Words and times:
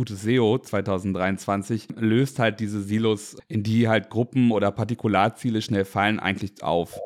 gutes 0.00 0.22
SEO 0.22 0.56
2023 0.56 1.88
löst 1.96 2.38
halt 2.38 2.58
diese 2.58 2.80
Silos, 2.80 3.36
in 3.48 3.62
die 3.62 3.86
halt 3.86 4.08
Gruppen 4.08 4.50
oder 4.50 4.70
Partikularziele 4.70 5.60
schnell 5.60 5.84
fallen, 5.84 6.18
eigentlich 6.18 6.62
auf. 6.62 6.98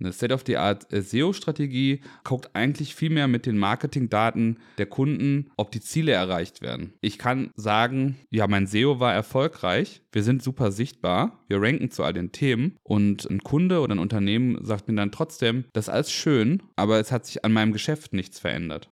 Eine 0.00 0.14
State-of-the-Art 0.14 0.86
SEO-Strategie 0.90 2.00
guckt 2.24 2.48
eigentlich 2.54 2.94
viel 2.94 3.10
mehr 3.10 3.28
mit 3.28 3.44
den 3.44 3.58
Marketingdaten 3.58 4.58
der 4.78 4.86
Kunden, 4.86 5.50
ob 5.58 5.70
die 5.70 5.82
Ziele 5.82 6.12
erreicht 6.12 6.62
werden. 6.62 6.94
Ich 7.02 7.18
kann 7.18 7.50
sagen, 7.56 8.16
ja, 8.30 8.46
mein 8.46 8.66
SEO 8.66 9.00
war 9.00 9.12
erfolgreich, 9.12 10.00
wir 10.10 10.22
sind 10.22 10.42
super 10.42 10.72
sichtbar, 10.72 11.44
wir 11.46 11.60
ranken 11.60 11.90
zu 11.90 12.04
all 12.04 12.14
den 12.14 12.32
Themen 12.32 12.78
und 12.82 13.28
ein 13.28 13.42
Kunde 13.42 13.80
oder 13.80 13.94
ein 13.94 13.98
Unternehmen 13.98 14.64
sagt 14.64 14.88
mir 14.88 14.94
dann 14.94 15.12
trotzdem, 15.12 15.66
das 15.74 15.88
ist 15.88 15.92
alles 15.92 16.10
schön, 16.10 16.62
aber 16.74 16.98
es 17.00 17.12
hat 17.12 17.26
sich 17.26 17.44
an 17.44 17.52
meinem 17.52 17.74
Geschäft 17.74 18.14
nichts 18.14 18.38
verändert 18.38 18.90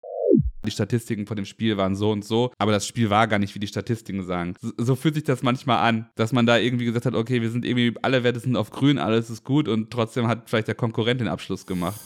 die 0.65 0.71
Statistiken 0.71 1.25
von 1.25 1.35
dem 1.35 1.45
Spiel 1.45 1.77
waren 1.77 1.95
so 1.95 2.11
und 2.11 2.25
so, 2.25 2.51
aber 2.57 2.71
das 2.71 2.85
Spiel 2.85 3.09
war 3.09 3.27
gar 3.27 3.39
nicht, 3.39 3.55
wie 3.55 3.59
die 3.59 3.67
Statistiken 3.67 4.23
sagen. 4.23 4.55
So, 4.61 4.71
so, 4.77 4.95
fühlt 4.95 5.15
sich 5.15 5.23
das 5.23 5.41
manchmal 5.41 5.87
an, 5.87 6.09
dass 6.15 6.31
man 6.31 6.45
da 6.45 6.57
irgendwie 6.57 6.85
gesagt 6.85 7.05
hat, 7.05 7.15
okay, 7.15 7.41
wir 7.41 7.49
sind 7.49 7.65
irgendwie, 7.65 7.93
alle 8.01 8.23
Werte 8.23 8.39
sind 8.39 8.55
auf 8.55 8.71
grün, 8.71 8.97
alles 8.97 9.29
ist 9.29 9.43
gut 9.43 9.67
und 9.67 9.91
trotzdem 9.91 10.27
hat 10.27 10.49
vielleicht 10.49 10.67
der 10.67 10.75
Konkurrent 10.75 11.21
den 11.21 11.27
Abschluss 11.27 11.65
gemacht. 11.65 11.99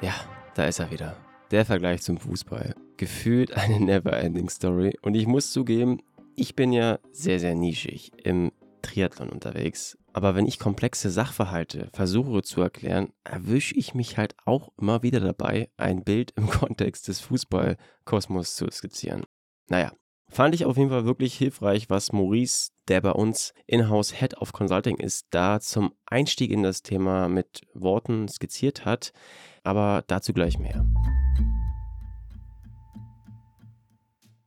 Ja, 0.00 0.14
da 0.54 0.64
ist 0.64 0.78
er 0.78 0.90
wieder. 0.90 1.16
Der 1.50 1.66
Vergleich 1.66 2.02
zum 2.02 2.16
Fußball. 2.16 2.74
Gefühlt 2.96 3.52
eine 3.54 3.80
never-ending 3.80 4.48
Story. 4.48 4.96
Und 5.02 5.14
ich 5.14 5.26
muss 5.26 5.50
zugeben, 5.50 6.00
ich 6.36 6.54
bin 6.54 6.72
ja 6.72 6.98
sehr, 7.12 7.38
sehr 7.38 7.54
nischig 7.54 8.12
im 8.22 8.50
Triathlon 8.82 9.28
unterwegs 9.28 9.98
aber 10.12 10.34
wenn 10.34 10.46
ich 10.46 10.58
komplexe 10.58 11.10
Sachverhalte 11.10 11.88
versuche 11.92 12.42
zu 12.42 12.60
erklären, 12.60 13.12
erwische 13.24 13.74
ich 13.76 13.94
mich 13.94 14.16
halt 14.16 14.34
auch 14.44 14.72
immer 14.80 15.02
wieder 15.02 15.20
dabei, 15.20 15.70
ein 15.76 16.04
Bild 16.04 16.32
im 16.36 16.46
Kontext 16.50 17.08
des 17.08 17.20
Fußballkosmos 17.20 18.56
zu 18.56 18.70
skizzieren. 18.70 19.24
Naja, 19.68 19.92
fand 20.28 20.54
ich 20.54 20.64
auf 20.64 20.76
jeden 20.76 20.90
Fall 20.90 21.04
wirklich 21.04 21.34
hilfreich, 21.36 21.90
was 21.90 22.12
Maurice, 22.12 22.70
der 22.88 23.00
bei 23.00 23.12
uns 23.12 23.54
in-house 23.66 24.18
Head 24.18 24.38
of 24.38 24.52
Consulting 24.52 24.96
ist, 24.96 25.26
da 25.30 25.60
zum 25.60 25.92
Einstieg 26.06 26.50
in 26.50 26.62
das 26.62 26.82
Thema 26.82 27.28
mit 27.28 27.62
Worten 27.74 28.28
skizziert 28.28 28.84
hat. 28.84 29.12
Aber 29.62 30.02
dazu 30.06 30.32
gleich 30.32 30.58
mehr. 30.58 30.86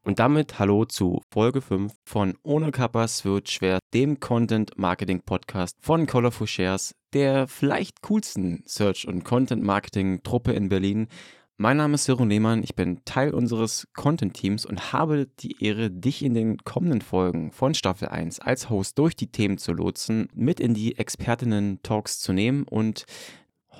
Und 0.05 0.19
damit 0.19 0.59
hallo 0.59 0.83
zu 0.83 1.21
Folge 1.31 1.61
5 1.61 1.93
von 2.03 2.37
Ohne 2.43 2.71
Kappas 2.71 3.23
wird 3.23 3.49
schwer, 3.49 3.79
dem 3.93 4.19
Content 4.19 4.77
Marketing 4.77 5.21
Podcast 5.21 5.77
von 5.79 6.07
Colorful 6.07 6.45
Shares, 6.45 6.93
der 7.13 7.47
vielleicht 7.47 8.01
coolsten 8.01 8.63
Search- 8.65 9.07
und 9.07 9.23
Content 9.23 9.63
Marketing 9.63 10.21
Truppe 10.21 10.51
in 10.51 10.67
Berlin. 10.67 11.07
Mein 11.55 11.77
Name 11.77 11.93
ist 11.93 12.03
Ciro 12.03 12.25
Lehmann, 12.25 12.63
ich 12.63 12.75
bin 12.75 12.99
Teil 13.05 13.33
unseres 13.33 13.87
Content-Teams 13.93 14.65
und 14.65 14.91
habe 14.91 15.27
die 15.39 15.63
Ehre, 15.63 15.89
dich 15.89 16.21
in 16.21 16.33
den 16.33 16.57
kommenden 16.57 16.99
Folgen 16.99 17.53
von 17.53 17.73
Staffel 17.73 18.09
1 18.09 18.41
als 18.41 18.69
Host 18.69 18.99
durch 18.99 19.15
die 19.15 19.31
Themen 19.31 19.57
zu 19.57 19.71
lotsen, 19.71 20.27
mit 20.33 20.59
in 20.59 20.73
die 20.73 20.97
Expertinnen-Talks 20.97 22.19
zu 22.19 22.33
nehmen 22.33 22.63
und 22.63 23.05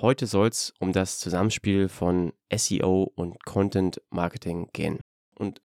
heute 0.00 0.26
soll 0.26 0.48
es 0.48 0.72
um 0.78 0.92
das 0.92 1.18
Zusammenspiel 1.18 1.90
von 1.90 2.32
SEO 2.50 3.12
und 3.14 3.44
Content 3.44 4.00
Marketing 4.08 4.70
gehen. 4.72 5.00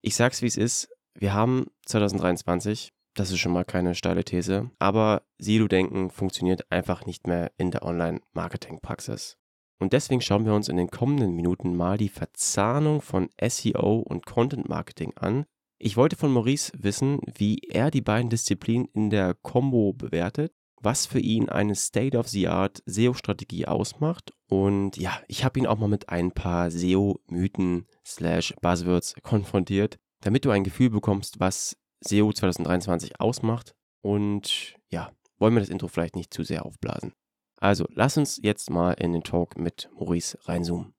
Ich 0.00 0.14
sag's 0.14 0.42
wie 0.42 0.46
es 0.46 0.56
ist, 0.56 0.88
wir 1.14 1.34
haben 1.34 1.66
2023, 1.86 2.92
das 3.14 3.32
ist 3.32 3.40
schon 3.40 3.52
mal 3.52 3.64
keine 3.64 3.96
steile 3.96 4.24
These, 4.24 4.70
aber 4.78 5.22
Silo-Denken 5.38 6.10
funktioniert 6.10 6.70
einfach 6.70 7.04
nicht 7.04 7.26
mehr 7.26 7.50
in 7.56 7.72
der 7.72 7.82
Online-Marketing-Praxis. 7.82 9.36
Und 9.80 9.92
deswegen 9.92 10.20
schauen 10.20 10.44
wir 10.44 10.54
uns 10.54 10.68
in 10.68 10.76
den 10.76 10.90
kommenden 10.90 11.34
Minuten 11.34 11.74
mal 11.74 11.98
die 11.98 12.08
Verzahnung 12.08 13.00
von 13.00 13.28
SEO 13.40 13.98
und 13.98 14.26
Content 14.26 14.68
Marketing 14.68 15.12
an. 15.16 15.46
Ich 15.78 15.96
wollte 15.96 16.16
von 16.16 16.32
Maurice 16.32 16.72
wissen, 16.76 17.20
wie 17.36 17.58
er 17.68 17.90
die 17.90 18.00
beiden 18.00 18.30
Disziplinen 18.30 18.88
in 18.92 19.10
der 19.10 19.34
Combo 19.34 19.92
bewertet, 19.92 20.52
was 20.80 21.06
für 21.06 21.20
ihn 21.20 21.48
eine 21.48 21.74
State-of-the-Art 21.74 22.82
SEO-Strategie 22.86 23.66
ausmacht. 23.66 24.32
Und 24.48 24.96
ja, 24.96 25.20
ich 25.28 25.44
habe 25.44 25.58
ihn 25.58 25.66
auch 25.66 25.78
mal 25.78 25.88
mit 25.88 26.08
ein 26.08 26.32
paar 26.32 26.70
SEO-Mythen 26.70 27.86
slash 28.04 28.54
Buzzwords 28.62 29.14
konfrontiert, 29.22 29.98
damit 30.20 30.44
du 30.44 30.50
ein 30.50 30.64
Gefühl 30.64 30.90
bekommst, 30.90 31.38
was 31.38 31.76
SEO 32.00 32.32
2023 32.32 33.20
ausmacht. 33.20 33.74
Und 34.00 34.76
ja, 34.88 35.12
wollen 35.38 35.54
wir 35.54 35.60
das 35.60 35.68
Intro 35.68 35.88
vielleicht 35.88 36.16
nicht 36.16 36.32
zu 36.32 36.44
sehr 36.44 36.64
aufblasen. 36.64 37.12
Also, 37.60 37.86
lass 37.90 38.16
uns 38.16 38.40
jetzt 38.42 38.70
mal 38.70 38.92
in 38.92 39.12
den 39.12 39.24
Talk 39.24 39.58
mit 39.58 39.90
Maurice 39.92 40.38
reinzoomen. 40.44 40.94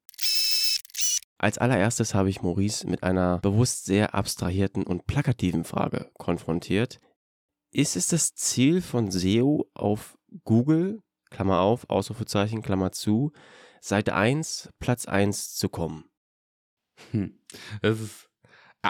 Als 1.38 1.58
allererstes 1.58 2.14
habe 2.14 2.30
ich 2.30 2.42
Maurice 2.42 2.86
mit 2.86 3.02
einer 3.02 3.40
bewusst 3.40 3.86
sehr 3.86 4.14
abstrahierten 4.14 4.84
und 4.84 5.08
plakativen 5.08 5.64
Frage 5.64 6.12
konfrontiert. 6.18 7.00
Ist 7.72 7.96
es 7.96 8.08
das 8.08 8.36
Ziel 8.36 8.82
von 8.82 9.10
SEO 9.10 9.70
auf 9.74 10.18
Google, 10.44 11.02
Klammer 11.30 11.60
auf, 11.60 11.90
Ausrufezeichen, 11.90 12.62
Klammer 12.62 12.92
zu, 12.92 13.32
Seite 13.82 14.16
1, 14.16 14.70
Platz 14.80 15.06
1 15.06 15.56
zu 15.56 15.70
kommen? 15.70 16.06
Hm. 17.12 17.34
Das 17.82 18.00
ist, 18.00 18.30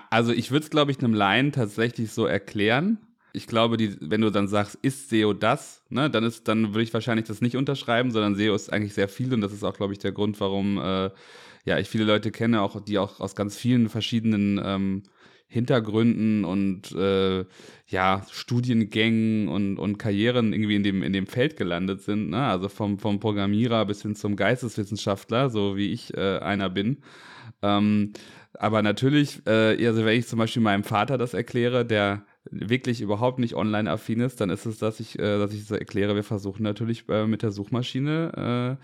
also 0.10 0.32
ich 0.32 0.52
würde 0.52 0.64
es, 0.66 0.70
glaube 0.70 0.92
ich, 0.92 1.00
einem 1.00 1.14
Laien 1.14 1.52
tatsächlich 1.52 2.12
so 2.12 2.26
erklären. 2.26 3.00
Ich 3.32 3.46
glaube, 3.46 3.78
die, 3.78 3.96
wenn 4.02 4.22
du 4.22 4.32
dann 4.32 4.48
sagst, 4.48 4.76
ist 4.82 5.10
SEO 5.10 5.34
das, 5.34 5.84
ne, 5.90 6.10
dann 6.10 6.24
ist, 6.24 6.48
dann 6.48 6.70
würde 6.70 6.82
ich 6.82 6.94
wahrscheinlich 6.94 7.28
das 7.28 7.42
nicht 7.42 7.56
unterschreiben, 7.56 8.12
sondern 8.12 8.36
SEO 8.36 8.56
ist 8.56 8.74
eigentlich 8.74 8.96
sehr 8.96 9.08
viel 9.08 9.34
und 9.34 9.42
das 9.42 9.54
ist 9.54 9.64
auch, 9.64 9.76
glaube 9.76 9.94
ich, 9.94 10.00
der 10.00 10.12
Grund, 10.12 10.40
warum 10.40 10.80
äh, 10.80 11.12
ja 11.66 11.78
ich 11.78 11.88
viele 11.88 12.06
Leute 12.06 12.32
kenne, 12.32 12.62
auch 12.62 12.82
die 12.84 12.98
auch 12.98 13.20
aus 13.20 13.36
ganz 13.36 13.56
vielen 13.56 13.90
verschiedenen 13.90 14.60
ähm, 14.64 15.04
Hintergründen 15.52 16.46
und 16.46 16.92
äh, 16.92 17.44
ja, 17.88 18.24
Studiengängen 18.32 19.48
und, 19.48 19.80
und 19.80 19.98
Karrieren 19.98 20.54
irgendwie 20.54 20.76
in 20.76 20.84
dem, 20.84 21.02
in 21.02 21.12
dem 21.12 21.26
Feld 21.26 21.58
gelandet 21.58 22.04
sind. 22.04 22.30
Ne? 22.30 22.38
Also 22.38 22.70
vom, 22.70 23.00
vom 23.00 23.20
Programmierer 23.20 23.84
bis 23.86 24.04
hin 24.04 24.16
zum 24.16 24.36
Geisteswissenschaftler, 24.36 25.50
so 25.50 25.76
wie 25.76 25.92
ich 25.92 26.16
äh, 26.16 26.38
einer 26.38 26.70
bin. 26.70 27.00
Ähm, 27.64 28.14
aber 28.54 28.84
natürlich, 28.84 29.42
äh, 29.48 29.86
also 29.88 30.06
wenn 30.06 30.20
ich 30.20 30.28
zum 30.28 30.38
Beispiel 30.38 30.62
meinem 30.62 30.84
Vater 30.84 31.18
das 31.18 31.34
erkläre, 31.34 31.84
der 31.84 32.26
wirklich 32.52 33.02
überhaupt 33.02 33.40
nicht 33.40 33.56
online-affin 33.56 34.22
ist, 34.22 34.42
dann 34.42 34.50
ist 34.50 34.66
es, 34.66 34.78
dass 34.80 35.00
ich, 35.00 35.18
äh, 35.20 35.38
dass 35.40 35.54
ich 35.54 35.66
so 35.66 35.76
erkläre, 35.76 36.16
wir 36.16 36.24
versuchen 36.24 36.64
natürlich 36.64 37.08
äh, 37.10 37.26
mit 37.26 37.44
der 37.44 37.52
Suchmaschine 37.52 38.78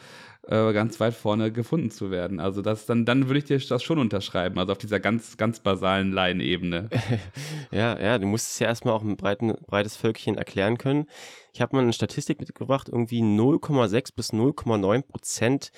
äh, 0.47 0.69
äh, 0.69 0.73
ganz 0.73 0.99
weit 0.99 1.13
vorne 1.13 1.51
gefunden 1.51 1.91
zu 1.91 2.11
werden. 2.11 2.39
Also 2.39 2.61
das, 2.61 2.85
dann, 2.85 3.05
dann 3.05 3.27
würde 3.27 3.39
ich 3.39 3.45
dir 3.45 3.57
das 3.57 3.83
schon 3.83 3.99
unterschreiben, 3.99 4.59
also 4.59 4.71
auf 4.71 4.77
dieser 4.77 4.99
ganz, 4.99 5.37
ganz 5.37 5.59
basalen 5.59 6.11
Laienebene. 6.11 6.89
ja, 7.71 7.99
ja, 7.99 8.17
du 8.17 8.27
musst 8.27 8.51
es 8.51 8.59
ja 8.59 8.67
erstmal 8.67 8.93
auch 8.93 9.03
ein 9.03 9.17
breiten, 9.17 9.53
breites 9.67 9.95
Völkchen 9.95 10.37
erklären 10.37 10.77
können. 10.77 11.05
Ich 11.53 11.61
habe 11.61 11.75
mal 11.75 11.81
eine 11.81 11.93
Statistik 11.93 12.39
mitgebracht, 12.39 12.89
irgendwie 12.91 13.21
0,6 13.21 14.15
bis 14.15 14.33
0,9 14.33 15.01
Prozent 15.03 15.71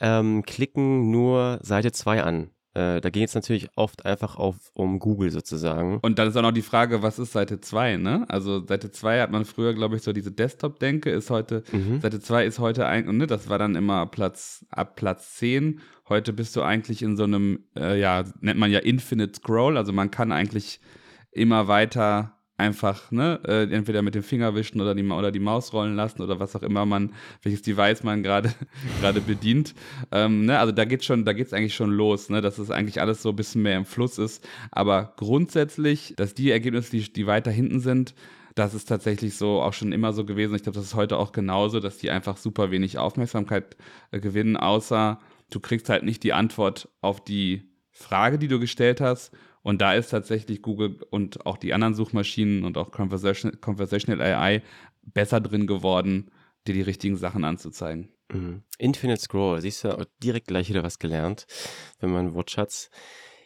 ähm, 0.00 0.42
klicken 0.42 1.10
nur 1.10 1.58
Seite 1.62 1.92
2 1.92 2.22
an. 2.22 2.50
Äh, 2.72 3.00
da 3.00 3.10
geht 3.10 3.28
es 3.28 3.34
natürlich 3.34 3.68
oft 3.74 4.06
einfach 4.06 4.36
auf, 4.36 4.56
um 4.74 5.00
Google 5.00 5.30
sozusagen. 5.30 5.98
Und 6.02 6.18
dann 6.18 6.28
ist 6.28 6.36
auch 6.36 6.42
noch 6.42 6.52
die 6.52 6.62
Frage, 6.62 7.02
was 7.02 7.18
ist 7.18 7.32
Seite 7.32 7.60
2, 7.60 7.96
ne? 7.96 8.26
Also 8.28 8.64
Seite 8.64 8.92
2 8.92 9.20
hat 9.20 9.32
man 9.32 9.44
früher, 9.44 9.74
glaube 9.74 9.96
ich, 9.96 10.02
so 10.02 10.12
diese 10.12 10.30
Desktop-Denke, 10.30 11.10
ist 11.10 11.30
heute, 11.30 11.64
mhm. 11.72 12.00
Seite 12.00 12.20
2 12.20 12.44
ist 12.44 12.60
heute 12.60 12.86
eigentlich, 12.86 13.16
ne, 13.16 13.26
das 13.26 13.48
war 13.48 13.58
dann 13.58 13.74
immer 13.74 14.06
Platz, 14.06 14.64
ab 14.70 14.94
Platz 14.94 15.34
10. 15.36 15.80
Heute 16.08 16.32
bist 16.32 16.54
du 16.54 16.62
eigentlich 16.62 17.02
in 17.02 17.16
so 17.16 17.24
einem, 17.24 17.64
äh, 17.76 17.98
ja, 17.98 18.24
nennt 18.40 18.60
man 18.60 18.70
ja 18.70 18.78
Infinite 18.78 19.34
Scroll, 19.34 19.76
also 19.76 19.92
man 19.92 20.12
kann 20.12 20.30
eigentlich 20.30 20.80
immer 21.32 21.66
weiter 21.66 22.39
einfach, 22.60 23.10
ne, 23.10 23.40
äh, 23.46 23.64
entweder 23.72 24.02
mit 24.02 24.14
dem 24.14 24.22
Finger 24.22 24.54
wischen 24.54 24.80
oder 24.80 24.94
die, 24.94 25.04
oder 25.04 25.32
die 25.32 25.40
Maus 25.40 25.72
rollen 25.72 25.96
lassen 25.96 26.22
oder 26.22 26.38
was 26.38 26.54
auch 26.54 26.62
immer 26.62 26.86
man, 26.86 27.12
welches 27.42 27.62
Device 27.62 28.04
man 28.04 28.22
gerade 28.22 28.54
gerade 29.00 29.20
bedient. 29.20 29.74
Ähm, 30.12 30.44
ne, 30.44 30.58
also 30.58 30.72
da 30.72 30.84
geht 30.84 31.04
schon, 31.04 31.24
da 31.24 31.32
geht's 31.32 31.52
eigentlich 31.52 31.74
schon 31.74 31.90
los, 31.90 32.28
ne, 32.28 32.40
dass 32.40 32.58
es 32.58 32.70
eigentlich 32.70 33.00
alles 33.00 33.22
so 33.22 33.30
ein 33.30 33.36
bisschen 33.36 33.62
mehr 33.62 33.76
im 33.76 33.84
Fluss 33.84 34.18
ist. 34.18 34.46
Aber 34.70 35.14
grundsätzlich, 35.16 36.14
dass 36.16 36.34
die 36.34 36.50
Ergebnisse, 36.50 36.90
die, 36.92 37.12
die 37.12 37.26
weiter 37.26 37.50
hinten 37.50 37.80
sind, 37.80 38.14
das 38.54 38.74
ist 38.74 38.86
tatsächlich 38.86 39.36
so 39.36 39.62
auch 39.62 39.72
schon 39.72 39.92
immer 39.92 40.12
so 40.12 40.24
gewesen. 40.24 40.54
Ich 40.54 40.62
glaube, 40.62 40.76
das 40.76 40.86
ist 40.86 40.94
heute 40.94 41.16
auch 41.16 41.32
genauso, 41.32 41.80
dass 41.80 41.98
die 41.98 42.10
einfach 42.10 42.36
super 42.36 42.70
wenig 42.70 42.98
Aufmerksamkeit 42.98 43.76
äh, 44.10 44.20
gewinnen, 44.20 44.56
außer 44.56 45.18
du 45.50 45.60
kriegst 45.60 45.88
halt 45.88 46.04
nicht 46.04 46.22
die 46.22 46.32
Antwort 46.32 46.88
auf 47.00 47.22
die 47.22 47.69
Frage, 48.00 48.38
die 48.38 48.48
du 48.48 48.58
gestellt 48.58 49.00
hast 49.00 49.32
und 49.62 49.80
da 49.80 49.94
ist 49.94 50.10
tatsächlich 50.10 50.62
Google 50.62 50.98
und 51.10 51.46
auch 51.46 51.58
die 51.58 51.74
anderen 51.74 51.94
Suchmaschinen 51.94 52.64
und 52.64 52.78
auch 52.78 52.90
Conversation, 52.90 53.60
Conversational 53.60 54.20
AI 54.22 54.62
besser 55.02 55.40
drin 55.40 55.66
geworden, 55.66 56.30
dir 56.66 56.74
die 56.74 56.82
richtigen 56.82 57.16
Sachen 57.16 57.44
anzuzeigen. 57.44 58.08
Mhm. 58.32 58.62
Infinite 58.78 59.20
Scroll, 59.20 59.60
siehst 59.60 59.84
du 59.84 60.06
direkt 60.22 60.48
gleich 60.48 60.68
wieder 60.68 60.82
was 60.82 60.98
gelernt, 60.98 61.46
wenn 61.98 62.10
man 62.10 62.34
Wortschatz. 62.34 62.90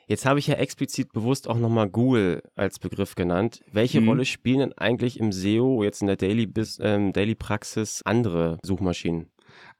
Jetzt 0.06 0.26
habe 0.26 0.38
ich 0.38 0.46
ja 0.46 0.56
explizit 0.56 1.12
bewusst 1.12 1.48
auch 1.48 1.58
nochmal 1.58 1.88
Google 1.88 2.42
als 2.54 2.78
Begriff 2.78 3.14
genannt. 3.14 3.64
Welche 3.72 4.00
mhm. 4.00 4.08
Rolle 4.08 4.24
spielen 4.26 4.58
denn 4.58 4.72
eigentlich 4.74 5.18
im 5.18 5.32
SEO, 5.32 5.82
jetzt 5.82 6.02
in 6.02 6.08
der 6.08 6.16
Daily, 6.16 6.48
ähm, 6.80 7.12
Daily 7.12 7.34
Praxis, 7.34 8.02
andere 8.04 8.58
Suchmaschinen? 8.62 9.30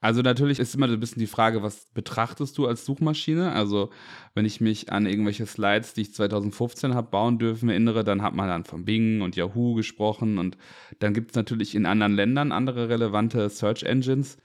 Also 0.05 0.21
natürlich 0.21 0.59
ist 0.59 0.75
immer 0.75 0.87
so 0.87 0.93
ein 0.93 0.99
bisschen 0.99 1.19
die 1.19 1.25
Frage, 1.25 1.63
was 1.63 1.87
betrachtest 1.95 2.55
du 2.59 2.67
als 2.67 2.85
Suchmaschine? 2.85 3.53
Also 3.53 3.89
wenn 4.35 4.45
ich 4.45 4.61
mich 4.61 4.91
an 4.91 5.07
irgendwelche 5.07 5.47
Slides, 5.47 5.95
die 5.95 6.01
ich 6.01 6.13
2015 6.13 6.93
habe 6.93 7.09
bauen 7.09 7.39
dürfen, 7.39 7.69
erinnere, 7.69 8.03
dann 8.03 8.21
hat 8.21 8.35
man 8.35 8.47
dann 8.47 8.65
von 8.65 8.85
Bing 8.85 9.21
und 9.23 9.35
Yahoo 9.35 9.73
gesprochen 9.73 10.37
und 10.37 10.59
dann 10.99 11.15
gibt 11.15 11.31
es 11.31 11.35
natürlich 11.35 11.73
in 11.73 11.87
anderen 11.87 12.13
Ländern 12.13 12.51
andere 12.51 12.87
relevante 12.87 13.49
Search 13.49 13.81
Engines. 13.81 14.37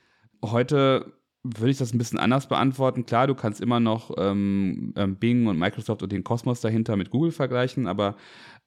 Heute 0.43 1.13
würde 1.43 1.71
ich 1.71 1.79
das 1.79 1.93
ein 1.93 1.99
bisschen 1.99 2.19
anders 2.19 2.49
beantworten. 2.49 3.05
Klar, 3.05 3.27
du 3.27 3.35
kannst 3.35 3.61
immer 3.61 3.81
noch 3.81 4.13
ähm, 4.17 4.95
ähm 4.97 5.17
Bing 5.17 5.47
und 5.47 5.59
Microsoft 5.59 6.03
und 6.03 6.11
den 6.11 6.25
Kosmos 6.25 6.63
dahinter 6.63 6.97
mit 6.97 7.11
Google 7.11 7.33
vergleichen, 7.33 7.87
aber 7.87 8.17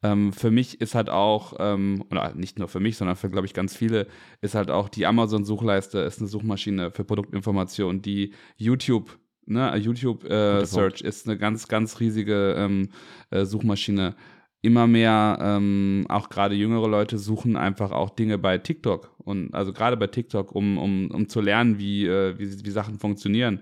ähm, 0.04 0.34
für 0.34 0.52
mich 0.52 0.82
ist 0.82 0.96
halt 0.96 1.10
auch, 1.10 1.54
ähm, 1.60 2.04
oder 2.12 2.34
nicht 2.36 2.60
nur 2.60 2.68
für 2.68 2.82
mich, 2.82 2.98
sondern 2.98 3.16
für, 3.16 3.30
glaube 3.30 3.48
ich, 3.48 3.54
ganz 3.54 3.76
viele, 3.76 4.08
ist 4.42 4.54
halt 4.54 4.70
auch 4.70 4.90
die 4.90 5.06
Amazon-Suchleiste, 5.06 6.00
ist 6.00 6.20
eine 6.20 6.28
Suchmaschine 6.28 6.92
für 6.92 7.06
Produktinformationen, 7.06 8.02
die 8.02 8.34
YouTube, 8.58 9.18
ne, 9.46 9.76
YouTube 9.78 10.26
äh, 10.26 10.66
Search 10.66 11.02
ist 11.02 11.28
eine 11.28 11.38
ganz, 11.38 11.70
ganz 11.70 12.00
riesige 12.02 12.56
ähm, 12.58 12.90
äh, 13.32 13.46
Suchmaschine. 13.46 14.16
Immer 14.62 14.88
mehr, 14.88 15.40
ähm, 15.42 16.06
auch 16.08 16.30
gerade 16.30 16.56
jüngere 16.56 16.88
Leute 16.88 17.18
suchen 17.18 17.58
einfach 17.58 17.92
auch 17.92 18.10
Dinge 18.10 18.38
bei 18.38 18.58
TikTok 18.58 19.14
und 19.18 19.54
also 19.54 19.74
gerade 19.74 19.98
bei 19.98 20.08
TikTok, 20.08 20.54
um, 20.54 20.78
um, 20.78 21.12
um 21.12 21.28
zu 21.28 21.42
lernen, 21.42 21.80
wie, 21.80 22.06
äh, 22.06 22.38
wie, 22.38 22.66
wie 22.66 22.72
Sachen 22.72 23.00
funktionieren. 23.00 23.62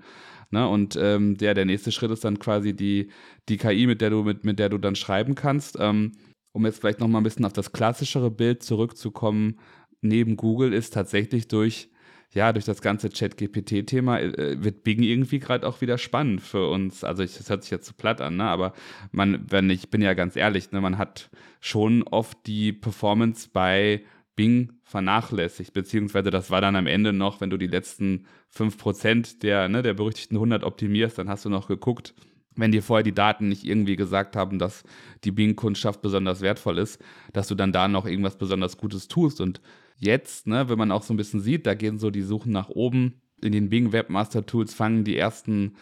Ne? 0.51 0.67
Und 0.67 0.95
ähm, 1.01 1.37
der, 1.37 1.53
der 1.53 1.65
nächste 1.65 1.91
Schritt 1.91 2.11
ist 2.11 2.23
dann 2.23 2.37
quasi 2.37 2.75
die, 2.75 3.09
die 3.49 3.57
KI, 3.57 3.87
mit 3.87 4.01
der 4.01 4.09
du, 4.11 4.23
mit, 4.23 4.43
mit 4.43 4.59
der 4.59 4.69
du 4.69 4.77
dann 4.77 4.95
schreiben 4.95 5.33
kannst. 5.33 5.77
Ähm, 5.79 6.11
um 6.51 6.65
jetzt 6.65 6.79
vielleicht 6.79 6.99
nochmal 6.99 7.21
ein 7.21 7.23
bisschen 7.23 7.45
auf 7.45 7.53
das 7.53 7.71
klassischere 7.71 8.31
Bild 8.31 8.63
zurückzukommen, 8.63 9.59
neben 10.01 10.35
Google 10.35 10.73
ist 10.73 10.93
tatsächlich 10.93 11.47
durch, 11.47 11.89
ja, 12.33 12.53
durch 12.53 12.65
das 12.65 12.81
ganze 12.81 13.09
Chat-GPT-Thema 13.09 14.19
äh, 14.19 14.63
wird 14.63 14.83
Bing 14.83 15.03
irgendwie 15.03 15.39
gerade 15.39 15.67
auch 15.67 15.81
wieder 15.81 15.97
spannend 15.97 16.41
für 16.41 16.69
uns. 16.69 17.03
Also 17.03 17.23
ich, 17.23 17.37
das 17.37 17.49
hört 17.49 17.63
sich 17.63 17.71
jetzt 17.71 17.85
zu 17.85 17.93
platt 17.93 18.21
an, 18.21 18.37
ne? 18.37 18.45
aber 18.45 18.73
man, 19.11 19.45
wenn 19.49 19.69
ich 19.69 19.89
bin 19.89 20.01
ja 20.01 20.13
ganz 20.13 20.35
ehrlich, 20.35 20.71
ne, 20.71 20.81
man 20.81 20.97
hat 20.97 21.29
schon 21.59 22.03
oft 22.03 22.37
die 22.47 22.73
Performance 22.73 23.49
bei 23.51 24.03
Bing 24.35 24.73
vernachlässigt, 24.83 25.73
beziehungsweise 25.73 26.31
das 26.31 26.49
war 26.49 26.61
dann 26.61 26.75
am 26.75 26.87
Ende 26.87 27.13
noch, 27.13 27.41
wenn 27.41 27.49
du 27.49 27.57
die 27.57 27.67
letzten 27.67 28.25
5% 28.55 29.39
der, 29.41 29.69
ne, 29.69 29.81
der 29.81 29.93
berüchtigten 29.93 30.37
100 30.37 30.63
optimierst, 30.63 31.17
dann 31.17 31.29
hast 31.29 31.45
du 31.45 31.49
noch 31.49 31.67
geguckt, 31.67 32.13
wenn 32.55 32.71
dir 32.71 32.83
vorher 32.83 33.03
die 33.03 33.13
Daten 33.13 33.47
nicht 33.47 33.63
irgendwie 33.63 33.95
gesagt 33.95 34.35
haben, 34.35 34.59
dass 34.59 34.83
die 35.23 35.31
Bing-Kundschaft 35.31 36.01
besonders 36.01 36.41
wertvoll 36.41 36.77
ist, 36.77 37.01
dass 37.33 37.47
du 37.47 37.55
dann 37.55 37.71
da 37.71 37.87
noch 37.87 38.05
irgendwas 38.05 38.37
besonders 38.37 38.77
Gutes 38.77 39.07
tust. 39.07 39.41
Und 39.41 39.61
jetzt, 39.97 40.47
ne, 40.47 40.69
wenn 40.69 40.77
man 40.77 40.91
auch 40.91 41.03
so 41.03 41.13
ein 41.13 41.17
bisschen 41.17 41.41
sieht, 41.41 41.65
da 41.65 41.73
gehen 41.73 41.99
so 41.99 42.09
die 42.09 42.21
Suchen 42.21 42.51
nach 42.51 42.69
oben. 42.69 43.21
In 43.41 43.53
den 43.53 43.69
Bing 43.69 43.91
Webmaster 43.91 44.45
Tools 44.45 44.73
fangen 44.73 45.03
die 45.03 45.17
ersten, 45.17 45.75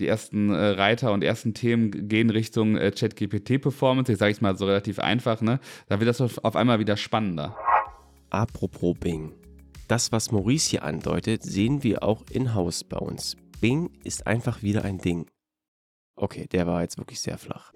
die 0.00 0.06
ersten 0.06 0.50
äh, 0.50 0.66
Reiter 0.70 1.12
und 1.12 1.24
ersten 1.24 1.54
Themen 1.54 2.08
gehen 2.08 2.30
Richtung 2.30 2.76
äh, 2.76 2.90
ChatGPT 2.90 3.60
Performance. 3.60 4.12
Ich 4.12 4.18
sage 4.18 4.32
ich 4.32 4.40
mal 4.40 4.56
so 4.56 4.66
relativ 4.66 4.98
einfach, 4.98 5.40
ne? 5.40 5.60
Da 5.88 6.00
wird 6.00 6.08
das 6.08 6.20
auf 6.20 6.56
einmal 6.56 6.78
wieder 6.78 6.96
spannender. 6.96 7.56
Apropos 8.30 8.96
Bing. 8.98 9.32
Das, 9.88 10.10
was 10.10 10.32
Maurice 10.32 10.70
hier 10.70 10.82
andeutet, 10.82 11.44
sehen 11.44 11.84
wir 11.84 12.02
auch 12.02 12.24
in-house 12.30 12.82
bei 12.84 12.98
uns. 12.98 13.36
Bing 13.60 13.90
ist 14.02 14.26
einfach 14.26 14.62
wieder 14.62 14.84
ein 14.84 14.98
Ding. 14.98 15.26
Okay, 16.16 16.46
der 16.50 16.66
war 16.66 16.82
jetzt 16.82 16.98
wirklich 16.98 17.20
sehr 17.20 17.36
flach. 17.36 17.72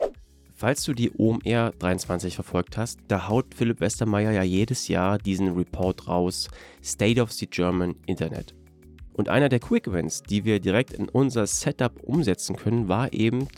Falls 0.55 0.85
du 0.85 0.93
die 0.93 1.11
OMR 1.17 1.73
23 1.79 2.35
verfolgt 2.35 2.77
hast, 2.77 3.01
da 3.09 3.29
haut 3.29 3.55
Philipp 3.55 3.81
Westermeier 3.81 4.31
ja 4.33 4.43
jedes 4.43 4.89
Jahr 4.89 5.19
diesen 5.19 5.55
Report 5.55 6.09
raus, 6.09 6.49
State 6.83 7.21
of 7.21 7.33
the 7.33 7.47
German 7.47 7.97
Internet. 8.07 8.55
Und 9.15 9.29
einer 9.29 9.49
der 9.49 9.61
Quick 9.61 9.87
Events, 9.87 10.23
die 10.23 10.45
wir 10.45 10.61
direkt 10.61 10.93
in 10.93 11.09
unser 11.09 11.47
Setup 11.47 12.03
umsetzen 12.03 12.57
können, 12.57 12.89
war 12.89 13.13
eben 13.13 13.49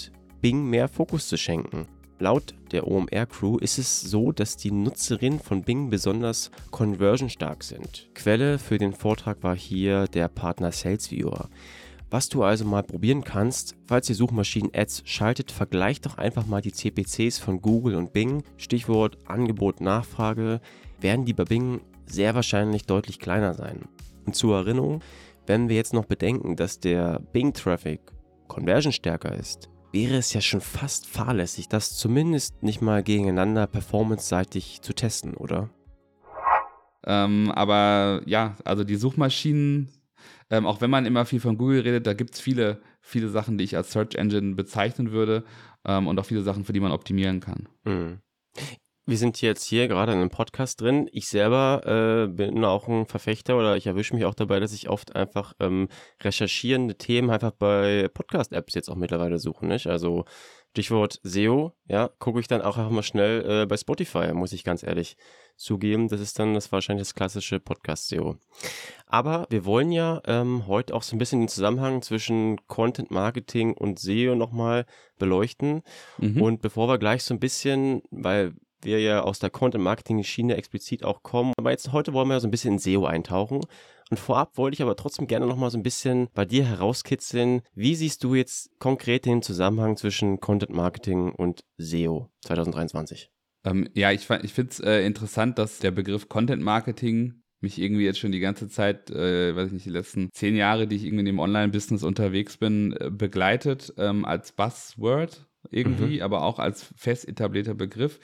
Bing 0.41 0.65
mehr 0.65 0.89
Fokus 0.89 1.29
zu 1.29 1.37
schenken. 1.37 1.87
Laut 2.19 2.55
der 2.71 2.87
OMR 2.87 3.27
Crew 3.27 3.59
ist 3.59 3.79
es 3.79 4.01
so, 4.01 4.31
dass 4.31 4.57
die 4.57 4.71
Nutzerinnen 4.71 5.41
von 5.41 5.63
Bing 5.63 5.91
besonders 5.91 6.53
conversionstark 6.71 7.65
sind. 7.65 8.09
Quelle 8.15 8.61
für 8.61 8.79
den 8.79 8.93
Vortrag 8.93 9.43
war 9.43 9.57
hier 9.57 10.07
der 10.07 10.29
Partner 10.29 10.71
SalesViewer. 10.71 11.49
Was 12.13 12.29
du 12.29 12.43
also 12.43 12.67
mal 12.67 12.83
probieren 12.83 13.25
kannst, 13.25 13.75
falls 13.87 14.07
ihr 14.11 14.15
Suchmaschinen-Ads 14.15 15.05
schaltet, 15.07 15.51
vergleicht 15.51 16.05
doch 16.05 16.19
einfach 16.19 16.45
mal 16.45 16.61
die 16.61 16.71
CPCs 16.71 17.39
von 17.39 17.63
Google 17.63 17.95
und 17.95 18.13
Bing. 18.13 18.43
Stichwort 18.59 19.17
Angebot, 19.25 19.81
Nachfrage, 19.81 20.61
werden 21.01 21.25
die 21.25 21.33
bei 21.33 21.47
Bing 21.47 21.81
sehr 22.05 22.35
wahrscheinlich 22.35 22.85
deutlich 22.85 23.19
kleiner 23.19 23.55
sein. 23.55 23.89
Und 24.27 24.37
zur 24.37 24.59
Erinnerung, 24.59 25.01
wenn 25.47 25.71
wir 25.71 25.77
jetzt 25.77 25.95
noch 25.95 26.05
bedenken, 26.05 26.55
dass 26.55 26.81
der 26.81 27.19
Bing-Traffic 27.33 28.01
Conversion 28.47 28.93
stärker 28.93 29.35
ist, 29.35 29.71
wäre 29.91 30.17
es 30.17 30.35
ja 30.35 30.43
schon 30.43 30.61
fast 30.61 31.07
fahrlässig, 31.07 31.71
das 31.71 31.97
zumindest 31.97 32.63
nicht 32.63 32.83
mal 32.83 33.03
gegeneinander 33.03 33.67
performance-seitig 33.67 34.83
zu 34.83 34.93
testen, 34.93 35.33
oder? 35.33 35.71
Ähm, 37.07 37.51
aber 37.53 38.21
ja, 38.27 38.57
also 38.65 38.85
die 38.85 38.97
Suchmaschinen 38.97 39.89
ähm, 40.51 40.67
auch 40.67 40.81
wenn 40.81 40.91
man 40.91 41.07
immer 41.07 41.25
viel 41.25 41.41
von 41.41 41.59
Google 41.59 41.81
redet, 41.81 42.07
da 42.07 42.15
gibt 42.15 42.35
es 42.35 42.41
viele, 42.41 42.81
viele 43.01 43.29
Sachen, 43.29 43.59
die 43.59 43.65
ich 43.65 43.77
als 43.77 43.93
Search 43.93 44.15
Engine 44.15 44.55
bezeichnen 44.55 45.13
würde 45.13 45.45
ähm, 45.85 46.07
und 46.07 46.19
auch 46.19 46.27
viele 46.27 46.43
Sachen, 46.43 46.65
für 46.65 46.73
die 46.73 46.81
man 46.81 46.93
optimieren 46.93 47.41
kann. 47.41 47.69
Mhm. 47.85 48.19
Wir 49.05 49.17
sind 49.17 49.41
jetzt 49.41 49.65
hier 49.65 49.89
gerade 49.89 50.13
in 50.13 50.19
einem 50.19 50.31
Podcast 50.31 50.81
drin. 50.81 51.09
Ich 51.11 51.27
selber 51.27 51.83
äh, 51.85 52.29
bin 52.29 52.65
auch 52.65 52.87
ein 52.87 53.05
Verfechter 53.07 53.59
oder 53.59 53.77
ich 53.77 53.89
erwische 53.89 54.15
mich 54.15 54.25
auch 54.25 54.35
dabei, 54.35 54.61
dass 54.61 54.73
ich 54.73 54.89
oft 54.89 55.17
einfach 55.17 55.55
ähm, 55.59 55.89
recherchierende 56.23 56.95
Themen 56.95 57.29
einfach 57.31 57.51
bei 57.51 58.09
Podcast-Apps 58.15 58.75
jetzt 58.75 58.89
auch 58.89 58.95
mittlerweile 58.95 59.41
suche. 59.41 59.67
Nicht? 59.67 59.89
Also 59.89 60.25
Stichwort 60.71 61.19
SEO, 61.25 61.73
ja, 61.89 62.11
gucke 62.21 62.39
ich 62.39 62.47
dann 62.47 62.63
auch 62.63 62.79
einfach 62.79 62.93
mal 62.93 63.03
schnell 63.03 63.63
äh, 63.63 63.67
bei 63.67 63.77
Spotify, 63.77 64.33
muss 64.35 64.53
ich 64.53 64.63
ganz 64.63 64.85
ehrlich 64.85 65.17
zugeben. 65.57 66.09
Das 66.09 66.21
ist 66.21 66.39
dann 66.39 66.55
das 66.55 66.73
wahrscheinlich 66.73 67.07
das 67.07 67.15
klassische 67.15 67.61
Podcast-SEO. 67.61 68.37
Aber 69.07 69.47
wir 69.51 69.65
wollen 69.65 69.93
ja 69.93 70.21
ähm, 70.27 70.67
heute 70.67 70.95
auch 70.95 71.03
so 71.03 71.17
ein 71.17 71.19
bisschen 71.19 71.41
den 71.41 71.49
Zusammenhang 71.49 72.03
zwischen 72.03 72.67
Content 72.67 73.11
Marketing 73.11 73.75
und 73.75 73.99
SEO 73.99 74.35
nochmal 74.35 74.87
beleuchten. 75.19 75.83
Mhm. 76.19 76.43
Und 76.43 76.63
bevor 76.63 76.89
wir 76.89 76.99
gleich 76.99 77.23
so 77.25 77.35
ein 77.35 77.41
bisschen, 77.41 78.03
weil 78.11 78.55
wir 78.83 79.01
ja 79.01 79.23
aus 79.23 79.39
der 79.39 79.51
Content 79.51 79.85
Marketing 79.85 80.23
Schiene 80.23 80.57
explizit 80.57 81.05
auch 81.05 81.23
kommen, 81.23 81.53
aber 81.57 81.71
jetzt 81.71 81.93
heute 81.93 82.13
wollen 82.13 82.29
wir 82.29 82.41
so 82.41 82.49
ein 82.49 82.51
bisschen 82.51 82.75
in 82.75 82.79
SEO 82.79 83.05
eintauchen 83.07 83.61
und 84.13 84.19
vorab 84.19 84.59
wollte 84.59 84.75
ich 84.75 84.83
aber 84.83 84.95
trotzdem 84.95 85.27
gerne 85.27 85.47
noch 85.47 85.57
mal 85.57 85.71
so 85.71 85.79
ein 85.79 85.83
bisschen 85.83 86.29
bei 86.35 86.45
dir 86.45 86.67
herauskitzeln. 86.67 87.63
Wie 87.75 87.95
siehst 87.95 88.23
du 88.25 88.35
jetzt 88.35 88.71
konkret 88.79 89.25
den 89.25 89.41
Zusammenhang 89.41 89.97
zwischen 89.97 90.39
Content 90.39 90.71
Marketing 90.71 91.33
und 91.33 91.65
SEO 91.79 92.29
2023? 92.43 93.32
Ähm, 93.65 93.89
ja, 93.95 94.11
ich, 94.13 94.29
ich 94.43 94.53
finde 94.53 94.71
es 94.71 94.81
äh, 94.81 95.07
interessant, 95.07 95.59
dass 95.59 95.79
der 95.79 95.91
Begriff 95.91 96.29
Content 96.29 96.63
Marketing 96.63 97.43
mich 97.61 97.81
irgendwie 97.81 98.05
jetzt 98.05 98.19
schon 98.19 98.33
die 98.33 98.41
ganze 98.41 98.69
Zeit, 98.69 99.11
äh, 99.11 99.55
weiß 99.55 99.69
ich 99.69 99.73
nicht, 99.73 99.87
die 99.87 99.91
letzten 99.91 100.31
zehn 100.33 100.57
Jahre, 100.57 100.89
die 100.89 100.97
ich 100.97 101.05
irgendwie 101.05 101.21
in 101.21 101.27
dem 101.27 101.39
Online-Business 101.39 102.03
unterwegs 102.03 102.57
bin, 102.57 102.93
äh, 102.99 103.11
begleitet 103.11 103.95
ähm, 103.99 104.25
als 104.25 104.53
Buzzword 104.53 105.47
irgendwie, 105.71 106.17
mhm. 106.17 106.23
aber 106.23 106.43
auch 106.43 106.59
als 106.59 106.93
fest 106.97 107.29
etablierter 107.29 107.75
Begriff 107.75 108.19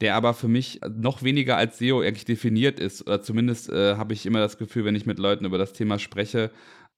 der 0.00 0.16
aber 0.16 0.34
für 0.34 0.48
mich 0.48 0.80
noch 0.88 1.22
weniger 1.22 1.56
als 1.56 1.78
SEO 1.78 2.00
eigentlich 2.00 2.24
definiert 2.24 2.80
ist. 2.80 3.02
Oder 3.06 3.22
zumindest 3.22 3.70
äh, 3.70 3.96
habe 3.96 4.12
ich 4.12 4.26
immer 4.26 4.40
das 4.40 4.58
Gefühl, 4.58 4.84
wenn 4.84 4.96
ich 4.96 5.06
mit 5.06 5.18
Leuten 5.18 5.44
über 5.44 5.58
das 5.58 5.72
Thema 5.72 5.98
spreche, 5.98 6.50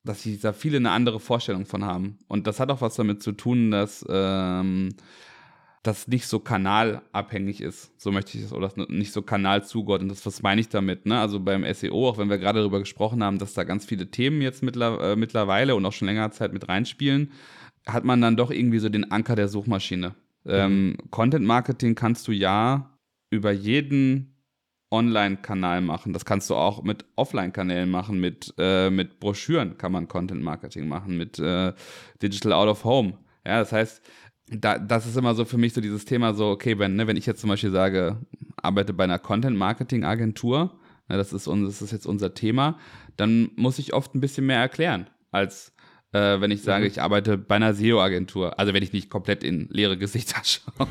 dass 0.05 0.23
sie 0.23 0.39
da 0.39 0.53
viele 0.53 0.79
eine 0.79 0.91
andere 0.91 1.21
Vorstellung 1.21 1.67
von 1.67 1.85
haben. 1.85 2.19
Und 2.29 2.47
das 2.47 2.61
hat 2.61 2.71
auch 2.71 2.81
was 2.81 2.95
damit 2.95 3.23
zu 3.23 3.33
tun, 3.33 3.71
dass 3.71 4.05
ähm, 4.09 4.95
das 5.87 6.09
nicht 6.09 6.27
so 6.27 6.41
kanalabhängig 6.41 7.61
ist, 7.61 7.93
so 8.01 8.13
möchte 8.13 8.37
ich 8.39 8.45
es, 8.45 8.53
oder 8.53 8.73
nicht 8.89 9.13
so 9.13 9.23
kanalzugeordnet 9.23 10.13
ist. 10.13 10.27
Was 10.27 10.43
meine 10.43 10.61
ich 10.61 10.69
damit? 10.69 11.07
Ne? 11.07 11.19
Also 11.19 11.41
beim 11.41 11.65
SEO, 11.73 12.09
auch 12.09 12.19
wenn 12.19 12.31
wir 12.31 12.39
gerade 12.39 12.61
darüber 12.61 12.79
gesprochen 12.79 13.23
haben, 13.23 13.39
dass 13.39 13.55
da 13.55 13.65
ganz 13.65 13.85
viele 13.85 14.11
Themen 14.11 14.43
jetzt 14.43 14.63
mittler, 14.63 15.13
äh, 15.13 15.17
mittlerweile 15.17 15.75
und 15.75 15.85
auch 15.87 15.93
schon 15.93 16.07
länger 16.07 16.31
Zeit 16.33 16.53
mit 16.53 16.69
reinspielen, 16.69 17.33
hat 17.87 18.05
man 18.05 18.21
dann 18.21 18.37
doch 18.37 18.51
irgendwie 18.51 18.79
so 18.79 18.89
den 18.89 19.11
Anker 19.11 19.37
der 19.37 19.49
Suchmaschine. 19.49 20.15
Ähm, 20.45 20.89
mhm. 20.89 20.97
Content 21.11 21.47
Marketing 21.47 21.95
kannst 21.95 22.27
du 22.29 22.33
ja 22.33 22.99
über 23.31 23.53
jeden 23.53 24.37
Online-Kanal 24.91 25.81
machen. 25.81 26.13
Das 26.13 26.25
kannst 26.25 26.49
du 26.51 26.55
auch 26.55 26.83
mit 26.83 27.05
Offline-Kanälen 27.17 27.91
machen, 27.91 28.21
mit, 28.21 28.55
äh, 28.59 28.91
mit 28.91 29.19
Broschüren 29.21 29.79
kann 29.79 29.93
man 29.93 30.09
Content 30.09 30.43
Marketing 30.43 30.89
machen, 30.89 31.17
mit 31.17 31.39
äh, 31.39 31.73
Digital 32.23 32.53
Out 32.53 32.69
of 32.69 32.85
Home. 32.85 33.15
Ja, 33.45 33.61
das 33.61 33.73
heißt, 33.73 34.03
da, 34.49 34.79
das 34.79 35.07
ist 35.07 35.17
immer 35.17 35.35
so 35.35 35.45
für 35.45 35.59
mich 35.59 35.73
so 35.73 35.81
dieses 35.81 36.05
Thema 36.05 36.35
so, 36.35 36.49
okay, 36.49 36.79
wenn, 36.79 36.97
ne, 36.97 37.07
wenn 37.07 37.17
ich 37.17 37.27
jetzt 37.27 37.41
zum 37.41 37.51
Beispiel 37.51 37.71
sage, 37.71 38.19
arbeite 38.57 38.93
bei 38.93 39.05
einer 39.05 39.19
Content 39.19 39.57
Marketing 39.57 40.05
Agentur, 40.05 40.79
ne, 41.09 41.17
das, 41.17 41.33
ist, 41.33 41.47
das 41.47 41.83
ist 41.83 41.93
jetzt 41.93 42.07
unser 42.07 42.35
Thema, 42.35 42.79
dann 43.17 43.51
muss 43.57 43.79
ich 43.79 43.95
oft 43.95 44.15
ein 44.15 44.21
bisschen 44.21 44.47
mehr 44.47 44.59
erklären 44.61 45.09
als 45.33 45.73
äh, 46.13 46.41
wenn 46.41 46.51
ich 46.51 46.63
sage, 46.63 46.85
mhm. 46.85 46.91
ich 46.91 47.03
arbeite 47.03 47.37
bei 47.37 47.57
einer 47.57 47.75
SEO-Agentur. 47.75 48.59
Also 48.59 48.73
wenn 48.73 48.83
ich 48.83 48.93
nicht 48.93 49.11
komplett 49.11 49.45
in 49.45 49.69
leere 49.71 49.99
Gesichter 49.99 50.41
schaue. 50.45 50.87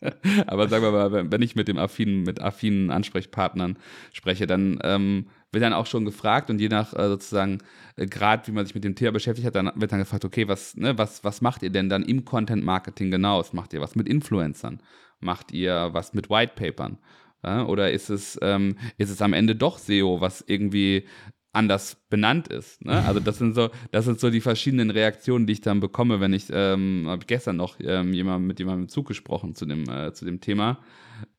Aber 0.46 0.68
sagen 0.68 0.84
wir 0.84 0.92
mal, 0.92 1.32
wenn 1.32 1.42
ich 1.42 1.56
mit 1.56 1.66
dem 1.66 1.78
affinen, 1.78 2.22
mit 2.22 2.40
affinen 2.40 2.90
Ansprechpartnern 2.90 3.78
spreche, 4.12 4.46
dann 4.46 4.78
ähm, 4.84 5.28
wird 5.52 5.62
dann 5.62 5.74
auch 5.74 5.86
schon 5.86 6.04
gefragt 6.04 6.50
und 6.50 6.60
je 6.60 6.68
nach 6.68 6.94
äh, 6.94 7.08
sozusagen 7.08 7.58
äh, 7.96 8.06
Grad, 8.06 8.48
wie 8.48 8.52
man 8.52 8.64
sich 8.64 8.74
mit 8.74 8.84
dem 8.84 8.94
Thema 8.94 9.12
beschäftigt 9.12 9.46
hat, 9.46 9.54
dann 9.54 9.70
wird 9.74 9.92
dann 9.92 10.00
gefragt, 10.00 10.24
okay, 10.24 10.48
was, 10.48 10.76
ne, 10.76 10.96
was, 10.98 11.22
was 11.24 11.40
macht 11.40 11.62
ihr 11.62 11.70
denn 11.70 11.88
dann 11.88 12.02
im 12.02 12.24
Content 12.24 12.64
Marketing 12.64 13.10
genau? 13.10 13.38
Was 13.38 13.52
macht 13.52 13.72
ihr 13.74 13.80
was 13.80 13.94
mit 13.94 14.08
Influencern? 14.08 14.80
Macht 15.20 15.52
ihr 15.52 15.90
was 15.92 16.14
mit 16.14 16.30
White 16.30 16.54
Papern? 16.56 16.98
Ja, 17.44 17.66
oder 17.66 17.90
ist 17.90 18.08
es, 18.08 18.38
ähm, 18.40 18.76
ist 18.98 19.10
es 19.10 19.20
am 19.20 19.32
Ende 19.32 19.54
doch 19.54 19.78
SEO, 19.78 20.20
was 20.20 20.44
irgendwie 20.46 21.06
anders 21.52 21.96
benannt 22.08 22.48
ist. 22.48 22.84
Ne? 22.84 23.04
Also 23.04 23.20
das 23.20 23.38
sind 23.38 23.54
so, 23.54 23.70
das 23.90 24.06
sind 24.06 24.20
so 24.20 24.30
die 24.30 24.40
verschiedenen 24.40 24.90
Reaktionen, 24.90 25.46
die 25.46 25.54
ich 25.54 25.60
dann 25.60 25.80
bekomme, 25.80 26.20
wenn 26.20 26.32
ich, 26.32 26.46
ähm, 26.50 27.04
habe 27.06 27.26
gestern 27.26 27.56
noch 27.56 27.76
ähm, 27.80 28.14
jemand, 28.14 28.46
mit 28.46 28.58
jemandem 28.58 28.84
im 28.84 28.88
Zug 28.88 29.06
gesprochen 29.08 29.54
zu 29.54 29.66
dem, 29.66 29.88
äh, 29.88 30.12
zu 30.14 30.24
dem 30.24 30.40
Thema, 30.40 30.78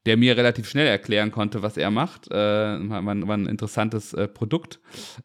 der 0.06 0.18
mir 0.18 0.36
relativ 0.36 0.68
schnell 0.68 0.88
erklären 0.88 1.32
konnte, 1.32 1.62
was 1.62 1.78
er 1.78 1.92
macht. 1.92 2.30
Äh, 2.30 2.36
war, 2.36 3.06
war, 3.06 3.38
ein 3.38 3.46
interessantes 3.46 4.14
äh, 4.14 4.28
Produkt 4.28 4.80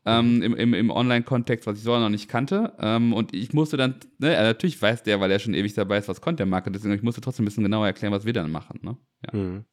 ähm, 0.04 0.42
im, 0.42 0.54
im, 0.54 0.74
im 0.74 0.90
Online-Kontext, 0.90 1.66
was 1.66 1.78
ich 1.78 1.84
so 1.84 1.98
noch 1.98 2.08
nicht 2.08 2.28
kannte. 2.28 2.74
Ähm, 2.78 3.12
und 3.12 3.34
ich 3.34 3.52
musste 3.52 3.76
dann, 3.76 3.96
ne, 4.18 4.30
natürlich 4.30 4.80
weiß 4.80 5.02
der, 5.02 5.20
weil 5.20 5.30
er 5.30 5.38
schon 5.38 5.54
ewig 5.54 5.74
dabei 5.74 5.98
ist, 5.98 6.08
was 6.08 6.20
Content 6.20 6.50
Market 6.50 6.76
ist, 6.76 6.84
ich 6.84 7.02
musste 7.02 7.20
trotzdem 7.20 7.44
ein 7.44 7.46
bisschen 7.46 7.64
genauer 7.64 7.86
erklären, 7.86 8.12
was 8.12 8.24
wir 8.24 8.32
dann 8.32 8.50
machen. 8.50 8.80
Ne? 8.82 8.96
Ja. 9.26 9.38
Mhm. 9.38 9.64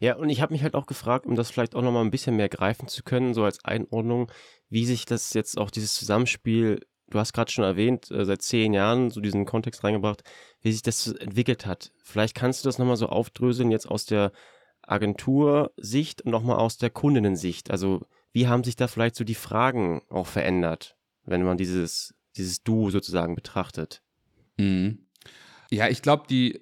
Ja, 0.00 0.16
und 0.16 0.30
ich 0.30 0.40
habe 0.40 0.52
mich 0.52 0.62
halt 0.62 0.74
auch 0.74 0.86
gefragt, 0.86 1.26
um 1.26 1.34
das 1.34 1.50
vielleicht 1.50 1.74
auch 1.74 1.82
nochmal 1.82 2.04
ein 2.04 2.10
bisschen 2.10 2.36
mehr 2.36 2.48
greifen 2.48 2.88
zu 2.88 3.02
können, 3.02 3.34
so 3.34 3.44
als 3.44 3.64
Einordnung, 3.64 4.30
wie 4.68 4.86
sich 4.86 5.06
das 5.06 5.34
jetzt 5.34 5.58
auch 5.58 5.70
dieses 5.70 5.94
Zusammenspiel, 5.94 6.80
du 7.10 7.18
hast 7.18 7.32
gerade 7.32 7.50
schon 7.50 7.64
erwähnt, 7.64 8.10
äh, 8.10 8.24
seit 8.24 8.42
zehn 8.42 8.72
Jahren 8.72 9.10
so 9.10 9.20
diesen 9.20 9.44
Kontext 9.44 9.84
reingebracht, 9.84 10.22
wie 10.60 10.72
sich 10.72 10.82
das 10.82 11.06
entwickelt 11.06 11.66
hat. 11.66 11.92
Vielleicht 12.02 12.34
kannst 12.34 12.64
du 12.64 12.68
das 12.68 12.78
nochmal 12.78 12.96
so 12.96 13.06
aufdröseln, 13.06 13.70
jetzt 13.70 13.86
aus 13.86 14.06
der 14.06 14.32
Agentursicht 14.82 16.22
und 16.22 16.30
nochmal 16.30 16.56
aus 16.56 16.78
der 16.78 16.90
Kundinnensicht. 16.90 17.70
Also, 17.70 18.06
wie 18.32 18.48
haben 18.48 18.64
sich 18.64 18.76
da 18.76 18.88
vielleicht 18.88 19.16
so 19.16 19.24
die 19.24 19.34
Fragen 19.34 20.02
auch 20.08 20.26
verändert, 20.26 20.96
wenn 21.24 21.42
man 21.42 21.56
dieses, 21.56 22.14
dieses 22.36 22.62
Du 22.62 22.90
sozusagen 22.90 23.34
betrachtet? 23.34 24.02
Mhm. 24.58 25.06
Ja, 25.70 25.88
ich 25.88 26.02
glaube, 26.02 26.24
die, 26.28 26.60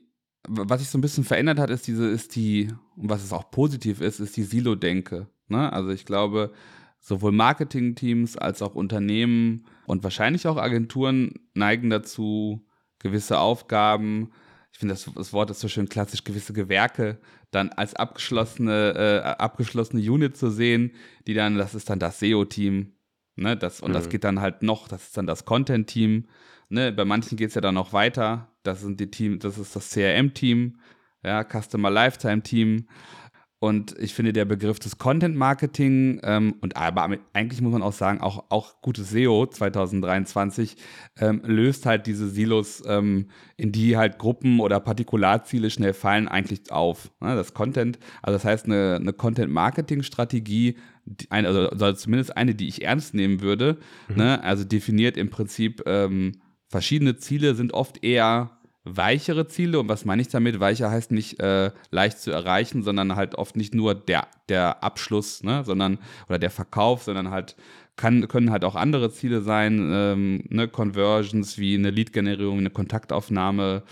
was 0.49 0.81
sich 0.81 0.89
so 0.89 0.99
ein 0.99 1.03
bisschen 1.03 1.25
verändert 1.25 1.59
hat, 1.59 1.71
ist 1.71 1.87
diese, 1.87 2.07
ist 2.09 2.37
die, 2.37 2.73
und 2.97 3.11
was 3.11 3.23
es 3.23 3.33
auch 3.33 3.51
positiv 3.51 4.01
ist, 4.01 4.21
ist 4.21 4.37
die 4.37 4.43
Silo-Denke. 4.43 5.29
Ne? 5.49 5.73
Also 5.73 5.91
ich 5.91 6.07
glaube, 6.07 6.53
sowohl 7.05 7.33
Marketingteams 7.33 8.39
als 8.39 8.63
auch 8.63 8.75
Unternehmen 8.75 9.67
und 9.87 10.03
wahrscheinlich 10.03 10.47
auch 10.47 10.57
Agenturen 10.57 11.35
neigen 11.53 11.91
dazu, 11.91 12.67
gewisse 12.99 13.39
Aufgaben, 13.39 14.33
ich 14.73 14.79
finde 14.79 14.95
das, 14.95 15.09
das, 15.15 15.33
Wort 15.35 15.51
ist 15.51 15.61
so 15.61 15.69
schön 15.69 15.89
klassisch, 15.89 16.25
gewisse 16.25 16.55
Gewerke 16.55 17.19
dann 17.51 17.69
als 17.69 17.95
abgeschlossene, 17.95 18.95
äh, 18.97 19.29
abgeschlossene 19.43 20.01
Unit 20.01 20.37
zu 20.37 20.51
sehen, 20.51 20.93
die 21.27 21.35
dann, 21.35 21.59
das 21.59 21.75
ist 21.75 21.91
dann 21.91 21.99
das 21.99 22.21
SEO-Team, 22.21 22.95
ne, 23.37 23.57
das, 23.57 23.83
und 23.83 23.91
mhm. 23.91 23.95
das 23.95 24.09
geht 24.09 24.25
dann 24.25 24.41
halt 24.41 24.63
noch, 24.63 24.89
das 24.89 25.03
ist 25.05 25.17
dann 25.19 25.27
das 25.27 25.45
Content-Team, 25.45 26.27
ne, 26.71 26.91
bei 26.91 27.05
manchen 27.05 27.37
geht 27.37 27.51
es 27.51 27.55
ja 27.55 27.61
dann 27.61 27.75
noch 27.75 27.93
weiter, 27.93 28.49
das 28.63 28.81
sind 28.81 28.99
die 28.99 29.11
Team, 29.11 29.39
das 29.41 29.59
ist 29.59 29.77
das 29.77 29.91
CRM-Team, 29.91 30.79
ja, 31.23 31.45
Customer 31.45 31.91
Lifetime 31.91 32.43
Team, 32.43 32.89
und 33.65 33.99
ich 33.99 34.13
finde, 34.13 34.35
der 34.35 34.45
Begriff 34.45 34.79
des 34.79 34.99
Content 34.99 35.37
Marketing 35.37 36.21
ähm, 36.23 36.57
und 36.61 36.77
aber 36.77 37.17
eigentlich 37.33 37.63
muss 37.63 37.73
man 37.73 37.83
auch 37.83 37.95
sagen, 37.95 38.21
auch, 38.21 38.45
auch 38.51 38.83
gutes 38.83 39.09
SEO 39.09 39.47
2023 39.47 40.77
ähm, 41.19 41.41
löst 41.47 41.87
halt 41.87 42.07
diese 42.07 42.29
Silos, 42.29 42.83
ähm, 42.87 43.29
in 43.57 43.73
die 43.73 43.97
halt 43.97 44.19
Gruppen 44.19 44.61
oder 44.61 44.81
Partikularziele 44.81 45.71
schnell 45.71 45.95
fallen, 45.95 46.29
eigentlich 46.29 46.71
auf. 46.71 47.11
Ne? 47.23 47.35
Das 47.37 47.55
Content, 47.55 47.99
also 48.21 48.37
das 48.37 48.45
heißt, 48.45 48.67
eine, 48.67 48.97
eine 49.01 49.15
Content 49.15 49.51
Marketing 49.51 50.03
Strategie, 50.03 50.77
eine, 51.31 51.49
also, 51.49 51.71
also 51.71 51.93
zumindest 51.95 52.37
eine, 52.37 52.55
die 52.55 52.69
ich 52.69 52.85
ernst 52.85 53.15
nehmen 53.15 53.41
würde, 53.41 53.79
mhm. 54.09 54.17
ne? 54.17 54.45
also 54.45 54.65
definiert 54.65 55.17
im 55.17 55.31
Prinzip 55.31 55.83
ähm, 55.87 56.33
verschiedene 56.69 57.17
Ziele, 57.17 57.55
sind 57.55 57.73
oft 57.73 58.05
eher 58.05 58.54
weichere 58.85 59.49
Ziele. 59.49 59.81
Und 59.81 59.89
was 59.89 60.05
meine 60.05 60.23
ich 60.23 60.29
damit? 60.29 60.61
Weicher 60.61 60.91
heißt 60.91 61.11
nicht 61.11 61.41
äh, 61.41 61.71
leicht 61.91 62.21
zu 62.21 62.31
erreichen, 62.31 62.83
sondern 62.83 63.17
halt 63.17 63.35
oft 63.35 63.57
nicht 63.57 63.75
nur 63.75 63.95
der, 63.95 64.29
der 64.49 64.85
Abschluss, 64.85 65.43
ne, 65.43 65.65
sondern 65.65 65.99
oder 66.29 66.39
der 66.39 66.51
Verkauf, 66.51 67.03
sondern 67.03 67.31
halt 67.31 67.57
kann, 67.97 68.29
können 68.29 68.51
halt 68.51 68.65
auch 68.65 68.75
andere 68.75 69.11
Ziele 69.11 69.41
sein, 69.41 69.91
ähm, 69.93 70.45
ne, 70.49 70.69
Conversions 70.69 71.59
wie 71.59 71.75
eine 71.75 71.91
Lead-Generierung, 71.91 72.59
eine 72.59 72.71
Kontaktaufnahme. 72.71 73.83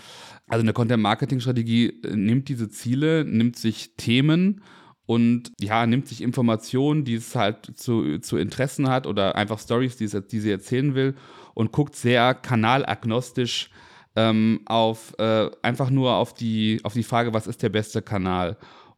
Also 0.47 0.61
eine 0.61 0.73
Content-Marketing-Strategie 0.73 2.01
äh, 2.03 2.15
nimmt 2.15 2.49
diese 2.49 2.69
Ziele, 2.69 3.25
nimmt 3.25 3.57
sich 3.57 3.95
Themen 3.95 4.61
und 5.05 5.51
ja, 5.59 5.85
nimmt 5.87 6.07
sich 6.07 6.21
Informationen, 6.21 7.03
die 7.03 7.15
es 7.15 7.35
halt 7.35 7.77
zu, 7.77 8.19
zu 8.19 8.37
Interessen 8.37 8.89
hat 8.89 9.07
oder 9.07 9.35
einfach 9.35 9.59
Stories, 9.59 9.97
die, 9.97 10.07
die 10.07 10.39
sie 10.39 10.51
erzählen 10.51 10.95
will 10.95 11.15
und 11.53 11.71
guckt 11.71 11.95
sehr 11.95 12.33
kanalagnostisch 12.33 13.69
ähm, 14.15 14.61
auf 14.65 15.13
äh, 15.19 15.49
einfach 15.61 15.89
nur 15.89 16.13
auf 16.13 16.33
die, 16.33 16.79
auf 16.83 16.93
die 16.93 17.03
Frage, 17.03 17.33
was 17.33 17.47
ist 17.47 17.63
der 17.63 17.69
beste 17.69 18.01
Kanal? 18.01 18.57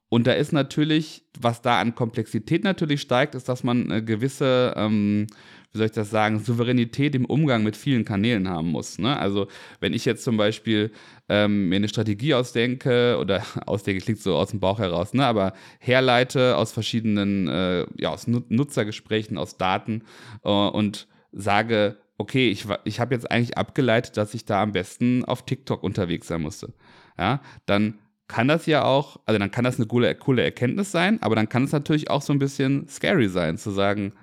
Und 0.10 0.28
da 0.28 0.34
ist 0.34 0.54
natürlich, 0.54 1.24
was 1.40 1.62
da 1.62 1.82
an 1.82 1.96
Komplexität 1.96 2.64
natürlich 2.64 3.02
steigt, 3.02 3.36
ist, 3.36 3.50
dass 3.50 3.64
man 3.64 3.92
eine 3.92 4.04
gewisse, 4.04 4.74
ähm, 4.78 5.28
wie 5.72 5.78
soll 5.80 5.88
ich 5.88 5.94
das 5.94 6.12
sagen, 6.12 6.40
Souveränität 6.40 7.16
im 7.16 7.26
Umgang 7.26 7.64
mit 7.64 7.76
vielen 7.76 8.06
Kanälen 8.06 8.48
haben 8.48 8.70
muss. 8.70 9.00
Ne? 9.00 9.18
Also 9.18 9.48
wenn 9.80 9.94
ich 9.94 10.06
jetzt 10.06 10.24
zum 10.24 10.38
Beispiel 10.38 10.92
ähm, 11.28 11.70
mir 11.70 11.78
eine 11.78 11.90
Strategie 11.90 12.36
ausdenke 12.36 13.18
oder 13.20 13.44
ausdenke, 13.66 14.02
klingt 14.06 14.22
so 14.22 14.36
aus 14.36 14.52
dem 14.52 14.60
Bauch 14.60 14.80
heraus, 14.80 15.14
ne? 15.14 15.26
aber 15.26 15.54
herleite 15.80 16.56
aus 16.56 16.72
verschiedenen, 16.72 17.48
äh, 17.48 17.86
ja, 17.98 18.12
aus 18.12 18.28
Nutzergesprächen, 18.28 19.38
aus 19.38 19.58
Daten 19.58 20.04
äh, 20.44 20.50
und 20.50 21.08
sage, 21.32 21.98
okay, 22.18 22.50
ich, 22.50 22.66
ich 22.84 23.00
habe 23.00 23.14
jetzt 23.14 23.30
eigentlich 23.30 23.58
abgeleitet, 23.58 24.18
dass 24.18 24.34
ich 24.34 24.46
da 24.46 24.62
am 24.62 24.72
besten 24.72 25.26
auf 25.26 25.46
TikTok 25.46 25.84
unterwegs 25.84 26.28
sein 26.28 26.42
musste. 26.42 26.74
Ja, 27.18 27.42
dann 27.66 28.00
kann 28.28 28.48
das 28.48 28.66
ja 28.66 28.84
auch, 28.84 29.20
also 29.26 29.38
dann 29.38 29.52
kann 29.52 29.64
das 29.64 29.78
eine 29.78 29.88
coole, 29.88 30.14
coole 30.16 30.44
Erkenntnis 30.44 30.92
sein, 30.92 31.22
aber 31.22 31.36
dann 31.36 31.50
kann 31.50 31.64
es 31.64 31.72
natürlich 31.72 32.10
auch 32.10 32.22
so 32.22 32.34
ein 32.34 32.40
bisschen 32.40 32.88
scary 32.88 33.30
sein, 33.30 33.58
zu 33.58 33.72
sagen, 33.72 34.14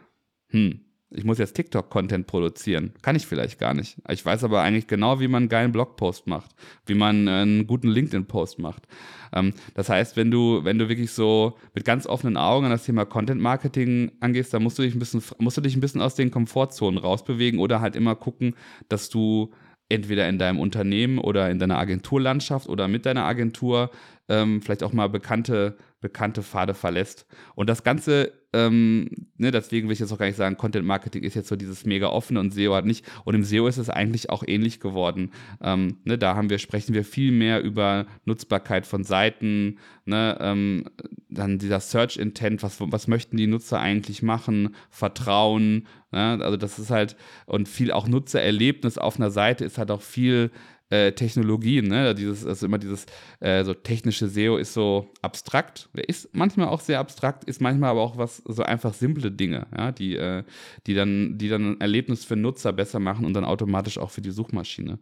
hm, 0.48 0.80
ich 1.14 1.24
muss 1.24 1.38
jetzt 1.38 1.54
TikTok-Content 1.54 2.26
produzieren. 2.26 2.92
Kann 3.02 3.16
ich 3.16 3.26
vielleicht 3.26 3.58
gar 3.58 3.74
nicht. 3.74 3.96
Ich 4.08 4.24
weiß 4.24 4.44
aber 4.44 4.62
eigentlich 4.62 4.86
genau, 4.86 5.20
wie 5.20 5.28
man 5.28 5.44
einen 5.44 5.48
geilen 5.48 5.72
Blogpost 5.72 6.26
macht, 6.26 6.50
wie 6.86 6.94
man 6.94 7.28
einen 7.28 7.66
guten 7.66 7.88
LinkedIn-Post 7.88 8.58
macht. 8.58 8.86
Ähm, 9.32 9.54
das 9.74 9.88
heißt, 9.88 10.16
wenn 10.16 10.30
du, 10.30 10.64
wenn 10.64 10.78
du 10.78 10.88
wirklich 10.88 11.12
so 11.12 11.56
mit 11.74 11.84
ganz 11.84 12.06
offenen 12.06 12.36
Augen 12.36 12.66
an 12.66 12.70
das 12.70 12.84
Thema 12.84 13.04
Content-Marketing 13.04 14.12
angehst, 14.20 14.52
dann 14.54 14.62
musst 14.62 14.78
du 14.78 14.82
dich 14.82 14.94
ein 14.94 14.98
bisschen, 14.98 15.22
musst 15.38 15.56
du 15.56 15.60
dich 15.60 15.76
ein 15.76 15.80
bisschen 15.80 16.00
aus 16.00 16.14
den 16.14 16.30
Komfortzonen 16.30 16.98
rausbewegen 16.98 17.60
oder 17.60 17.80
halt 17.80 17.96
immer 17.96 18.14
gucken, 18.14 18.54
dass 18.88 19.08
du 19.08 19.52
entweder 19.88 20.28
in 20.28 20.38
deinem 20.38 20.58
Unternehmen 20.58 21.18
oder 21.18 21.50
in 21.50 21.58
deiner 21.58 21.78
Agenturlandschaft 21.78 22.68
oder 22.68 22.88
mit 22.88 23.04
deiner 23.04 23.24
Agentur 23.24 23.90
ähm, 24.32 24.62
vielleicht 24.62 24.82
auch 24.82 24.94
mal 24.94 25.08
bekannte, 25.08 25.76
bekannte 26.00 26.42
Pfade 26.42 26.72
verlässt. 26.72 27.26
Und 27.54 27.68
das 27.68 27.84
Ganze, 27.84 28.32
ähm, 28.54 29.10
ne, 29.36 29.50
deswegen 29.50 29.88
will 29.88 29.92
ich 29.92 30.00
jetzt 30.00 30.10
auch 30.10 30.18
gar 30.18 30.26
nicht 30.26 30.36
sagen, 30.36 30.56
Content 30.56 30.86
Marketing 30.86 31.22
ist 31.22 31.34
jetzt 31.34 31.48
so 31.48 31.56
dieses 31.56 31.84
mega 31.84 32.08
offene 32.08 32.40
und 32.40 32.54
SEO 32.54 32.74
hat 32.74 32.86
nicht. 32.86 33.04
Und 33.24 33.34
im 33.34 33.44
SEO 33.44 33.66
ist 33.66 33.76
es 33.76 33.90
eigentlich 33.90 34.30
auch 34.30 34.42
ähnlich 34.46 34.80
geworden. 34.80 35.32
Ähm, 35.60 35.98
ne, 36.04 36.16
da 36.16 36.34
haben 36.34 36.48
wir, 36.48 36.58
sprechen 36.58 36.94
wir 36.94 37.04
viel 37.04 37.30
mehr 37.30 37.62
über 37.62 38.06
Nutzbarkeit 38.24 38.86
von 38.86 39.04
Seiten, 39.04 39.78
ne, 40.06 40.38
ähm, 40.40 40.84
dann 41.28 41.58
dieser 41.58 41.80
Search 41.80 42.16
Intent, 42.16 42.62
was, 42.62 42.78
was 42.80 43.08
möchten 43.08 43.36
die 43.36 43.46
Nutzer 43.46 43.80
eigentlich 43.80 44.22
machen, 44.22 44.74
Vertrauen, 44.88 45.86
ne, 46.10 46.38
also 46.40 46.56
das 46.56 46.78
ist 46.78 46.90
halt, 46.90 47.16
und 47.44 47.68
viel 47.68 47.92
auch 47.92 48.08
Nutzererlebnis 48.08 48.96
auf 48.96 49.16
einer 49.16 49.30
Seite 49.30 49.66
ist 49.66 49.76
halt 49.76 49.90
auch 49.90 50.02
viel 50.02 50.50
äh, 50.92 51.12
Technologien, 51.12 51.88
ne? 51.88 52.14
Dieses, 52.14 52.44
also 52.44 52.66
immer 52.66 52.78
dieses 52.78 53.06
äh, 53.40 53.64
so 53.64 53.72
technische 53.72 54.28
SEO 54.28 54.58
ist 54.58 54.74
so 54.74 55.08
abstrakt, 55.22 55.88
ist 56.06 56.28
manchmal 56.34 56.68
auch 56.68 56.80
sehr 56.80 56.98
abstrakt, 56.98 57.44
ist 57.44 57.62
manchmal 57.62 57.90
aber 57.90 58.02
auch 58.02 58.18
was 58.18 58.42
so 58.44 58.62
einfach 58.62 58.92
simple 58.92 59.30
Dinge, 59.30 59.66
ja, 59.74 59.90
die, 59.90 60.16
äh, 60.16 60.44
die 60.86 60.94
dann, 60.94 61.38
die 61.38 61.48
dann 61.48 61.72
ein 61.72 61.80
Erlebnis 61.80 62.26
für 62.26 62.36
Nutzer 62.36 62.74
besser 62.74 62.98
machen 62.98 63.24
und 63.24 63.32
dann 63.32 63.46
automatisch 63.46 63.96
auch 63.96 64.10
für 64.10 64.20
die 64.20 64.30
Suchmaschine. 64.30 64.98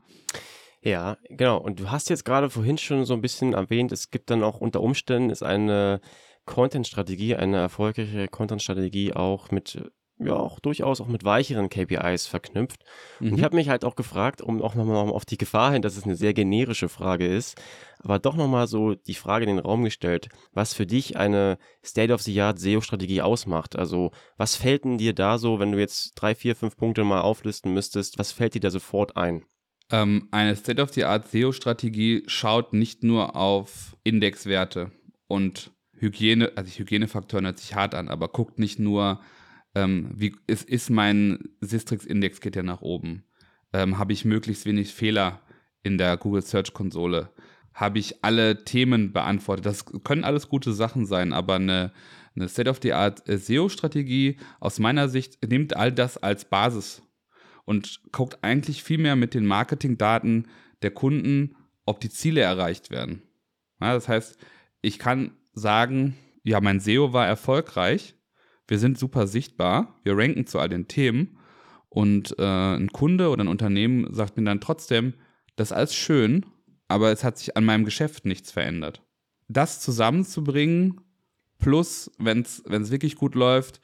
Ja, 0.82 1.18
genau. 1.28 1.58
Und 1.58 1.80
du 1.80 1.90
hast 1.90 2.08
jetzt 2.08 2.24
gerade 2.24 2.48
vorhin 2.50 2.78
schon 2.78 3.04
so 3.04 3.12
ein 3.14 3.20
bisschen 3.20 3.52
erwähnt, 3.52 3.90
es 3.90 4.10
gibt 4.10 4.30
dann 4.30 4.44
auch 4.44 4.60
unter 4.60 4.80
Umständen 4.80 5.30
ist 5.30 5.42
eine 5.42 6.00
Content-Strategie, 6.46 7.34
eine 7.34 7.56
erfolgreiche 7.56 8.28
Content-Strategie 8.28 9.12
auch 9.12 9.50
mit 9.50 9.90
ja 10.26 10.34
auch 10.34 10.60
durchaus 10.60 11.00
auch 11.00 11.08
mit 11.08 11.24
weicheren 11.24 11.68
KPIs 11.68 12.26
verknüpft. 12.26 12.84
Mhm. 13.18 13.26
Und 13.26 13.34
ich 13.34 13.40
mhm. 13.40 13.44
habe 13.44 13.56
mich 13.56 13.68
halt 13.68 13.84
auch 13.84 13.96
gefragt, 13.96 14.42
um 14.42 14.60
auch 14.62 14.74
nochmal 14.74 14.96
auf 14.96 15.24
die 15.24 15.38
Gefahr 15.38 15.72
hin, 15.72 15.82
dass 15.82 15.96
es 15.96 16.04
eine 16.04 16.16
sehr 16.16 16.34
generische 16.34 16.88
Frage 16.88 17.26
ist, 17.26 17.60
aber 17.98 18.18
doch 18.18 18.36
nochmal 18.36 18.66
so 18.66 18.94
die 18.94 19.14
Frage 19.14 19.44
in 19.44 19.56
den 19.56 19.64
Raum 19.64 19.84
gestellt, 19.84 20.28
was 20.52 20.74
für 20.74 20.86
dich 20.86 21.16
eine 21.16 21.58
State-of-the-Art 21.84 22.58
SEO-Strategie 22.58 23.22
ausmacht. 23.22 23.76
Also 23.76 24.10
was 24.36 24.56
fällt 24.56 24.84
denn 24.84 24.98
dir 24.98 25.14
da 25.14 25.38
so, 25.38 25.58
wenn 25.58 25.72
du 25.72 25.78
jetzt 25.78 26.12
drei, 26.14 26.34
vier, 26.34 26.54
fünf 26.54 26.76
Punkte 26.76 27.04
mal 27.04 27.22
auflisten 27.22 27.72
müsstest, 27.72 28.18
was 28.18 28.32
fällt 28.32 28.54
dir 28.54 28.60
da 28.60 28.70
sofort 28.70 29.16
ein? 29.16 29.44
Ähm, 29.90 30.28
eine 30.30 30.54
State-of-the-Art 30.54 31.28
SEO-Strategie 31.28 32.22
schaut 32.26 32.72
nicht 32.72 33.02
nur 33.02 33.36
auf 33.36 33.96
Indexwerte 34.04 34.92
und 35.26 35.72
Hygiene, 36.00 36.52
also 36.56 36.70
Hygienefaktoren 36.78 37.44
hört 37.44 37.58
sich 37.58 37.74
hart 37.74 37.94
an, 37.94 38.08
aber 38.08 38.28
guckt 38.28 38.58
nicht 38.58 38.78
nur 38.78 39.20
ähm, 39.74 40.10
wie 40.14 40.34
ist, 40.46 40.68
ist 40.68 40.90
mein 40.90 41.50
Sistrix-Index 41.60 42.40
geht 42.40 42.56
ja 42.56 42.62
nach 42.62 42.80
oben? 42.80 43.24
Ähm, 43.72 43.98
Habe 43.98 44.12
ich 44.12 44.24
möglichst 44.24 44.66
wenig 44.66 44.92
Fehler 44.92 45.40
in 45.82 45.98
der 45.98 46.16
Google 46.16 46.42
Search 46.42 46.72
Konsole? 46.72 47.30
Habe 47.72 47.98
ich 47.98 48.24
alle 48.24 48.64
Themen 48.64 49.12
beantwortet? 49.12 49.66
Das 49.66 49.84
können 49.84 50.24
alles 50.24 50.48
gute 50.48 50.72
Sachen 50.72 51.06
sein, 51.06 51.32
aber 51.32 51.54
eine, 51.54 51.92
eine 52.34 52.48
State-of-the-Art 52.48 53.22
SEO-Strategie 53.26 54.38
aus 54.58 54.78
meiner 54.78 55.08
Sicht 55.08 55.38
nimmt 55.48 55.76
all 55.76 55.92
das 55.92 56.18
als 56.18 56.44
Basis 56.44 57.02
und 57.64 58.00
guckt 58.10 58.38
eigentlich 58.42 58.82
viel 58.82 58.98
mehr 58.98 59.14
mit 59.14 59.34
den 59.34 59.46
Marketingdaten 59.46 60.48
der 60.82 60.90
Kunden, 60.90 61.56
ob 61.86 62.00
die 62.00 62.10
Ziele 62.10 62.40
erreicht 62.40 62.90
werden. 62.90 63.22
Ja, 63.80 63.94
das 63.94 64.08
heißt, 64.08 64.36
ich 64.82 64.98
kann 64.98 65.36
sagen, 65.52 66.16
ja, 66.42 66.60
mein 66.60 66.80
SEO 66.80 67.12
war 67.12 67.26
erfolgreich, 67.26 68.14
wir 68.70 68.78
sind 68.78 68.98
super 68.98 69.26
sichtbar, 69.26 70.00
wir 70.04 70.16
ranken 70.16 70.46
zu 70.46 70.58
all 70.58 70.68
den 70.68 70.88
Themen 70.88 71.36
und 71.88 72.38
äh, 72.38 72.76
ein 72.76 72.88
Kunde 72.92 73.28
oder 73.30 73.42
ein 73.44 73.48
Unternehmen 73.48 74.12
sagt 74.14 74.36
mir 74.36 74.44
dann 74.44 74.60
trotzdem, 74.60 75.14
das 75.56 75.70
ist 75.70 75.76
alles 75.76 75.94
schön, 75.94 76.46
aber 76.86 77.10
es 77.10 77.24
hat 77.24 77.36
sich 77.36 77.56
an 77.56 77.64
meinem 77.64 77.84
Geschäft 77.84 78.24
nichts 78.24 78.52
verändert. 78.52 79.02
Das 79.48 79.80
zusammenzubringen, 79.80 81.00
plus, 81.58 82.10
wenn 82.18 82.42
es 82.42 82.62
wirklich 82.66 83.16
gut 83.16 83.34
läuft, 83.34 83.80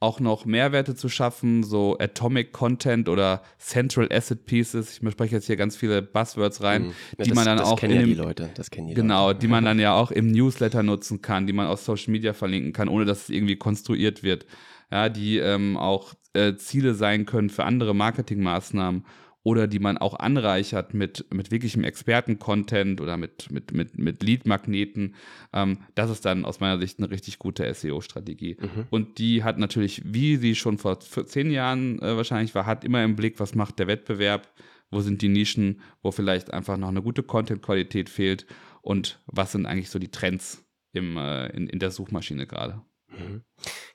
auch 0.00 0.20
noch 0.20 0.44
Mehrwerte 0.44 0.94
zu 0.94 1.08
schaffen, 1.08 1.64
so 1.64 1.98
Atomic 1.98 2.52
Content 2.52 3.08
oder 3.08 3.42
Central 3.58 4.08
Asset 4.12 4.46
Pieces. 4.46 5.00
Ich 5.02 5.10
spreche 5.10 5.34
jetzt 5.34 5.46
hier 5.46 5.56
ganz 5.56 5.76
viele 5.76 6.02
Buzzwords 6.02 6.62
rein, 6.62 6.82
mhm. 6.82 6.92
ja, 7.18 7.24
die 7.24 7.30
das, 7.30 7.34
man 7.34 7.44
dann 7.46 7.60
auch 7.60 7.78
kennen 7.78 7.94
ja 7.94 8.02
die 8.02 8.14
Leute, 8.14 8.50
das 8.54 8.70
kennen 8.70 8.88
die 8.88 8.94
genau, 8.94 9.28
Leute. 9.28 9.40
die 9.40 9.48
man 9.48 9.64
dann 9.66 9.78
ja 9.80 9.94
auch 9.94 10.10
im 10.10 10.30
Newsletter 10.30 10.82
nutzen 10.82 11.20
kann, 11.20 11.46
die 11.46 11.52
man 11.52 11.66
auf 11.66 11.80
Social 11.80 12.12
Media 12.12 12.32
verlinken 12.32 12.72
kann, 12.72 12.88
ohne 12.88 13.04
dass 13.04 13.24
es 13.24 13.30
irgendwie 13.30 13.56
konstruiert 13.56 14.22
wird. 14.22 14.46
Ja, 14.90 15.10
die 15.10 15.36
ähm, 15.36 15.76
auch 15.76 16.14
äh, 16.32 16.54
Ziele 16.56 16.94
sein 16.94 17.26
können 17.26 17.50
für 17.50 17.64
andere 17.64 17.94
Marketingmaßnahmen 17.94 19.04
oder 19.48 19.66
die 19.66 19.78
man 19.78 19.96
auch 19.96 20.12
anreichert 20.12 20.92
mit, 20.92 21.24
mit 21.32 21.50
wirklichem 21.50 21.82
Experten-Content 21.82 23.00
oder 23.00 23.16
mit, 23.16 23.50
mit, 23.50 23.72
mit, 23.72 23.96
mit 23.96 24.22
Lead-Magneten. 24.22 25.14
Ähm, 25.54 25.78
das 25.94 26.10
ist 26.10 26.26
dann 26.26 26.44
aus 26.44 26.60
meiner 26.60 26.78
Sicht 26.78 26.98
eine 26.98 27.10
richtig 27.10 27.38
gute 27.38 27.72
SEO-Strategie. 27.72 28.58
Mhm. 28.60 28.84
Und 28.90 29.18
die 29.18 29.44
hat 29.44 29.58
natürlich, 29.58 30.02
wie 30.04 30.36
sie 30.36 30.54
schon 30.54 30.76
vor 30.76 31.00
zehn 31.00 31.50
Jahren 31.50 31.98
äh, 32.02 32.14
wahrscheinlich 32.14 32.54
war, 32.54 32.66
hat 32.66 32.84
immer 32.84 33.02
im 33.02 33.16
Blick, 33.16 33.40
was 33.40 33.54
macht 33.54 33.78
der 33.78 33.86
Wettbewerb, 33.86 34.52
wo 34.90 35.00
sind 35.00 35.22
die 35.22 35.30
Nischen, 35.30 35.80
wo 36.02 36.10
vielleicht 36.10 36.52
einfach 36.52 36.76
noch 36.76 36.88
eine 36.88 37.00
gute 37.00 37.22
Content-Qualität 37.22 38.10
fehlt 38.10 38.44
und 38.82 39.18
was 39.24 39.52
sind 39.52 39.64
eigentlich 39.64 39.88
so 39.88 39.98
die 39.98 40.10
Trends 40.10 40.62
im, 40.92 41.16
äh, 41.16 41.46
in, 41.56 41.68
in 41.68 41.78
der 41.78 41.90
Suchmaschine 41.90 42.46
gerade. 42.46 42.82
Mhm. 43.08 43.44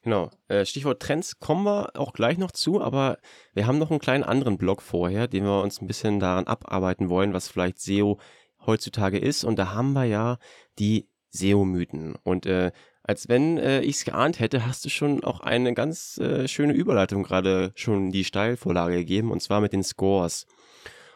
Genau. 0.02 0.30
Äh, 0.48 0.66
Stichwort 0.66 1.02
Trends 1.02 1.40
kommen 1.40 1.66
wir 1.66 1.96
auch 1.96 2.14
gleich 2.14 2.38
noch 2.38 2.52
zu, 2.52 2.82
aber 2.82 3.18
wir 3.54 3.68
haben 3.68 3.78
noch 3.78 3.90
einen 3.90 4.00
kleinen 4.00 4.24
anderen 4.24 4.58
Blog 4.58 4.82
vorher, 4.82 5.28
den 5.28 5.46
wir 5.46 5.62
uns 5.62 5.82
ein 5.82 5.88
bisschen 5.88 6.20
daran 6.20 6.48
abarbeiten 6.48 7.10
wollen, 7.10 7.34
was 7.34 7.48
vielleicht 7.48 7.80
SEO 7.80 8.20
heutzutage 8.66 9.18
ist. 9.18 9.44
Und 9.44 9.58
da 9.58 9.74
haben 9.74 9.94
wir 9.94 10.06
ja 10.06 10.38
die 10.78 11.08
SEO-Mythen. 11.30 12.16
Und 12.24 12.46
äh, 12.46 12.72
als 13.02 13.28
wenn 13.28 13.58
äh, 13.58 13.82
ich 13.82 13.98
es 13.98 14.06
geahnt 14.06 14.40
hätte, 14.40 14.66
hast 14.66 14.86
du 14.86 14.90
schon 14.90 15.24
auch 15.24 15.40
eine 15.40 15.74
ganz 15.74 16.18
äh, 16.18 16.48
schöne 16.48 16.74
Überleitung 16.74 17.24
gerade 17.24 17.72
schon 17.76 18.12
die 18.12 18.24
Steilvorlage 18.24 18.96
gegeben, 18.96 19.32
und 19.32 19.42
zwar 19.42 19.62
mit 19.62 19.74
den 19.74 19.84
Scores. 19.84 20.46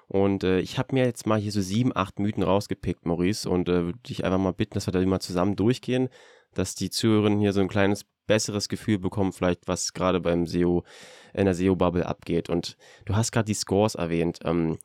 Und 0.08 0.44
äh, 0.44 0.60
ich 0.60 0.78
habe 0.78 0.96
mir 0.96 1.06
jetzt 1.06 1.28
mal 1.28 1.40
hier 1.40 1.52
so 1.52 1.62
sieben, 1.62 1.92
acht 1.96 2.20
Mythen 2.20 2.44
rausgepickt, 2.44 3.06
Maurice, 3.06 3.50
und 3.50 3.68
äh, 3.68 3.86
würde 3.86 4.00
dich 4.00 4.24
einfach 4.24 4.40
mal 4.40 4.54
bitten, 4.54 4.76
dass 4.76 4.88
wir 4.88 4.94
da 4.94 5.06
mal 5.06 5.20
zusammen 5.20 5.56
durchgehen 5.56 6.10
dass 6.58 6.76
die 6.76 6.90
Zuhörerinnen 6.90 7.40
hier 7.40 7.54
so 7.54 7.62
ein 7.62 7.68
kleines 7.68 8.06
besseres 8.28 8.70
Gefühl 8.70 9.00
bekommen, 9.00 9.32
vielleicht 9.32 9.68
was 9.68 9.94
gerade 9.94 10.20
beim 10.20 10.46
SEO, 10.46 10.84
in 11.34 11.46
der 11.46 11.56
SEO-Bubble 11.56 12.06
abgeht. 12.06 12.50
Und 12.50 12.78
du 13.06 13.16
hast 13.16 13.32
gerade 13.32 13.46
die 13.46 13.54
Scores 13.54 13.96
erwähnt. 13.96 14.40
Ähm, 14.44 14.78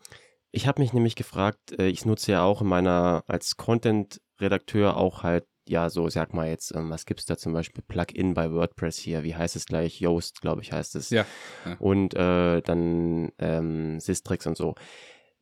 ich 0.53 0.67
habe 0.67 0.81
mich 0.81 0.93
nämlich 0.93 1.17
gefragt, 1.17 1.79
äh, 1.79 1.89
ich 1.89 2.05
nutze 2.05 2.33
ja 2.33 2.45
auch 2.45 2.63
in 2.63 2.69
meiner, 2.69 3.25
als 3.27 3.57
Content-Redakteur 3.57 4.97
auch 4.97 5.23
halt, 5.23 5.45
ja, 5.69 5.91
so, 5.91 6.09
sag 6.09 6.35
mal 6.35 6.49
jetzt, 6.49 6.75
ähm, 6.75 6.91
was 6.91 7.05
es 7.09 7.25
da 7.25 7.37
zum 7.37 7.53
Beispiel? 7.53 7.85
Plugin 7.87 8.35
bei 8.35 8.51
WordPress 8.51 8.99
hier, 8.99 9.23
wie 9.23 9.35
heißt 9.35 9.57
es 9.57 9.67
gleich? 9.67 10.01
Yoast, 10.01 10.41
glaube 10.41 10.63
ich, 10.63 10.73
heißt 10.73 10.97
es. 10.97 11.11
Ja. 11.11 11.25
ja. 11.65 11.77
Und 11.79 12.15
äh, 12.15 12.63
dann 12.63 13.31
ähm, 13.39 14.01
Sistrix 14.01 14.47
und 14.47 14.57
so. 14.57 14.75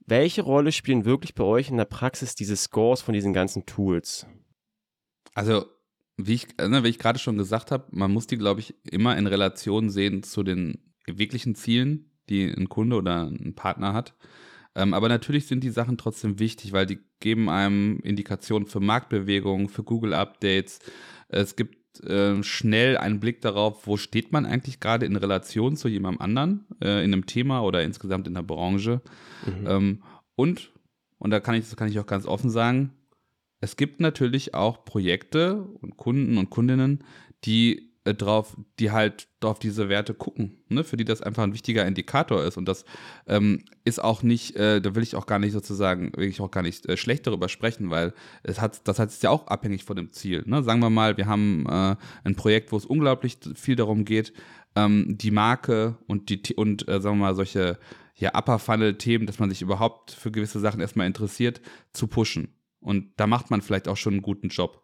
Welche 0.07 0.43
Rolle 0.43 0.73
spielen 0.73 1.05
wirklich 1.05 1.35
bei 1.35 1.45
euch 1.45 1.71
in 1.71 1.77
der 1.77 1.85
Praxis 1.85 2.35
diese 2.35 2.57
Scores 2.57 3.01
von 3.01 3.14
diesen 3.14 3.33
ganzen 3.33 3.66
Tools? 3.66 4.27
Also 5.35 5.66
wie 6.26 6.35
ich, 6.35 6.48
ne, 6.59 6.85
wie 6.85 6.88
ich 6.88 6.98
gerade 6.98 7.18
schon 7.18 7.37
gesagt 7.37 7.70
habe, 7.70 7.87
man 7.90 8.12
muss 8.12 8.26
die, 8.26 8.38
glaube 8.38 8.61
ich, 8.61 8.74
immer 8.90 9.16
in 9.16 9.26
Relation 9.26 9.90
sehen 9.90 10.22
zu 10.22 10.42
den 10.42 10.78
wirklichen 11.06 11.54
Zielen, 11.54 12.11
die 12.28 12.44
ein 12.44 12.68
Kunde 12.68 12.96
oder 12.96 13.26
ein 13.26 13.54
Partner 13.54 13.92
hat. 13.92 14.14
Ähm, 14.74 14.94
aber 14.94 15.09
natürlich 15.09 15.46
sind 15.46 15.64
die 15.64 15.70
Sachen 15.70 15.98
trotzdem 15.98 16.38
wichtig, 16.38 16.72
weil 16.72 16.87
die 16.87 17.00
geben 17.18 17.48
einem 17.48 17.98
Indikationen 18.00 18.66
für 18.66 18.80
Marktbewegungen, 18.80 19.68
für 19.68 19.83
Google-Updates. 19.83 20.78
Es 21.28 21.56
gibt 21.56 22.04
äh, 22.04 22.42
schnell 22.42 22.96
einen 22.96 23.18
Blick 23.18 23.40
darauf, 23.40 23.87
wo 23.87 23.96
steht 23.96 24.33
man 24.33 24.46
eigentlich 24.46 24.78
gerade 24.78 25.06
in 25.06 25.16
Relation 25.16 25.76
zu 25.76 25.88
jemandem 25.88 26.22
anderen, 26.22 26.66
äh, 26.80 27.04
in 27.04 27.12
einem 27.12 27.26
Thema 27.26 27.62
oder 27.62 27.83
insgesamt 27.83 28.28
in 28.28 28.35
der 28.35 28.42
Branche. 28.42 29.02
Mhm. 29.44 29.66
Ähm, 29.66 30.02
und, 30.37 30.72
und 31.18 31.30
da 31.30 31.40
kann 31.40 31.56
ich, 31.56 31.64
das 31.64 31.76
kann 31.76 31.88
ich 31.88 31.98
auch 31.98 32.06
ganz 32.06 32.26
offen 32.26 32.50
sagen, 32.50 32.92
es 33.61 33.77
gibt 33.77 34.01
natürlich 34.01 34.55
auch 34.55 34.85
Projekte 34.85 35.62
und 35.81 35.96
Kunden 35.96 36.38
und 36.38 36.51
Kundinnen, 36.51 37.05
die 37.44 37.90
äh, 38.05 38.14
drauf, 38.14 38.57
die 38.79 38.90
halt 38.90 39.29
auf 39.42 39.59
diese 39.59 39.90
Werte 39.90 40.14
gucken, 40.14 40.62
ne? 40.68 40.85
für 40.85 40.96
die 40.96 41.05
das 41.05 41.20
einfach 41.20 41.42
ein 41.42 41.53
wichtiger 41.53 41.87
Indikator 41.87 42.42
ist. 42.42 42.57
Und 42.57 42.66
das 42.66 42.87
ähm, 43.27 43.64
ist 43.85 44.03
auch 44.03 44.23
nicht, 44.23 44.57
äh, 44.57 44.81
da 44.81 44.94
will 44.94 45.03
ich 45.03 45.16
auch 45.16 45.27
gar 45.27 45.38
nicht 45.38 45.53
sozusagen, 45.53 46.11
will 46.16 46.29
ich 46.29 46.40
auch 46.40 46.51
gar 46.51 46.62
nicht 46.62 46.87
äh, 46.87 46.96
schlecht 46.96 47.27
darüber 47.27 47.51
sprechen, 47.51 47.90
weil 47.90 48.14
es 48.42 48.61
hat, 48.61 48.88
das 48.88 48.99
hat 48.99 49.11
ist 49.11 49.23
ja 49.23 49.29
auch 49.29 49.46
abhängig 49.49 49.85
von 49.85 49.96
dem 49.96 50.12
Ziel. 50.12 50.42
Ne? 50.46 50.62
Sagen 50.62 50.81
wir 50.81 50.88
mal, 50.88 51.18
wir 51.18 51.27
haben 51.27 51.66
äh, 51.68 51.96
ein 52.25 52.37
Projekt, 52.37 52.73
wo 52.73 52.79
es 52.79 52.87
unglaublich 52.87 53.37
viel 53.55 53.77
darum 53.77 54.07
geht, 54.07 54.33
ähm, 54.77 55.18
die 55.18 55.31
Marke 55.31 55.99
und 56.07 56.31
die 56.31 56.55
und 56.55 56.88
äh, 56.88 57.01
sagen 57.01 57.18
wir 57.18 57.27
mal 57.27 57.35
solche 57.35 57.79
ja, 58.16 58.35
Upper 58.35 58.59
Funnel 58.59 58.96
Themen, 58.96 59.27
dass 59.27 59.38
man 59.38 59.51
sich 59.51 59.61
überhaupt 59.61 60.11
für 60.11 60.31
gewisse 60.31 60.61
Sachen 60.61 60.81
erstmal 60.81 61.07
interessiert, 61.07 61.61
zu 61.92 62.07
pushen. 62.07 62.55
Und 62.81 63.12
da 63.16 63.27
macht 63.27 63.51
man 63.51 63.61
vielleicht 63.61 63.88
auch 63.88 63.97
schon 63.97 64.14
einen 64.14 64.23
guten 64.23 64.49
Job. 64.49 64.83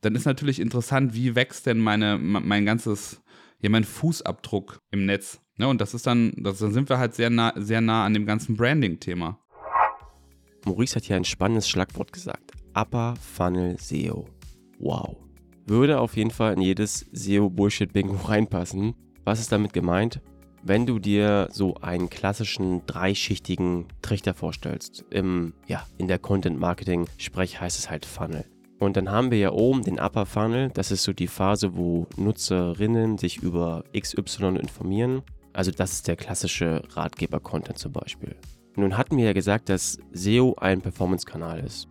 Dann 0.00 0.14
ist 0.14 0.24
natürlich 0.24 0.60
interessant, 0.60 1.14
wie 1.14 1.34
wächst 1.34 1.66
denn 1.66 1.78
meine, 1.78 2.18
mein 2.18 2.64
ganzes, 2.64 3.22
ja, 3.60 3.70
mein 3.70 3.84
Fußabdruck 3.84 4.80
im 4.90 5.06
Netz. 5.06 5.40
Ne? 5.56 5.68
Und 5.68 5.80
das 5.80 5.94
ist 5.94 6.06
dann, 6.06 6.32
das, 6.36 6.58
dann 6.58 6.72
sind 6.72 6.88
wir 6.88 6.98
halt 6.98 7.14
sehr 7.14 7.30
nah, 7.30 7.52
sehr 7.56 7.80
nah 7.80 8.04
an 8.04 8.14
dem 8.14 8.26
ganzen 8.26 8.56
Branding-Thema. 8.56 9.38
Maurice 10.64 10.96
hat 10.96 11.04
hier 11.04 11.16
ein 11.16 11.24
spannendes 11.24 11.68
Schlagwort 11.68 12.12
gesagt. 12.12 12.52
Upper 12.74 13.14
Funnel 13.16 13.78
SEO. 13.78 14.26
Wow. 14.78 15.16
Würde 15.66 16.00
auf 16.00 16.16
jeden 16.16 16.30
Fall 16.30 16.54
in 16.54 16.60
jedes 16.60 17.06
SEO-Bullshit-Bingo 17.12 18.16
reinpassen. 18.28 18.94
Was 19.24 19.40
ist 19.40 19.52
damit 19.52 19.72
gemeint? 19.72 20.20
Wenn 20.64 20.86
du 20.86 20.98
dir 20.98 21.48
so 21.52 21.74
einen 21.76 22.08
klassischen 22.08 22.84
dreischichtigen 22.86 23.86
Trichter 24.02 24.34
vorstellst, 24.34 25.04
im, 25.10 25.52
ja, 25.66 25.86
in 25.98 26.08
der 26.08 26.18
Content 26.18 26.58
Marketing 26.58 27.06
Sprech 27.18 27.60
heißt 27.60 27.78
es 27.78 27.90
halt 27.90 28.06
Funnel. 28.06 28.46
Und 28.78 28.96
dann 28.96 29.10
haben 29.10 29.30
wir 29.30 29.38
ja 29.38 29.52
oben 29.52 29.82
den 29.82 30.00
Upper 30.00 30.26
Funnel, 30.26 30.70
das 30.70 30.90
ist 30.90 31.04
so 31.04 31.12
die 31.12 31.28
Phase, 31.28 31.76
wo 31.76 32.06
Nutzerinnen 32.16 33.18
sich 33.18 33.38
über 33.38 33.84
XY 33.96 34.56
informieren. 34.56 35.22
Also 35.52 35.70
das 35.70 35.92
ist 35.92 36.08
der 36.08 36.16
klassische 36.16 36.82
Ratgeber-Content 36.90 37.78
zum 37.78 37.92
Beispiel. 37.92 38.34
Nun 38.76 38.96
hatten 38.96 39.16
wir 39.16 39.26
ja 39.26 39.32
gesagt, 39.32 39.68
dass 39.68 39.98
SEO 40.12 40.56
ein 40.58 40.80
Performance-Kanal 40.80 41.60
ist. 41.60 41.88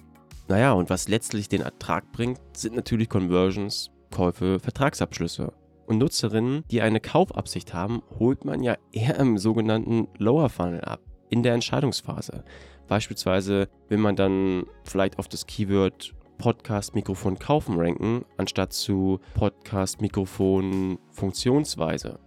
Naja, 0.49 0.73
und 0.73 0.89
was 0.89 1.07
letztlich 1.07 1.47
den 1.47 1.61
Ertrag 1.61 2.11
bringt, 2.11 2.39
sind 2.53 2.75
natürlich 2.75 3.07
Conversions, 3.07 3.89
Käufe, 4.11 4.59
Vertragsabschlüsse 4.59 5.53
und 5.85 5.97
Nutzerinnen, 5.97 6.63
die 6.71 6.81
eine 6.81 6.99
Kaufabsicht 6.99 7.73
haben, 7.73 8.01
holt 8.19 8.45
man 8.45 8.63
ja 8.63 8.77
eher 8.91 9.17
im 9.19 9.37
sogenannten 9.37 10.07
Lower 10.17 10.49
Funnel 10.49 10.81
ab, 10.81 11.01
in 11.29 11.43
der 11.43 11.53
Entscheidungsphase. 11.53 12.43
Beispielsweise 12.87 13.69
will 13.89 13.97
man 13.97 14.15
dann 14.15 14.65
vielleicht 14.83 15.19
auf 15.19 15.27
das 15.27 15.45
Keyword 15.45 16.13
Podcast-Mikrofon 16.37 17.39
kaufen 17.39 17.79
ranken, 17.79 18.25
anstatt 18.37 18.73
zu 18.73 19.19
Podcast-Mikrofon 19.33 20.99
Funktionsweise. 21.11 22.19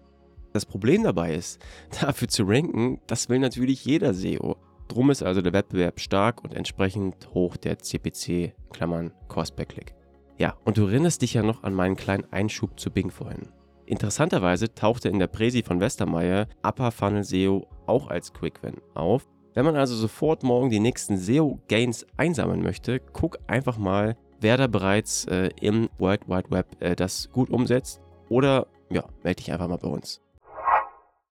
Das 0.52 0.64
Problem 0.64 1.02
dabei 1.02 1.34
ist, 1.34 1.60
dafür 2.00 2.28
zu 2.28 2.44
ranken, 2.44 3.00
das 3.06 3.28
will 3.28 3.38
natürlich 3.38 3.84
jeder 3.84 4.14
SEO. 4.14 4.56
Drum 4.88 5.10
ist 5.10 5.22
also 5.22 5.42
der 5.42 5.52
Wettbewerb 5.52 6.00
stark 6.00 6.42
und 6.44 6.54
entsprechend 6.54 7.28
hoch 7.34 7.56
der 7.56 7.78
CPC, 7.78 8.54
Klammern 8.72 9.12
Cost 9.28 9.56
per 9.56 9.66
Click. 9.66 9.94
Ja, 10.38 10.54
und 10.64 10.76
du 10.76 10.86
erinnerst 10.86 11.22
dich 11.22 11.34
ja 11.34 11.42
noch 11.42 11.62
an 11.62 11.72
meinen 11.72 11.96
kleinen 11.96 12.30
Einschub 12.30 12.78
zu 12.78 12.90
Bing 12.90 13.10
vorhin. 13.10 13.48
Interessanterweise 13.86 14.74
tauchte 14.74 15.08
in 15.08 15.18
der 15.18 15.28
Präsi 15.28 15.62
von 15.62 15.80
Westermeier 15.80 16.48
Upper 16.62 16.90
Funnel 16.90 17.24
SEO 17.24 17.66
auch 17.86 18.08
als 18.08 18.32
Quick 18.32 18.62
Win 18.62 18.76
auf. 18.94 19.26
Wenn 19.54 19.64
man 19.64 19.76
also 19.76 19.94
sofort 19.94 20.42
morgen 20.42 20.68
die 20.68 20.80
nächsten 20.80 21.16
SEO-Gains 21.16 22.06
einsammeln 22.18 22.62
möchte, 22.62 23.00
guck 23.00 23.38
einfach 23.46 23.78
mal, 23.78 24.16
wer 24.40 24.58
da 24.58 24.66
bereits 24.66 25.24
äh, 25.26 25.48
im 25.60 25.88
World 25.98 26.28
Wide 26.28 26.50
Web 26.50 26.66
äh, 26.80 26.94
das 26.94 27.30
gut 27.32 27.48
umsetzt. 27.48 28.02
Oder 28.28 28.66
ja, 28.90 29.04
melde 29.22 29.36
dich 29.36 29.52
einfach 29.52 29.68
mal 29.68 29.78
bei 29.78 29.88
uns. 29.88 30.20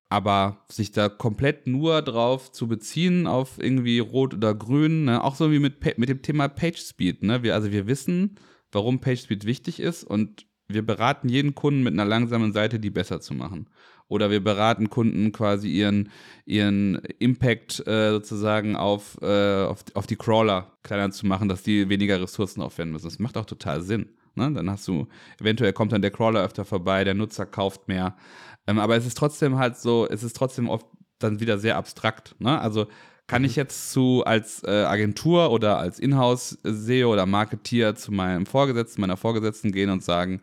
aber 0.10 0.58
sich 0.70 0.92
da 0.92 1.10
komplett 1.10 1.68
nur 1.68 2.02
drauf 2.02 2.52
zu 2.52 2.68
beziehen, 2.68 3.28
auf 3.28 3.60
irgendwie 3.60 4.00
Rot 4.00 4.34
oder 4.34 4.56
Grün, 4.56 5.06
ne? 5.06 5.24
auch 5.24 5.36
so 5.36 5.52
wie 5.52 5.60
mit, 5.60 5.98
mit 5.98 6.10
dem 6.10 6.22
Thema 6.22 6.48
PageSpeed. 6.48 7.22
Ne? 7.24 7.44
Wir, 7.44 7.54
also 7.54 7.72
wir 7.72 7.86
wissen, 7.86 8.38
warum 8.76 9.00
PageSpeed 9.00 9.46
wichtig 9.46 9.80
ist 9.80 10.04
und 10.04 10.46
wir 10.68 10.86
beraten 10.86 11.30
jeden 11.30 11.56
Kunden 11.56 11.84
mit 11.84 11.94
einer 11.94 12.06
langsamen 12.06 12.52
Seite, 12.52 12.80
die 12.80 12.90
besser 12.90 13.22
zu 13.22 13.34
machen. 13.34 13.70
Oder 14.08 14.30
wir 14.30 14.44
beraten 14.44 14.90
Kunden 14.90 15.32
quasi 15.32 15.70
ihren, 15.70 16.10
ihren 16.46 16.96
Impact 17.18 17.86
äh, 17.88 18.12
sozusagen 18.12 18.76
auf, 18.76 19.18
äh, 19.22 19.64
auf, 19.64 19.84
auf 19.96 20.06
die 20.06 20.16
Crawler 20.16 20.78
kleiner 20.84 21.10
zu 21.12 21.26
machen, 21.26 21.50
dass 21.50 21.64
die 21.64 21.90
weniger 21.90 22.22
Ressourcen 22.22 22.62
aufwenden 22.62 22.94
müssen. 22.94 23.08
Das 23.08 23.20
macht 23.20 23.38
auch 23.38 23.46
total 23.46 23.82
Sinn. 23.82 24.10
Ne? 24.36 24.52
Dann 24.54 24.70
hast 24.70 24.88
du, 24.88 25.08
eventuell 25.40 25.74
kommt 25.74 25.92
dann 25.92 26.04
der 26.04 26.12
Crawler 26.12 26.44
öfter 26.44 26.66
vorbei, 26.66 27.04
der 27.04 27.16
Nutzer 27.16 27.46
kauft 27.46 27.88
mehr. 27.88 28.16
Ähm, 28.68 28.78
aber 28.78 28.96
es 28.96 29.08
ist 29.08 29.18
trotzdem 29.18 29.58
halt 29.58 29.78
so, 29.78 30.08
es 30.08 30.24
ist 30.24 30.36
trotzdem 30.36 30.70
oft 30.70 30.86
dann 31.18 31.40
wieder 31.40 31.58
sehr 31.58 31.78
abstrakt. 31.78 32.36
Ne? 32.40 32.60
Also 32.60 32.88
kann 33.28 33.42
mhm. 33.42 33.48
ich 33.48 33.56
jetzt 33.56 33.92
zu 33.92 34.24
als 34.26 34.64
äh, 34.64 34.84
Agentur 34.84 35.52
oder 35.52 35.78
als 35.78 36.00
Inhouse-SEO 36.00 37.12
oder 37.12 37.26
Marketeer 37.26 37.96
zu 37.96 38.12
meinem 38.12 38.46
Vorgesetzten, 38.46 39.02
meiner 39.02 39.18
Vorgesetzten 39.18 39.72
gehen 39.72 39.90
und 39.90 40.04
sagen, 40.04 40.42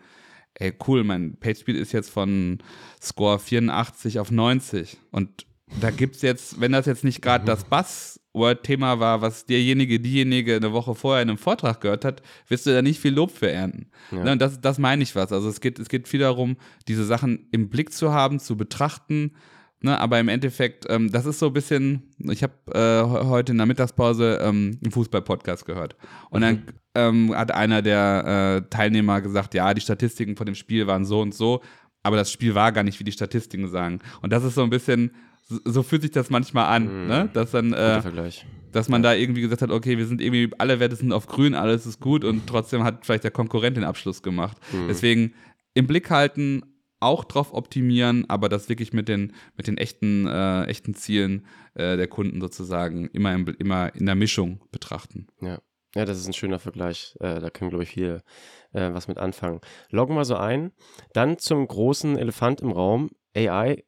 ey 0.54 0.72
cool, 0.86 1.04
mein 1.04 1.36
PageSpeed 1.36 1.76
ist 1.76 1.92
jetzt 1.92 2.10
von 2.10 2.58
Score 3.00 3.38
84 3.38 4.18
auf 4.18 4.30
90 4.30 4.98
und 5.10 5.46
da 5.80 5.90
gibt 5.90 6.16
es 6.16 6.22
jetzt, 6.22 6.60
wenn 6.60 6.72
das 6.72 6.86
jetzt 6.86 7.04
nicht 7.04 7.22
gerade 7.22 7.44
mhm. 7.44 7.46
das 7.46 7.64
Buzzword-Thema 7.64 9.00
war, 9.00 9.22
was 9.22 9.46
derjenige, 9.46 10.00
diejenige 10.00 10.56
eine 10.56 10.72
Woche 10.72 10.94
vorher 10.94 11.22
in 11.22 11.30
einem 11.30 11.38
Vortrag 11.38 11.80
gehört 11.80 12.04
hat, 12.04 12.22
wirst 12.48 12.66
du 12.66 12.72
da 12.72 12.82
nicht 12.82 13.00
viel 13.00 13.14
Lob 13.14 13.30
für 13.30 13.50
ernten. 13.50 13.86
Ja. 14.10 14.24
Ne, 14.24 14.32
und 14.32 14.42
das, 14.42 14.60
das 14.60 14.78
meine 14.78 15.02
ich 15.02 15.16
was. 15.16 15.32
Also 15.32 15.48
es 15.48 15.60
geht, 15.60 15.78
es 15.78 15.88
geht 15.88 16.08
viel 16.08 16.20
darum, 16.20 16.56
diese 16.88 17.04
Sachen 17.04 17.48
im 17.52 17.70
Blick 17.70 17.92
zu 17.92 18.12
haben, 18.12 18.38
zu 18.38 18.56
betrachten. 18.56 19.32
Ne, 19.84 19.98
aber 19.98 20.20
im 20.20 20.28
Endeffekt, 20.28 20.86
ähm, 20.88 21.10
das 21.10 21.26
ist 21.26 21.40
so 21.40 21.48
ein 21.48 21.52
bisschen, 21.52 22.04
ich 22.18 22.44
habe 22.44 22.54
äh, 22.72 23.02
heute 23.26 23.50
in 23.50 23.58
der 23.58 23.66
Mittagspause 23.66 24.38
ähm, 24.40 24.78
einen 24.80 24.92
Fußball-Podcast 24.92 25.66
gehört. 25.66 25.96
Und 26.30 26.40
mhm. 26.40 26.44
dann 26.44 26.62
ähm, 26.94 27.36
hat 27.36 27.52
einer 27.52 27.82
der 27.82 28.62
äh, 28.64 28.70
Teilnehmer 28.70 29.20
gesagt, 29.20 29.54
ja, 29.54 29.74
die 29.74 29.80
Statistiken 29.80 30.36
von 30.36 30.46
dem 30.46 30.54
Spiel 30.54 30.86
waren 30.86 31.04
so 31.04 31.20
und 31.20 31.34
so, 31.34 31.62
aber 32.04 32.14
das 32.14 32.30
Spiel 32.30 32.54
war 32.54 32.70
gar 32.70 32.84
nicht, 32.84 33.00
wie 33.00 33.04
die 33.04 33.12
Statistiken 33.12 33.68
sagen. 33.68 33.98
Und 34.20 34.32
das 34.32 34.44
ist 34.44 34.54
so 34.54 34.62
ein 34.62 34.70
bisschen, 34.70 35.10
so 35.48 35.82
fühlt 35.82 36.02
sich 36.02 36.12
das 36.12 36.30
manchmal 36.30 36.66
an, 36.66 37.02
mhm. 37.02 37.08
ne? 37.08 37.30
Dass 37.32 37.50
dann, 37.50 37.72
äh, 37.72 38.00
dass 38.70 38.88
man 38.88 39.02
da 39.02 39.14
irgendwie 39.14 39.42
gesagt 39.42 39.62
hat, 39.62 39.70
okay, 39.70 39.98
wir 39.98 40.06
sind 40.06 40.20
irgendwie, 40.20 40.50
alle 40.58 40.78
Werte 40.78 40.94
sind 40.94 41.12
auf 41.12 41.26
grün, 41.26 41.54
alles 41.54 41.86
ist 41.86 41.98
gut 41.98 42.24
und 42.24 42.46
trotzdem 42.46 42.84
hat 42.84 43.04
vielleicht 43.04 43.24
der 43.24 43.32
Konkurrent 43.32 43.76
den 43.76 43.84
Abschluss 43.84 44.22
gemacht. 44.22 44.56
Mhm. 44.72 44.86
Deswegen 44.88 45.34
im 45.74 45.88
Blick 45.88 46.08
halten, 46.10 46.62
auch 47.02 47.24
drauf 47.24 47.52
optimieren, 47.52 48.28
aber 48.28 48.48
das 48.48 48.68
wirklich 48.68 48.92
mit 48.92 49.08
den, 49.08 49.32
mit 49.56 49.66
den 49.66 49.78
echten, 49.78 50.26
äh, 50.26 50.64
echten 50.64 50.94
Zielen 50.94 51.46
äh, 51.74 51.96
der 51.96 52.08
Kunden 52.08 52.40
sozusagen 52.40 53.08
immer, 53.08 53.34
im, 53.34 53.46
immer 53.58 53.94
in 53.94 54.06
der 54.06 54.14
Mischung 54.14 54.60
betrachten. 54.70 55.26
Ja. 55.40 55.58
Ja, 55.94 56.06
das 56.06 56.18
ist 56.18 56.26
ein 56.26 56.32
schöner 56.32 56.58
Vergleich. 56.58 57.14
Äh, 57.20 57.38
da 57.40 57.50
können, 57.50 57.68
glaube 57.68 57.84
ich, 57.84 57.90
viele 57.90 58.22
äh, 58.72 58.94
was 58.94 59.08
mit 59.08 59.18
anfangen. 59.18 59.60
Loggen 59.90 60.16
wir 60.16 60.24
so 60.24 60.36
ein. 60.36 60.72
Dann 61.12 61.36
zum 61.36 61.66
großen 61.68 62.16
Elefant 62.16 62.62
im 62.62 62.72
Raum. 62.72 63.10
AI 63.36 63.84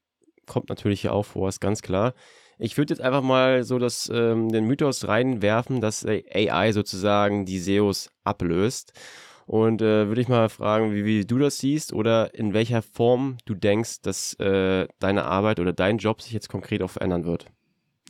kommt 0.46 0.68
natürlich 0.68 1.00
hier 1.00 1.14
auch 1.14 1.24
vor, 1.24 1.48
ist 1.48 1.60
ganz 1.60 1.80
klar. 1.80 2.12
Ich 2.58 2.76
würde 2.76 2.92
jetzt 2.92 3.00
einfach 3.00 3.22
mal 3.22 3.64
so 3.64 3.78
das, 3.78 4.10
ähm, 4.12 4.50
den 4.50 4.66
Mythos 4.66 5.08
reinwerfen, 5.08 5.80
dass 5.80 6.06
AI 6.06 6.72
sozusagen 6.72 7.46
die 7.46 7.58
SEOs 7.58 8.10
ablöst. 8.22 8.92
Und 9.46 9.82
äh, 9.82 10.08
würde 10.08 10.20
ich 10.20 10.28
mal 10.28 10.48
fragen, 10.48 10.94
wie, 10.94 11.04
wie, 11.04 11.24
du 11.24 11.38
das 11.38 11.58
siehst 11.58 11.92
oder 11.92 12.34
in 12.34 12.54
welcher 12.54 12.82
Form 12.82 13.36
du 13.44 13.54
denkst, 13.54 14.02
dass 14.02 14.34
äh, 14.34 14.86
deine 14.98 15.24
Arbeit 15.24 15.60
oder 15.60 15.72
dein 15.72 15.98
Job 15.98 16.22
sich 16.22 16.32
jetzt 16.32 16.48
konkret 16.48 16.82
auch 16.82 16.90
verändern 16.90 17.24
wird. 17.24 17.46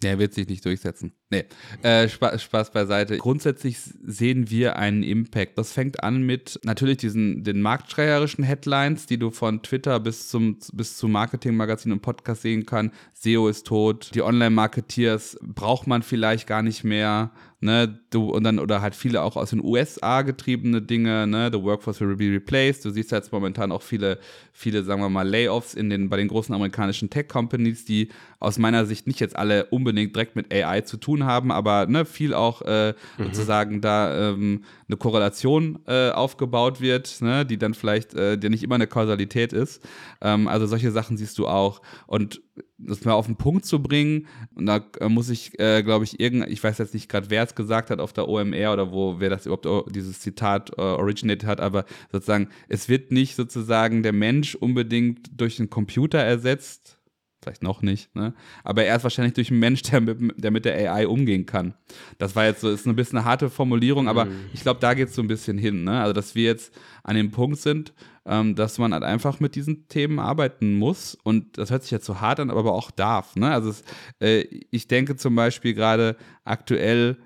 Er 0.03 0.18
wird 0.18 0.35
sich 0.35 0.49
nicht 0.49 0.64
durchsetzen. 0.64 1.12
Nee, 1.31 1.44
äh, 1.83 2.09
Spaß, 2.09 2.42
Spaß 2.42 2.73
beiseite. 2.73 3.16
Grundsätzlich 3.16 3.79
sehen 3.79 4.51
wir 4.51 4.77
einen 4.77 5.03
Impact. 5.03 5.57
Das 5.57 5.73
fängt 5.73 6.03
an 6.03 6.23
mit 6.23 6.61
natürlich 6.64 6.99
diesen 6.99 7.42
den 7.44 7.62
marktschreierischen 7.62 8.44
Headlines, 8.44 9.07
die 9.07 9.18
du 9.18 9.31
von 9.31 9.62
Twitter 9.62 9.99
bis 10.01 10.29
zum 10.29 10.59
bis 10.73 10.97
zu 10.97 11.09
Marketingmagazin 11.09 11.92
und 11.92 12.03
Podcast 12.03 12.42
sehen 12.42 12.66
kannst. 12.66 12.94
SEO 13.14 13.49
ist 13.49 13.66
tot. 13.66 14.11
Die 14.14 14.23
Online-Marketeers 14.23 15.38
braucht 15.42 15.87
man 15.87 16.03
vielleicht 16.03 16.47
gar 16.47 16.62
nicht 16.62 16.85
mehr 16.85 17.31
ne, 17.64 17.98
du, 18.11 18.31
und 18.31 18.44
dann, 18.44 18.59
oder 18.59 18.83
halt 18.83 18.94
viele 18.94 19.22
auch 19.22 19.37
aus 19.37 19.50
den 19.50 19.64
USA 19.64 20.22
getriebene 20.22 20.83
Dinge, 20.83 21.27
ne, 21.27 21.50
the 21.53 21.61
workforce 21.61 22.00
will 22.00 22.14
be 22.16 22.31
replaced. 22.31 22.85
Du 22.85 22.90
siehst 22.90 23.11
jetzt 23.11 23.33
momentan 23.33 23.72
auch 23.72 23.83
viele, 23.83 24.18
viele, 24.53 24.85
sagen 24.85 25.00
wir 25.00 25.09
mal, 25.09 25.27
Layoffs 25.27 25.74
in 25.74 25.90
den, 25.90 26.11
bei 26.11 26.18
den 26.18 26.29
großen 26.29 26.55
amerikanischen 26.55 27.11
Tech-Companies, 27.11 27.85
die 27.85 28.11
aus 28.38 28.59
meiner 28.59 28.85
Sicht 28.85 29.07
nicht 29.07 29.18
jetzt 29.18 29.35
alle 29.35 29.64
unbedingt 29.66 30.14
direkt 30.14 30.37
mit 30.37 30.53
AI 30.53 30.83
zu 30.83 30.98
tun 30.98 31.24
haben, 31.24 31.50
aber 31.50 31.87
ne, 31.87 32.05
viel 32.05 32.35
auch 32.35 32.62
äh, 32.62 32.94
mhm. 33.16 33.24
sozusagen 33.24 33.81
da 33.81 34.31
ähm, 34.31 34.64
eine 34.88 34.97
Korrelation 34.97 35.79
äh, 35.87 36.11
aufgebaut 36.11 36.81
wird, 36.81 37.20
ne, 37.23 37.47
die 37.47 37.59
dann 37.59 37.75
vielleicht, 37.75 38.14
äh, 38.14 38.37
die 38.37 38.49
nicht 38.49 38.62
immer 38.62 38.75
eine 38.75 38.87
Kausalität 38.87 39.53
ist. 39.53 39.83
Ähm, 40.20 40.49
also 40.49 40.66
solche 40.66 40.90
Sachen 40.90 41.16
siehst 41.16 41.38
du 41.38 41.47
auch. 41.47 41.81
Und 42.07 42.42
das 42.79 43.05
mal 43.05 43.12
auf 43.12 43.27
den 43.27 43.37
Punkt 43.37 43.64
zu 43.64 43.83
bringen. 43.83 44.27
Und 44.55 44.66
da 44.66 44.85
äh, 45.01 45.09
muss 45.09 45.31
ich, 45.31 45.59
äh, 45.59 45.83
glaube 45.83 46.05
ich, 46.05 46.20
irgend, 46.20 46.49
ich 46.49 46.62
weiß 46.62 46.79
jetzt 46.79 46.94
nicht 46.94 47.09
gerade, 47.09 47.31
wer 47.31 47.42
es 47.42 47.55
gesagt 47.55 47.90
hat 47.90 48.01
auf 48.01 48.12
der 48.12 48.29
OMR 48.29 48.73
oder 48.73 48.92
wo, 48.92 49.20
wer 49.20 49.31
das 49.31 49.47
überhaupt 49.47 49.94
dieses 49.94 50.20
Zitat 50.20 50.70
äh, 50.77 50.81
originated 50.81 51.47
hat, 51.47 51.61
aber 51.61 51.85
sozusagen, 52.12 52.49
es 52.68 52.88
wird 52.88 53.11
nicht 53.11 53.37
sozusagen 53.37 54.03
der 54.03 54.12
Mensch 54.12 54.55
unbedingt 54.55 55.29
durch 55.40 55.57
den 55.57 55.70
Computer 55.70 56.18
ersetzt, 56.18 56.99
vielleicht 57.44 57.62
noch 57.62 57.83
nicht, 57.83 58.14
ne? 58.14 58.35
aber 58.64 58.85
er 58.85 58.96
ist 58.96 59.04
wahrscheinlich 59.04 59.35
durch 59.35 59.50
einen 59.50 59.61
Mensch, 59.61 59.83
der 59.83 60.00
mit, 60.00 60.18
der 60.37 60.50
mit 60.50 60.64
der 60.64 60.92
AI 60.92 61.07
umgehen 61.07 61.46
kann. 61.46 61.74
Das 62.18 62.35
war 62.35 62.44
jetzt 62.46 62.62
so, 62.62 62.70
ist 62.70 62.87
ein 62.87 62.96
bisschen 62.96 63.18
eine 63.18 63.26
harte 63.26 63.50
Formulierung, 63.50 64.09
aber 64.09 64.24
mhm. 64.24 64.46
ich 64.52 64.62
glaube, 64.62 64.80
da 64.80 64.94
geht 64.94 65.09
es 65.09 65.14
so 65.14 65.22
ein 65.22 65.28
bisschen 65.28 65.59
hin. 65.59 65.85
Ne? 65.85 66.00
Also, 66.00 66.12
dass 66.12 66.35
wir 66.35 66.44
jetzt 66.44 66.74
an 67.02 67.16
dem 67.16 67.30
Punkt 67.30 67.59
sind, 67.59 67.92
ähm, 68.26 68.54
dass 68.54 68.78
man 68.78 68.92
halt 68.92 69.04
einfach 69.04 69.40
mit 69.40 69.54
diesen 69.54 69.87
Themen 69.88 70.18
arbeiten 70.18 70.74
muss. 70.74 71.16
Und 71.22 71.59
das 71.59 71.70
hört 71.70 71.83
sich 71.83 71.90
jetzt 71.90 72.07
so 72.07 72.20
hart 72.20 72.40
an, 72.40 72.50
aber 72.50 72.72
auch 72.72 72.90
darf. 72.90 73.37
Ne? 73.37 73.50
Also 73.50 73.70
es, 73.70 73.85
äh, 74.20 74.40
ich 74.70 74.88
denke 74.88 75.16
zum 75.16 75.35
Beispiel 75.35 75.74
gerade 75.74 76.16
aktuell, 76.44 77.18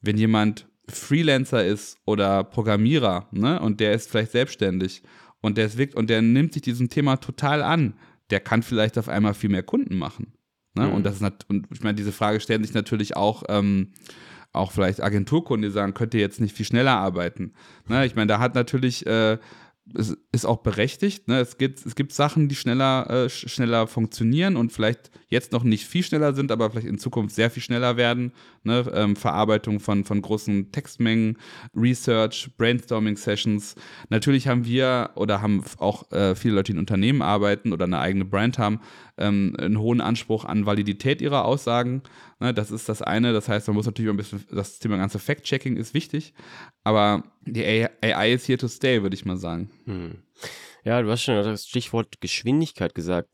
wenn 0.00 0.18
jemand 0.18 0.66
Freelancer 0.88 1.64
ist 1.64 1.98
oder 2.04 2.44
Programmierer, 2.44 3.28
ne, 3.30 3.60
und 3.60 3.80
der 3.80 3.92
ist 3.92 4.10
vielleicht 4.10 4.32
selbstständig 4.32 5.02
und 5.40 5.58
der 5.58 5.66
ist 5.66 5.78
wirklich, 5.78 5.96
und 5.96 6.10
der 6.10 6.22
nimmt 6.22 6.52
sich 6.52 6.62
diesem 6.62 6.88
Thema 6.88 7.16
total 7.16 7.62
an, 7.62 7.94
der 8.32 8.40
kann 8.40 8.62
vielleicht 8.62 8.96
auf 8.96 9.10
einmal 9.10 9.34
viel 9.34 9.50
mehr 9.50 9.62
Kunden 9.62 9.98
machen. 9.98 10.32
Ne? 10.74 10.86
Mhm. 10.86 10.94
Und 10.94 11.04
das 11.04 11.20
ist 11.20 11.46
und 11.48 11.66
ich 11.70 11.82
meine, 11.82 11.94
diese 11.94 12.12
Frage 12.12 12.40
stellen 12.40 12.64
sich 12.64 12.72
natürlich 12.72 13.14
auch 13.14 13.44
ähm, 13.48 13.92
auch 14.54 14.72
vielleicht 14.72 15.02
Agenturkunden, 15.02 15.68
die 15.68 15.72
sagen, 15.72 15.94
könnt 15.94 16.14
ihr 16.14 16.20
jetzt 16.20 16.40
nicht 16.40 16.56
viel 16.56 16.66
schneller 16.66 16.92
arbeiten. 16.92 17.52
Ne? 17.88 18.06
Ich 18.06 18.16
meine, 18.16 18.26
da 18.26 18.38
hat 18.38 18.54
natürlich 18.54 19.06
äh, 19.06 19.38
es 19.94 20.16
ist 20.30 20.46
auch 20.46 20.58
berechtigt. 20.58 21.28
Ne? 21.28 21.40
Es, 21.40 21.58
gibt, 21.58 21.84
es 21.84 21.94
gibt 21.94 22.12
Sachen, 22.12 22.48
die 22.48 22.54
schneller, 22.54 23.08
äh, 23.10 23.28
schneller 23.28 23.86
funktionieren 23.86 24.56
und 24.56 24.72
vielleicht 24.72 25.10
jetzt 25.28 25.52
noch 25.52 25.64
nicht 25.64 25.86
viel 25.86 26.04
schneller 26.04 26.34
sind, 26.34 26.52
aber 26.52 26.70
vielleicht 26.70 26.86
in 26.86 26.98
Zukunft 26.98 27.34
sehr 27.34 27.50
viel 27.50 27.62
schneller 27.62 27.96
werden. 27.96 28.32
Ne? 28.62 28.84
Ähm, 28.94 29.16
Verarbeitung 29.16 29.80
von, 29.80 30.04
von 30.04 30.22
großen 30.22 30.70
Textmengen, 30.70 31.36
Research, 31.74 32.50
Brainstorming-Sessions. 32.56 33.74
Natürlich 34.08 34.46
haben 34.46 34.64
wir 34.64 35.10
oder 35.16 35.42
haben 35.42 35.64
auch 35.78 36.10
äh, 36.12 36.36
viele 36.36 36.54
Leute, 36.54 36.72
die 36.72 36.76
in 36.76 36.78
Unternehmen 36.78 37.22
arbeiten 37.22 37.72
oder 37.72 37.84
eine 37.84 37.98
eigene 37.98 38.24
Brand 38.24 38.58
haben, 38.58 38.80
ähm, 39.18 39.54
einen 39.58 39.78
hohen 39.78 40.00
Anspruch 40.00 40.44
an 40.44 40.66
Validität 40.66 41.20
ihrer 41.20 41.44
Aussagen. 41.44 42.02
Ne? 42.40 42.54
Das 42.54 42.70
ist 42.70 42.88
das 42.88 43.02
eine. 43.02 43.32
Das 43.32 43.48
heißt, 43.48 43.66
man 43.68 43.76
muss 43.76 43.86
natürlich 43.86 44.10
ein 44.10 44.16
bisschen, 44.16 44.44
das 44.50 44.78
Thema 44.78 44.96
ganze 44.96 45.18
Fact-Checking 45.18 45.76
ist 45.76 45.94
wichtig, 45.94 46.34
aber 46.84 47.24
die 47.42 47.64
AI 47.64 48.32
ist 48.32 48.48
here 48.48 48.58
to 48.58 48.68
stay, 48.68 49.02
würde 49.02 49.14
ich 49.14 49.24
mal 49.24 49.36
sagen. 49.36 49.70
Hm. 49.84 50.22
Ja, 50.84 51.02
du 51.02 51.10
hast 51.10 51.22
schon 51.22 51.36
das 51.36 51.66
Stichwort 51.66 52.20
Geschwindigkeit 52.20 52.94
gesagt. 52.94 53.28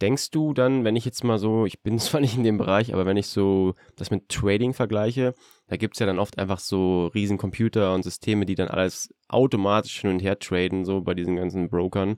Denkst 0.00 0.30
du 0.30 0.54
dann, 0.54 0.84
wenn 0.84 0.96
ich 0.96 1.04
jetzt 1.04 1.24
mal 1.24 1.38
so, 1.38 1.66
ich 1.66 1.82
bin 1.82 1.98
zwar 2.00 2.20
nicht 2.20 2.36
in 2.36 2.44
dem 2.44 2.58
Bereich, 2.58 2.92
aber 2.92 3.06
wenn 3.06 3.16
ich 3.16 3.26
so 3.26 3.74
das 3.96 4.10
mit 4.10 4.28
Trading 4.28 4.74
vergleiche, 4.74 5.34
da 5.68 5.76
gibt 5.76 5.94
es 5.94 6.00
ja 6.00 6.06
dann 6.06 6.18
oft 6.18 6.38
einfach 6.38 6.58
so 6.58 7.06
riesen 7.08 7.38
Computer 7.38 7.94
und 7.94 8.02
Systeme, 8.02 8.44
die 8.44 8.56
dann 8.56 8.68
alles 8.68 9.14
automatisch 9.28 10.00
hin 10.00 10.10
und 10.10 10.20
her 10.20 10.38
traden, 10.38 10.84
so 10.84 11.00
bei 11.00 11.14
diesen 11.14 11.36
ganzen 11.36 11.68
Brokern. 11.68 12.16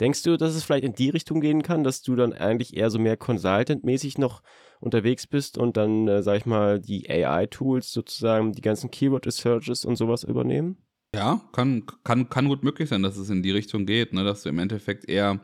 Denkst 0.00 0.24
du, 0.24 0.36
dass 0.36 0.54
es 0.54 0.64
vielleicht 0.64 0.84
in 0.84 0.94
die 0.94 1.10
Richtung 1.10 1.40
gehen 1.40 1.62
kann, 1.62 1.84
dass 1.84 2.02
du 2.02 2.16
dann 2.16 2.32
eigentlich 2.32 2.76
eher 2.76 2.90
so 2.90 2.98
mehr 2.98 3.16
Consultant-mäßig 3.16 4.18
noch 4.18 4.42
unterwegs 4.80 5.26
bist 5.26 5.56
und 5.56 5.76
dann, 5.76 6.08
äh, 6.08 6.22
sag 6.22 6.38
ich 6.38 6.46
mal, 6.46 6.80
die 6.80 7.08
AI-Tools 7.08 7.92
sozusagen, 7.92 8.52
die 8.52 8.60
ganzen 8.60 8.90
Keyword-Researches 8.90 9.84
und 9.84 9.96
sowas 9.96 10.24
übernehmen? 10.24 10.78
Ja, 11.14 11.40
kann, 11.52 11.84
kann, 12.02 12.28
kann 12.28 12.48
gut 12.48 12.64
möglich 12.64 12.88
sein, 12.88 13.04
dass 13.04 13.16
es 13.16 13.30
in 13.30 13.44
die 13.44 13.52
Richtung 13.52 13.86
geht, 13.86 14.12
ne? 14.12 14.24
dass 14.24 14.42
du 14.42 14.48
im 14.48 14.58
Endeffekt 14.58 15.08
eher, 15.08 15.40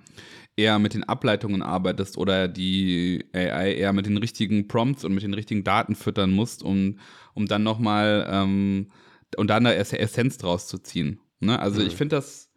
eher 0.56 0.80
mit 0.80 0.94
den 0.94 1.04
Ableitungen 1.04 1.62
arbeitest 1.62 2.18
oder 2.18 2.48
die 2.48 3.24
AI 3.32 3.74
eher 3.74 3.92
mit 3.92 4.06
den 4.06 4.16
richtigen 4.16 4.66
Prompts 4.66 5.04
und 5.04 5.14
mit 5.14 5.22
den 5.22 5.32
richtigen 5.32 5.62
Daten 5.62 5.94
füttern 5.94 6.32
musst, 6.32 6.64
um, 6.64 6.98
um 7.34 7.46
dann 7.46 7.62
nochmal 7.62 8.28
ähm, 8.28 8.90
und 9.36 9.48
dann 9.48 9.62
da 9.62 9.72
Essenz 9.72 10.38
draus 10.38 10.66
zu 10.66 10.78
ziehen. 10.78 11.20
Ne? 11.38 11.56
Also 11.58 11.80
mhm. 11.80 11.86
ich 11.86 11.94
finde 11.94 12.16
das 12.16 12.49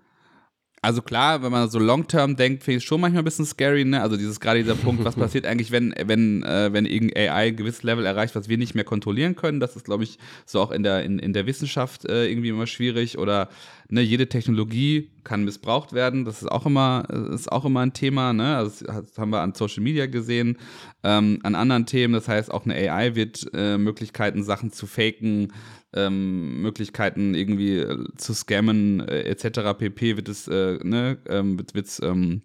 Also 0.84 1.02
klar, 1.02 1.42
wenn 1.42 1.52
man 1.54 1.70
so 1.70 1.80
long-term 1.80 2.36
denkt, 2.36 2.66
finde 2.66 2.80
ich 2.80 2.84
es 2.84 2.88
schon 2.88 3.00
manchmal 3.00 3.22
ein 3.22 3.26
bisschen 3.26 3.46
scary, 3.46 3.86
ne? 3.86 4.02
Also 4.02 4.18
dieses 4.18 4.42
gerade 4.42 4.60
dieser 4.62 4.76
Punkt, 4.76 5.06
was 5.06 5.16
passiert 5.16 5.46
eigentlich, 5.46 5.72
wenn, 5.72 5.96
wenn, 5.98 6.44
äh, 6.44 6.74
wenn 6.74 6.86
irgendein 6.86 7.30
AI 7.30 7.48
ein 7.48 7.56
gewisses 7.56 7.84
Level 7.84 8.06
erreicht, 8.06 8.36
was 8.36 8.50
wir 8.50 8.58
nicht 8.58 8.76
mehr 8.76 8.84
kontrollieren 8.84 9.38
können. 9.38 9.62
Das 9.62 9.78
ist, 9.78 9.86
glaube 9.86 10.04
ich, 10.04 10.20
so 10.46 10.60
auch 10.60 10.72
in 10.72 10.84
der, 10.84 11.06
in, 11.06 11.20
in 11.20 11.32
der 11.32 11.46
Wissenschaft 11.46 12.04
äh, 12.04 12.28
irgendwie 12.28 12.50
immer 12.50 12.68
schwierig. 12.68 13.18
Oder 13.18 13.48
ne, 13.90 14.02
jede 14.02 14.28
Technologie 14.28 15.12
kann 15.24 15.44
missbraucht 15.44 15.94
werden. 15.94 16.26
Das 16.26 16.42
ist 16.42 16.52
auch 16.52 16.66
immer, 16.66 17.06
ist 17.34 17.52
auch 17.52 17.66
immer 17.66 17.82
ein 17.82 17.94
Thema, 17.94 18.34
ne? 18.34 18.58
Also 18.58 18.86
das 18.86 19.18
haben 19.18 19.32
wir 19.32 19.42
an 19.42 19.54
Social 19.54 19.84
Media 19.84 20.06
gesehen, 20.06 20.58
ähm, 21.04 21.40
an 21.44 21.56
anderen 21.56 21.86
Themen. 21.86 22.14
Das 22.14 22.28
heißt, 22.28 22.52
auch 22.52 22.66
eine 22.66 22.76
AI 22.76 23.16
wird 23.16 23.50
äh, 23.54 23.78
Möglichkeiten, 23.78 24.44
Sachen 24.44 24.72
zu 24.72 24.88
faken, 24.88 25.54
ähm, 25.94 26.62
Möglichkeiten 26.62 27.36
irgendwie 27.36 27.78
äh, 27.78 28.04
zu 28.18 28.34
scammen 28.34 29.00
äh, 29.02 29.24
etc. 29.24 29.78
pp. 29.78 30.18
wird 30.18 30.30
es, 30.30 30.48
äh, 30.48 30.80
ne, 30.84 31.18
ähm, 31.28 31.60
wird, 31.60 32.00
ähm, 32.02 32.42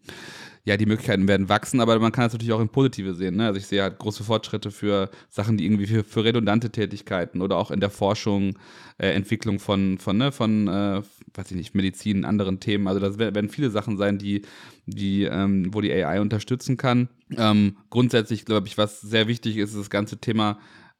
ja, 0.68 0.76
die 0.76 0.84
Möglichkeiten 0.84 1.26
werden 1.28 1.48
wachsen, 1.48 1.80
aber 1.80 1.98
man 1.98 2.12
kann 2.12 2.26
es 2.26 2.34
natürlich 2.34 2.52
auch 2.52 2.60
in 2.60 2.68
Positive 2.68 3.14
sehen. 3.14 3.36
Ne? 3.36 3.46
Also 3.46 3.58
ich 3.58 3.66
sehe 3.66 3.82
halt 3.82 3.98
große 3.98 4.22
Fortschritte 4.22 4.70
für 4.70 5.10
Sachen, 5.30 5.56
die 5.56 5.64
irgendwie 5.64 5.86
für, 5.86 6.04
für 6.04 6.24
redundante 6.24 6.68
Tätigkeiten 6.68 7.40
oder 7.40 7.56
auch 7.56 7.70
in 7.70 7.80
der 7.80 7.88
Forschung, 7.88 8.58
äh, 8.98 9.08
Entwicklung 9.12 9.60
von, 9.60 9.96
von, 9.96 10.18
ne, 10.18 10.30
von, 10.30 10.68
äh, 10.68 11.00
weiß 11.32 11.50
ich 11.52 11.56
nicht, 11.56 11.74
Medizin, 11.74 12.26
anderen 12.26 12.60
Themen. 12.60 12.86
Also 12.86 13.00
das 13.00 13.18
werden 13.18 13.48
viele 13.48 13.70
Sachen 13.70 13.96
sein, 13.96 14.18
die, 14.18 14.42
die, 14.84 15.24
ähm, 15.24 15.72
wo 15.72 15.80
die 15.80 15.90
AI 15.90 16.20
unterstützen 16.20 16.76
kann. 16.76 17.08
Ähm, 17.34 17.78
grundsätzlich, 17.88 18.44
glaube 18.44 18.66
ich, 18.66 18.76
was 18.76 19.00
sehr 19.00 19.26
wichtig 19.26 19.56
ist, 19.56 19.70
ist 19.70 19.78
das 19.78 19.90
ganze 19.90 20.18
Thema 20.18 20.58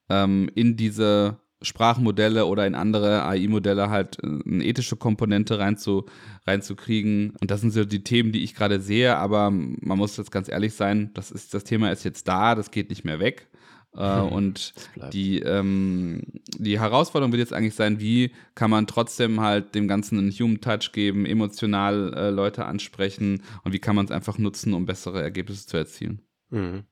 ähm, 0.09 0.51
in 0.55 0.79
diese 0.79 1.37
Sprachmodelle 1.63 2.47
oder 2.47 2.67
in 2.67 2.75
andere 2.75 3.25
AI-Modelle 3.25 3.91
halt 3.91 4.19
äh, 4.23 4.27
eine 4.27 4.65
ethische 4.65 4.97
Komponente 4.97 5.59
reinzu, 5.59 6.07
reinzukriegen. 6.47 7.35
Und 7.41 7.51
das 7.51 7.61
sind 7.61 7.73
so 7.73 7.85
die 7.85 8.05
Themen, 8.05 8.33
die 8.33 8.45
ich 8.45 8.55
gerade 8.55 8.81
sehe, 8.81 9.17
aber 9.17 9.51
man 9.51 9.99
muss 9.99 10.17
jetzt 10.17 10.31
ganz 10.31 10.49
ehrlich 10.49 10.75
sein, 10.75 11.11
das, 11.15 11.31
ist, 11.31 11.55
das 11.55 11.65
Thema 11.65 11.91
ist 11.91 12.05
jetzt 12.05 12.29
da, 12.29 12.55
das 12.55 12.71
geht 12.71 12.91
nicht 12.91 13.05
mehr 13.05 13.21
weg. 13.21 13.49
Äh, 13.97 14.21
und 14.21 14.75
die, 15.13 15.41
ähm, 15.41 16.23
die 16.59 16.79
Herausforderung 16.79 17.33
wird 17.33 17.41
jetzt 17.41 17.53
eigentlich 17.53 17.75
sein, 17.75 18.01
wie 18.01 18.33
kann 18.55 18.71
man 18.71 18.87
trotzdem 18.87 19.41
halt 19.41 19.75
dem 19.75 19.89
Ganzen 19.89 20.19
einen 20.19 20.31
Human 20.31 20.61
Touch 20.61 20.93
geben, 20.93 21.27
emotional 21.27 22.15
äh, 22.15 22.31
Leute 22.31 22.67
ansprechen 22.67 23.43
und 23.65 23.73
wie 23.73 23.79
kann 23.79 23.97
man 23.97 24.05
es 24.05 24.13
einfach 24.13 24.39
nutzen, 24.39 24.75
um 24.75 24.87
bessere 24.87 25.23
Ergebnisse 25.23 25.67
zu 25.67 25.77
erzielen. 25.77 26.23
Mhm. 26.51 26.85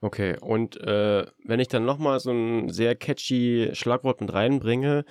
Okay, 0.00 0.36
und 0.40 0.80
äh, 0.80 1.26
wenn 1.44 1.60
ich 1.60 1.68
dann 1.68 1.84
nochmal 1.84 2.20
so 2.20 2.30
ein 2.30 2.70
sehr 2.70 2.94
catchy 2.94 3.70
Schlagwort 3.72 4.20
mit 4.20 4.32
reinbringe, 4.32 5.04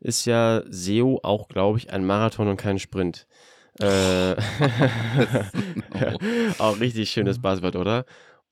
ist 0.00 0.26
ja 0.26 0.62
SEO 0.68 1.20
auch, 1.22 1.48
glaube 1.48 1.78
ich, 1.78 1.90
ein 1.90 2.04
Marathon 2.04 2.48
und 2.48 2.56
kein 2.56 2.78
Sprint. 2.78 3.26
Äh, 3.80 4.36
auch 6.58 6.80
richtig 6.80 7.10
schönes 7.10 7.40
Buzzword, 7.40 7.76
oder? 7.76 8.04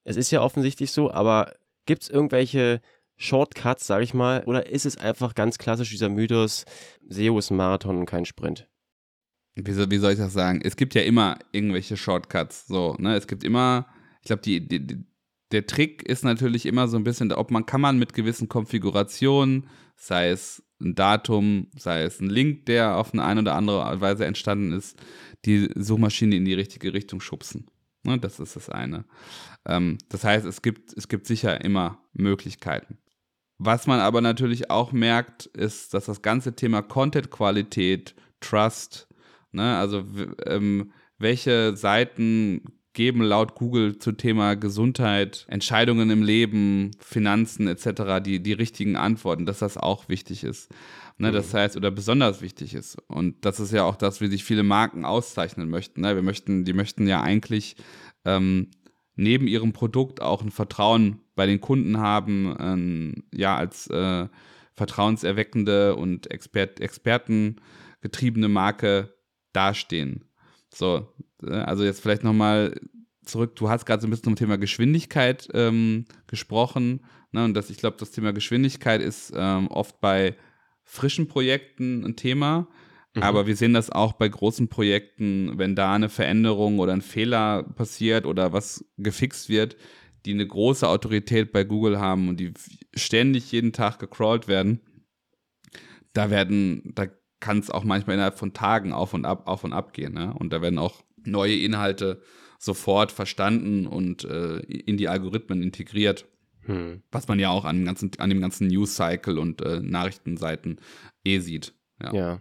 Es 0.04 0.16
ist 0.16 0.30
ja 0.30 0.42
offensichtlich 0.42 0.92
so, 0.92 1.10
aber 1.10 1.54
gibt 1.86 2.02
es 2.02 2.10
irgendwelche 2.10 2.80
Shortcuts, 3.16 3.86
sage 3.86 4.04
ich 4.04 4.14
mal, 4.14 4.42
oder 4.44 4.68
ist 4.68 4.86
es 4.86 4.96
einfach 4.96 5.34
ganz 5.34 5.58
klassisch 5.58 5.90
dieser 5.90 6.08
Mythos, 6.08 6.64
SEO 7.08 7.38
ist 7.38 7.50
ein 7.50 7.56
Marathon 7.56 7.98
und 7.98 8.06
kein 8.06 8.24
Sprint? 8.24 8.68
Wie 9.54 9.72
soll, 9.72 9.90
wie 9.90 9.98
soll 9.98 10.12
ich 10.12 10.18
das 10.18 10.32
sagen? 10.32 10.60
Es 10.64 10.76
gibt 10.76 10.94
ja 10.94 11.02
immer 11.02 11.38
irgendwelche 11.52 11.96
Shortcuts, 11.96 12.66
so, 12.66 12.96
ne? 12.98 13.16
Es 13.16 13.28
gibt 13.28 13.44
immer, 13.44 13.86
ich 14.20 14.26
glaube, 14.26 14.42
die, 14.42 14.66
die, 14.66 15.04
der 15.52 15.66
Trick 15.66 16.02
ist 16.02 16.24
natürlich 16.24 16.66
immer 16.66 16.88
so 16.88 16.96
ein 16.96 17.04
bisschen, 17.04 17.32
ob 17.32 17.50
man 17.50 17.66
kann 17.66 17.80
man 17.80 17.98
mit 17.98 18.14
gewissen 18.14 18.48
Konfigurationen, 18.48 19.68
sei 19.96 20.30
es 20.30 20.62
ein 20.80 20.94
Datum, 20.94 21.68
sei 21.76 22.02
es 22.02 22.20
ein 22.20 22.28
Link, 22.28 22.66
der 22.66 22.96
auf 22.96 23.12
eine, 23.12 23.24
eine 23.24 23.40
oder 23.40 23.54
andere 23.54 24.00
Weise 24.00 24.24
entstanden 24.24 24.72
ist, 24.72 24.98
die 25.44 25.70
Suchmaschine 25.74 26.36
in 26.36 26.44
die 26.44 26.54
richtige 26.54 26.92
Richtung 26.92 27.20
schubsen. 27.20 27.70
Ne, 28.02 28.18
das 28.18 28.38
ist 28.38 28.56
das 28.56 28.68
eine. 28.68 29.04
Ähm, 29.66 29.98
das 30.10 30.24
heißt, 30.24 30.44
es 30.44 30.60
gibt, 30.60 30.92
es 30.96 31.08
gibt 31.08 31.26
sicher 31.26 31.64
immer 31.64 32.02
Möglichkeiten. 32.12 32.98
Was 33.58 33.86
man 33.86 34.00
aber 34.00 34.20
natürlich 34.20 34.70
auch 34.70 34.92
merkt, 34.92 35.46
ist, 35.46 35.94
dass 35.94 36.06
das 36.06 36.20
ganze 36.20 36.54
Thema 36.54 36.82
Content-Qualität, 36.82 38.14
Trust, 38.40 39.08
ne, 39.52 39.76
also 39.78 40.04
ähm, 40.44 40.92
welche 41.18 41.76
Seiten 41.76 42.62
geben 42.94 43.22
laut 43.22 43.54
Google 43.54 43.98
zu 43.98 44.12
Thema 44.12 44.54
Gesundheit, 44.54 45.44
Entscheidungen 45.48 46.10
im 46.10 46.22
Leben, 46.22 46.92
Finanzen 46.98 47.68
etc. 47.68 48.24
die, 48.24 48.42
die 48.42 48.52
richtigen 48.52 48.96
Antworten, 48.96 49.44
dass 49.44 49.58
das 49.58 49.76
auch 49.76 50.08
wichtig 50.08 50.44
ist. 50.44 50.72
Ne, 51.16 51.30
das 51.30 51.52
mhm. 51.52 51.58
heißt, 51.58 51.76
oder 51.76 51.90
besonders 51.90 52.40
wichtig 52.40 52.74
ist. 52.74 52.96
Und 53.06 53.44
das 53.44 53.60
ist 53.60 53.72
ja 53.72 53.84
auch 53.84 53.96
das, 53.96 54.20
wie 54.20 54.26
sich 54.26 54.42
viele 54.42 54.62
Marken 54.62 55.04
auszeichnen 55.04 55.68
möchten. 55.68 56.00
Ne? 56.00 56.14
Wir 56.14 56.22
möchten, 56.22 56.64
die 56.64 56.72
möchten 56.72 57.06
ja 57.06 57.22
eigentlich 57.22 57.76
ähm, 58.24 58.70
neben 59.14 59.46
ihrem 59.46 59.72
Produkt 59.72 60.20
auch 60.20 60.42
ein 60.42 60.50
Vertrauen 60.50 61.20
bei 61.36 61.46
den 61.46 61.60
Kunden 61.60 61.98
haben, 61.98 62.56
ähm, 62.58 63.24
ja, 63.32 63.56
als 63.56 63.86
äh, 63.88 64.28
vertrauenserweckende 64.72 65.94
und 65.94 66.30
Expert, 66.32 66.80
expertengetriebene 66.80 68.48
Marke 68.48 69.14
dastehen. 69.52 70.24
So, 70.74 71.08
äh, 71.42 71.52
also 71.52 71.84
jetzt 71.84 72.00
vielleicht 72.00 72.24
nochmal 72.24 72.74
zurück, 73.24 73.56
du 73.56 73.68
hast 73.68 73.86
gerade 73.86 74.02
so 74.02 74.06
ein 74.06 74.10
bisschen 74.10 74.24
zum 74.24 74.36
Thema 74.36 74.58
Geschwindigkeit 74.58 75.48
ähm, 75.54 76.04
gesprochen. 76.26 77.00
Ne, 77.32 77.44
und 77.44 77.54
das, 77.54 77.70
ich 77.70 77.78
glaube, 77.78 77.96
das 77.98 78.10
Thema 78.10 78.32
Geschwindigkeit 78.32 79.00
ist 79.00 79.32
ähm, 79.34 79.68
oft 79.68 80.00
bei 80.00 80.36
frischen 80.84 81.26
Projekten 81.26 82.04
ein 82.04 82.16
Thema. 82.16 82.68
Mhm. 83.14 83.22
Aber 83.22 83.46
wir 83.46 83.56
sehen 83.56 83.74
das 83.74 83.90
auch 83.90 84.12
bei 84.12 84.28
großen 84.28 84.68
Projekten, 84.68 85.58
wenn 85.58 85.74
da 85.74 85.94
eine 85.94 86.08
Veränderung 86.08 86.78
oder 86.78 86.92
ein 86.92 87.02
Fehler 87.02 87.62
passiert 87.62 88.26
oder 88.26 88.52
was 88.52 88.84
gefixt 88.98 89.48
wird, 89.48 89.76
die 90.26 90.32
eine 90.32 90.46
große 90.46 90.88
Autorität 90.88 91.52
bei 91.52 91.64
Google 91.64 91.98
haben 91.98 92.28
und 92.28 92.40
die 92.40 92.52
ständig 92.94 93.52
jeden 93.52 93.72
Tag 93.72 93.98
gecrawlt 93.98 94.48
werden. 94.48 94.80
Da 96.12 96.30
werden, 96.30 96.92
da 96.94 97.06
kann 97.44 97.58
es 97.58 97.70
auch 97.70 97.84
manchmal 97.84 98.14
innerhalb 98.14 98.38
von 98.38 98.54
Tagen 98.54 98.94
auf 98.94 99.12
und 99.12 99.26
ab, 99.26 99.42
auf 99.46 99.64
und 99.64 99.74
ab 99.74 99.92
gehen. 99.92 100.14
Ne? 100.14 100.32
Und 100.38 100.50
da 100.50 100.62
werden 100.62 100.78
auch 100.78 101.04
neue 101.26 101.54
Inhalte 101.54 102.22
sofort 102.58 103.12
verstanden 103.12 103.86
und 103.86 104.24
äh, 104.24 104.60
in 104.60 104.96
die 104.96 105.08
Algorithmen 105.08 105.62
integriert. 105.62 106.24
Hm. 106.62 107.02
Was 107.12 107.28
man 107.28 107.38
ja 107.38 107.50
auch 107.50 107.66
an 107.66 107.76
dem 107.76 107.84
ganzen, 107.84 108.12
an 108.16 108.30
dem 108.30 108.40
ganzen 108.40 108.68
News-Cycle 108.68 109.38
und 109.38 109.60
äh, 109.60 109.80
Nachrichtenseiten 109.80 110.80
eh 111.22 111.40
sieht. 111.40 111.74
Ja. 112.02 112.14
ja. 112.14 112.40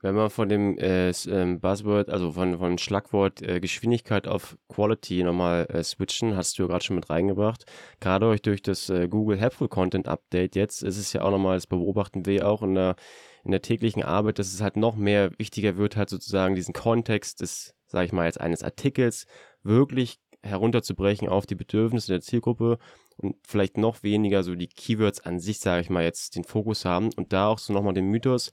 Wenn 0.00 0.14
wir 0.14 0.30
von 0.30 0.48
dem 0.48 0.78
äh, 0.78 1.10
ähm, 1.28 1.60
Buzzword, 1.60 2.08
also 2.08 2.32
von, 2.32 2.56
von 2.56 2.78
Schlagwort 2.78 3.42
äh, 3.42 3.60
Geschwindigkeit 3.60 4.26
auf 4.26 4.56
Quality 4.68 5.22
nochmal 5.22 5.66
äh, 5.68 5.84
switchen, 5.84 6.34
hast 6.34 6.58
du 6.58 6.62
ja 6.62 6.68
gerade 6.68 6.82
schon 6.82 6.96
mit 6.96 7.10
reingebracht. 7.10 7.66
Gerade 8.00 8.24
durch, 8.24 8.40
durch 8.40 8.62
das 8.62 8.88
äh, 8.88 9.06
Google 9.06 9.38
Helpful 9.38 9.68
Content 9.68 10.08
Update 10.08 10.56
jetzt 10.56 10.82
ist 10.82 10.96
es 10.96 11.12
ja 11.12 11.20
auch 11.20 11.30
nochmal, 11.30 11.58
das 11.58 11.66
beobachten 11.66 12.24
wir 12.24 12.48
auch 12.48 12.62
in 12.62 12.76
der, 12.76 12.96
in 13.44 13.50
der 13.50 13.62
täglichen 13.62 14.02
Arbeit, 14.02 14.38
dass 14.38 14.52
es 14.52 14.60
halt 14.60 14.76
noch 14.76 14.96
mehr 14.96 15.30
wichtiger 15.38 15.76
wird, 15.76 15.96
halt 15.96 16.10
sozusagen 16.10 16.54
diesen 16.54 16.74
Kontext 16.74 17.40
des 17.40 17.74
sage 17.90 18.06
ich 18.06 18.12
mal 18.12 18.26
jetzt, 18.26 18.40
eines 18.40 18.62
Artikels 18.62 19.26
wirklich 19.62 20.18
herunterzubrechen 20.42 21.28
auf 21.28 21.44
die 21.44 21.54
Bedürfnisse 21.54 22.12
der 22.12 22.20
Zielgruppe 22.20 22.78
und 23.16 23.36
vielleicht 23.46 23.76
noch 23.76 24.02
weniger 24.02 24.42
so 24.42 24.54
die 24.54 24.68
Keywords 24.68 25.20
an 25.20 25.38
sich, 25.38 25.58
sage 25.58 25.82
ich 25.82 25.90
mal, 25.90 26.04
jetzt 26.04 26.36
den 26.36 26.44
Fokus 26.44 26.84
haben 26.84 27.10
und 27.16 27.32
da 27.32 27.48
auch 27.48 27.58
so 27.58 27.72
nochmal 27.72 27.92
den 27.92 28.06
Mythos. 28.06 28.52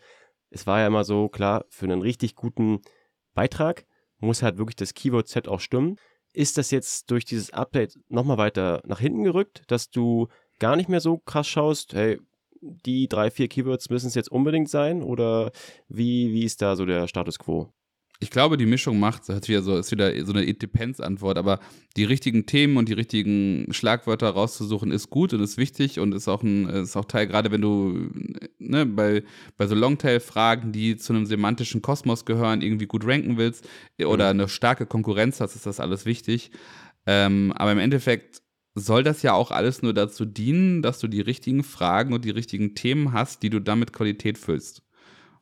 Es 0.50 0.68
war 0.68 0.80
ja 0.80 0.88
immer 0.88 1.04
so, 1.04 1.30
klar, 1.30 1.66
für 1.70 1.86
einen 1.86 2.02
richtig 2.02 2.36
guten 2.36 2.82
Beitrag 3.34 3.86
muss 4.20 4.42
halt 4.42 4.58
wirklich 4.58 4.76
das 4.76 4.94
Keyword-Set 4.96 5.48
auch 5.48 5.60
stimmen. 5.60 5.98
Ist 6.34 6.58
das 6.58 6.72
jetzt 6.72 7.10
durch 7.12 7.24
dieses 7.24 7.52
Update 7.52 7.98
nochmal 8.10 8.38
weiter 8.38 8.82
nach 8.86 9.00
hinten 9.00 9.24
gerückt, 9.24 9.64
dass 9.68 9.90
du 9.90 10.28
gar 10.60 10.76
nicht 10.76 10.90
mehr 10.90 11.00
so 11.00 11.20
krass 11.20 11.48
schaust, 11.48 11.94
hey, 11.94 12.20
die 12.62 13.08
drei, 13.08 13.32
vier 13.32 13.48
Keywords 13.48 13.90
müssen 13.90 14.08
es 14.08 14.16
jetzt 14.16 14.32
unbedingt 14.32 14.70
sein 14.70 15.04
oder 15.04 15.52
wie, 15.88 16.32
wie 16.34 16.44
ist 16.44 16.62
da 16.62 16.76
so 16.76 16.86
der 16.86 17.08
Status 17.08 17.40
quo? 17.40 17.72
ich 18.20 18.32
glaube, 18.32 18.58
die 18.58 18.66
Mischung 18.66 19.00
macht, 19.00 19.30
das 19.30 19.48
wieder 19.48 19.62
so, 19.62 19.78
ist 19.78 19.92
wieder 19.92 20.26
so 20.26 20.34
eine 20.34 20.48
It 20.48 20.62
Depends-Antwort, 20.62 21.38
aber 21.38 21.60
die 21.96 22.04
richtigen 22.04 22.48
Themen 22.48 22.78
und 22.78 22.90
die 22.90 22.94
richtigen 22.94 23.72
Schlagwörter 23.72 24.30
rauszusuchen, 24.30 24.92
ist 24.92 25.12
gut 25.12 25.34
und 25.34 25.42
ist 25.42 25.58
wichtig 25.58 26.00
und 26.00 26.16
ist 26.16 26.28
auch 26.28 26.42
ein, 26.42 26.68
ist 26.68 26.98
auch 26.98 27.06
Teil, 27.06 27.28
gerade 27.28 27.52
wenn 27.52 27.62
du 27.62 28.10
ne, 28.58 28.88
bei, 28.88 29.24
bei 29.56 29.68
so 29.68 29.76
Longtail-Fragen, 29.76 30.72
die 30.72 30.98
zu 30.98 31.14
einem 31.14 31.28
semantischen 31.28 31.84
Kosmos 31.84 32.26
gehören, 32.26 32.62
irgendwie 32.62 32.88
gut 32.88 33.06
ranken 33.06 33.38
willst 33.38 33.68
oder 34.04 34.34
mhm. 34.34 34.40
eine 34.40 34.50
starke 34.50 34.88
Konkurrenz 34.88 35.40
hast, 35.40 35.56
ist 35.56 35.68
das 35.68 35.80
alles 35.80 36.06
wichtig. 36.06 36.50
Ähm, 37.06 37.54
aber 37.56 37.72
im 37.72 37.80
Endeffekt 37.80 38.42
soll 38.78 39.04
das 39.04 39.24
ja 39.24 39.34
auch 39.34 39.52
alles 39.52 39.82
nur 39.82 39.94
dazu 39.94 40.26
dienen, 40.26 40.82
dass 40.82 41.00
du 41.00 41.08
die 41.08 41.22
richtigen 41.22 41.64
Fragen 41.64 42.14
und 42.14 42.26
die 42.26 42.30
richtigen 42.30 42.76
Themen 42.76 43.12
hast, 43.14 43.44
die 43.44 43.50
du 43.50 43.60
damit 43.60 43.92
Qualität 43.92 44.38
füllst. 44.38 44.84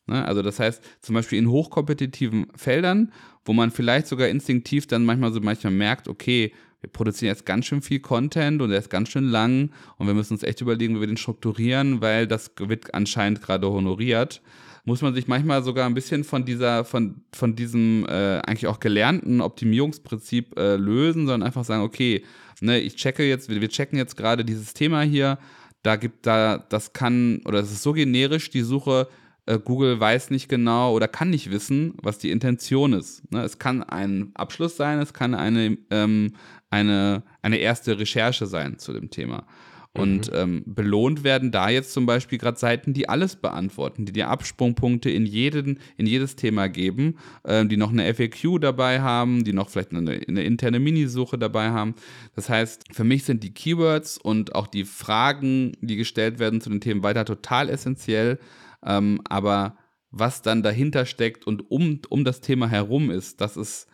Ne? 0.08 0.26
Also 0.26 0.42
das 0.42 0.60
heißt, 0.60 0.84
zum 1.02 1.16
Beispiel 1.16 1.40
in 1.40 1.50
hochkompetitiven 1.50 2.48
Feldern, 2.56 3.12
wo 3.44 3.54
man 3.54 3.72
vielleicht 3.72 4.08
sogar 4.08 4.30
instinktiv 4.30 4.88
dann 4.88 5.06
manchmal 5.06 5.34
so 5.34 5.42
manchmal 5.42 5.74
merkt, 5.74 6.08
okay, 6.08 6.54
wir 6.82 6.90
produzieren 6.92 7.30
jetzt 7.30 7.46
ganz 7.46 7.66
schön 7.66 7.82
viel 7.82 8.00
Content 8.00 8.62
und 8.62 8.70
der 8.70 8.80
ist 8.80 8.90
ganz 8.90 9.10
schön 9.10 9.26
lang 9.26 9.72
und 9.98 10.08
wir 10.08 10.14
müssen 10.14 10.34
uns 10.34 10.44
echt 10.44 10.62
überlegen, 10.62 10.96
wie 10.96 11.02
wir 11.02 11.08
den 11.08 11.18
strukturieren, 11.18 12.02
weil 12.02 12.28
das 12.28 12.52
wird 12.60 12.94
anscheinend 12.94 13.42
gerade 13.42 13.70
honoriert. 13.70 14.42
Muss 14.86 15.02
man 15.02 15.16
sich 15.16 15.28
manchmal 15.28 15.64
sogar 15.64 15.88
ein 15.88 15.96
bisschen 15.96 16.24
von 16.24 16.46
dieser, 16.46 16.86
von, 16.86 17.22
von 17.34 17.56
diesem 17.56 18.06
äh, 18.08 18.40
eigentlich 18.40 18.68
auch 18.68 18.80
gelernten 18.80 19.42
Optimierungsprinzip 19.42 20.58
äh, 20.58 20.76
lösen, 20.76 21.26
sondern 21.26 21.44
einfach 21.44 21.66
sagen, 21.66 21.84
okay, 21.84 22.24
ne, 22.62 22.80
ich 22.80 22.96
checke 22.96 23.28
jetzt, 23.28 23.50
wir, 23.50 23.70
checken 23.70 23.98
jetzt 23.98 24.16
gerade 24.16 24.46
dieses 24.46 24.76
Thema 24.76 25.02
hier, 25.02 25.40
da 25.82 25.96
gibt 25.96 26.26
da, 26.26 26.60
das 26.70 26.94
kann, 26.94 27.42
oder 27.46 27.60
es 27.60 27.72
ist 27.72 27.82
so 27.82 27.94
generisch, 27.94 28.52
die 28.52 28.62
Suche, 28.62 29.08
äh, 29.48 29.58
Google 29.58 30.00
weiß 30.00 30.30
nicht 30.30 30.50
genau 30.50 30.94
oder 30.94 31.08
kann 31.08 31.32
nicht 31.32 31.50
wissen, 31.50 31.96
was 32.02 32.20
die 32.20 32.30
Intention 32.30 32.94
ist. 32.94 33.30
Ne? 33.32 33.42
Es 33.42 33.58
kann 33.58 33.84
ein 33.84 34.32
Abschluss 34.36 34.78
sein, 34.78 35.00
es 35.00 35.14
kann 35.14 35.34
eine, 35.34 35.78
ähm, 35.90 36.34
eine, 36.70 37.24
eine 37.42 37.58
erste 37.58 37.98
Recherche 37.98 38.46
sein 38.46 38.78
zu 38.78 38.94
dem 38.94 39.10
Thema. 39.10 39.48
Und 39.98 40.30
mhm. 40.30 40.38
ähm, 40.38 40.64
belohnt 40.66 41.24
werden 41.24 41.52
da 41.52 41.70
jetzt 41.70 41.94
zum 41.94 42.06
Beispiel 42.06 42.38
gerade 42.38 42.60
Seiten, 42.60 42.94
die 42.94 43.08
alles 43.08 43.38
beantworten, 43.38 44.06
die 44.06 44.12
dir 44.12 44.30
Absprungpunkte 44.30 45.10
in, 45.10 45.26
jeden, 45.26 45.80
in 45.96 46.06
jedes 46.06 46.36
Thema 46.36 46.68
geben, 46.68 47.18
ähm, 47.46 47.70
die 47.70 47.78
noch 47.78 47.92
eine 47.92 48.14
FAQ 48.14 48.60
dabei 48.60 49.00
haben, 49.00 49.46
die 49.46 49.54
noch 49.54 49.70
vielleicht 49.70 49.94
eine, 49.94 50.20
eine 50.28 50.44
interne 50.44 50.80
Minisuche 50.80 51.38
dabei 51.38 51.70
haben. 51.70 51.96
Das 52.36 52.50
heißt, 52.50 52.84
für 52.92 53.06
mich 53.06 53.24
sind 53.24 53.44
die 53.44 53.54
Keywords 53.54 54.18
und 54.18 54.54
auch 54.54 54.68
die 54.68 54.84
Fragen, 54.84 55.72
die 55.80 55.96
gestellt 55.96 56.40
werden 56.40 56.60
zu 56.60 56.70
den 56.70 56.82
Themen 56.82 57.02
weiter 57.02 57.24
total 57.24 57.70
essentiell. 57.70 58.38
Ähm, 58.86 59.22
aber 59.30 59.78
was 60.12 60.42
dann 60.42 60.62
dahinter 60.62 61.06
steckt 61.06 61.48
und 61.48 61.72
um, 61.72 62.02
um 62.10 62.26
das 62.26 62.42
Thema 62.42 62.68
herum 62.68 63.12
ist, 63.12 63.40
das 63.40 63.56
ist, 63.56 63.88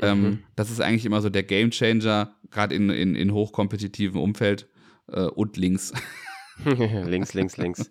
ähm, 0.00 0.22
mhm. 0.22 0.38
das 0.54 0.70
ist 0.70 0.80
eigentlich 0.80 1.04
immer 1.04 1.20
so 1.20 1.30
der 1.30 1.42
Gamechanger, 1.42 2.34
gerade 2.50 2.74
in, 2.74 2.90
in, 2.90 3.14
in 3.16 3.32
hochkompetitiven 3.32 4.20
Umfeld 4.20 4.68
äh, 5.12 5.22
und 5.22 5.56
links. 5.56 5.92
links, 6.64 7.34
links, 7.34 7.56
links. 7.56 7.90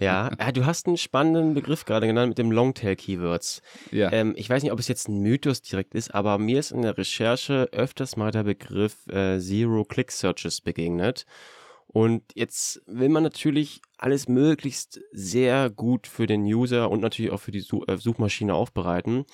Ja, 0.00 0.30
ja, 0.38 0.52
du 0.52 0.64
hast 0.64 0.86
einen 0.86 0.96
spannenden 0.96 1.54
Begriff 1.54 1.84
gerade 1.84 2.06
genannt 2.06 2.30
mit 2.30 2.38
dem 2.38 2.50
Longtail-Keywords. 2.50 3.62
Ja. 3.90 4.10
Ähm, 4.12 4.34
ich 4.36 4.48
weiß 4.48 4.62
nicht, 4.62 4.72
ob 4.72 4.78
es 4.78 4.88
jetzt 4.88 5.08
ein 5.08 5.20
Mythos 5.20 5.60
direkt 5.62 5.94
ist, 5.94 6.14
aber 6.14 6.38
mir 6.38 6.58
ist 6.58 6.70
in 6.70 6.82
der 6.82 6.96
Recherche 6.96 7.68
öfters 7.72 8.16
mal 8.16 8.30
der 8.30 8.44
Begriff 8.44 9.06
äh, 9.08 9.38
Zero-Click-Searches 9.38 10.62
begegnet. 10.62 11.26
Und 11.86 12.22
jetzt 12.34 12.82
will 12.86 13.08
man 13.08 13.22
natürlich 13.22 13.80
alles 13.96 14.28
möglichst 14.28 15.00
sehr 15.12 15.70
gut 15.70 16.06
für 16.06 16.26
den 16.26 16.42
User 16.42 16.90
und 16.90 17.00
natürlich 17.00 17.32
auch 17.32 17.40
für 17.40 17.52
die 17.52 17.64
äh, 17.86 17.96
Suchmaschine 17.96 18.54
aufbereiten. 18.54 19.24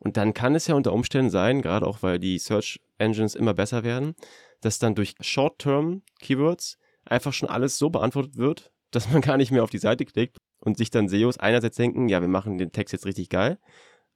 Und 0.00 0.16
dann 0.16 0.34
kann 0.34 0.54
es 0.54 0.66
ja 0.66 0.74
unter 0.74 0.92
Umständen 0.92 1.30
sein, 1.30 1.62
gerade 1.62 1.86
auch 1.86 2.02
weil 2.02 2.18
die 2.18 2.38
Search 2.38 2.80
Engines 2.98 3.34
immer 3.34 3.54
besser 3.54 3.84
werden, 3.84 4.14
dass 4.60 4.78
dann 4.78 4.94
durch 4.94 5.14
Short-Term-Keywords 5.20 6.78
einfach 7.04 7.32
schon 7.32 7.48
alles 7.48 7.78
so 7.78 7.90
beantwortet 7.90 8.36
wird, 8.36 8.72
dass 8.90 9.10
man 9.10 9.20
gar 9.20 9.36
nicht 9.36 9.50
mehr 9.50 9.62
auf 9.62 9.70
die 9.70 9.78
Seite 9.78 10.04
klickt 10.04 10.38
und 10.58 10.76
sich 10.76 10.90
dann 10.90 11.08
SEOs 11.08 11.38
einerseits 11.38 11.76
denken, 11.76 12.08
ja, 12.08 12.20
wir 12.20 12.28
machen 12.28 12.58
den 12.58 12.72
Text 12.72 12.92
jetzt 12.92 13.06
richtig 13.06 13.28
geil, 13.28 13.58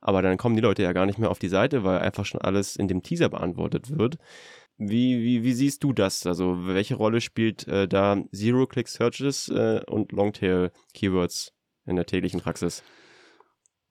aber 0.00 0.20
dann 0.20 0.36
kommen 0.36 0.56
die 0.56 0.62
Leute 0.62 0.82
ja 0.82 0.92
gar 0.92 1.06
nicht 1.06 1.18
mehr 1.18 1.30
auf 1.30 1.38
die 1.38 1.48
Seite, 1.48 1.84
weil 1.84 2.00
einfach 2.00 2.26
schon 2.26 2.40
alles 2.40 2.76
in 2.76 2.88
dem 2.88 3.02
Teaser 3.02 3.28
beantwortet 3.28 3.96
wird. 3.98 4.18
Wie, 4.76 5.22
wie, 5.22 5.44
wie 5.44 5.52
siehst 5.52 5.84
du 5.84 5.92
das? 5.92 6.26
Also 6.26 6.66
welche 6.66 6.96
Rolle 6.96 7.20
spielt 7.20 7.66
äh, 7.68 7.86
da 7.86 8.22
Zero-Click-Searches 8.32 9.48
äh, 9.48 9.80
und 9.86 10.12
Longtail-Keywords 10.12 11.52
in 11.86 11.96
der 11.96 12.06
täglichen 12.06 12.40
Praxis? 12.40 12.82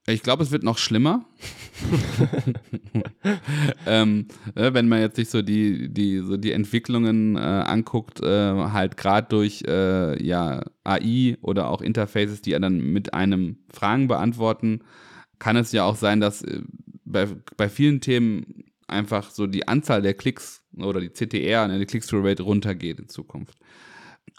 Ich 0.05 0.21
glaube, 0.21 0.43
es 0.43 0.51
wird 0.51 0.63
noch 0.63 0.77
schlimmer. 0.77 1.25
ähm, 3.85 4.27
äh, 4.53 4.73
wenn 4.73 4.89
man 4.89 4.99
jetzt 4.99 5.15
sich 5.15 5.29
so 5.29 5.41
die, 5.41 5.93
die, 5.93 6.19
so 6.19 6.35
die 6.35 6.51
Entwicklungen 6.51 7.37
äh, 7.37 7.39
anguckt, 7.39 8.21
äh, 8.21 8.53
halt 8.53 8.97
gerade 8.97 9.27
durch 9.29 9.63
äh, 9.65 10.21
ja, 10.21 10.63
AI 10.83 11.37
oder 11.41 11.69
auch 11.69 11.81
Interfaces, 11.81 12.41
die 12.41 12.51
ja 12.51 12.59
dann 12.59 12.79
mit 12.79 13.13
einem 13.13 13.59
Fragen 13.71 14.09
beantworten, 14.09 14.81
kann 15.39 15.55
es 15.55 15.71
ja 15.71 15.85
auch 15.85 15.95
sein, 15.95 16.19
dass 16.19 16.41
äh, 16.41 16.61
bei, 17.05 17.27
bei 17.55 17.69
vielen 17.69 18.01
Themen 18.01 18.65
einfach 18.87 19.31
so 19.31 19.47
die 19.47 19.69
Anzahl 19.69 20.01
der 20.01 20.15
Klicks 20.15 20.63
oder 20.77 20.99
die 20.99 21.09
CTR, 21.09 21.67
ne, 21.67 21.79
die 21.79 21.85
Click-Through-Rate 21.85 22.43
runtergeht 22.43 22.99
in 22.99 23.07
Zukunft. 23.07 23.57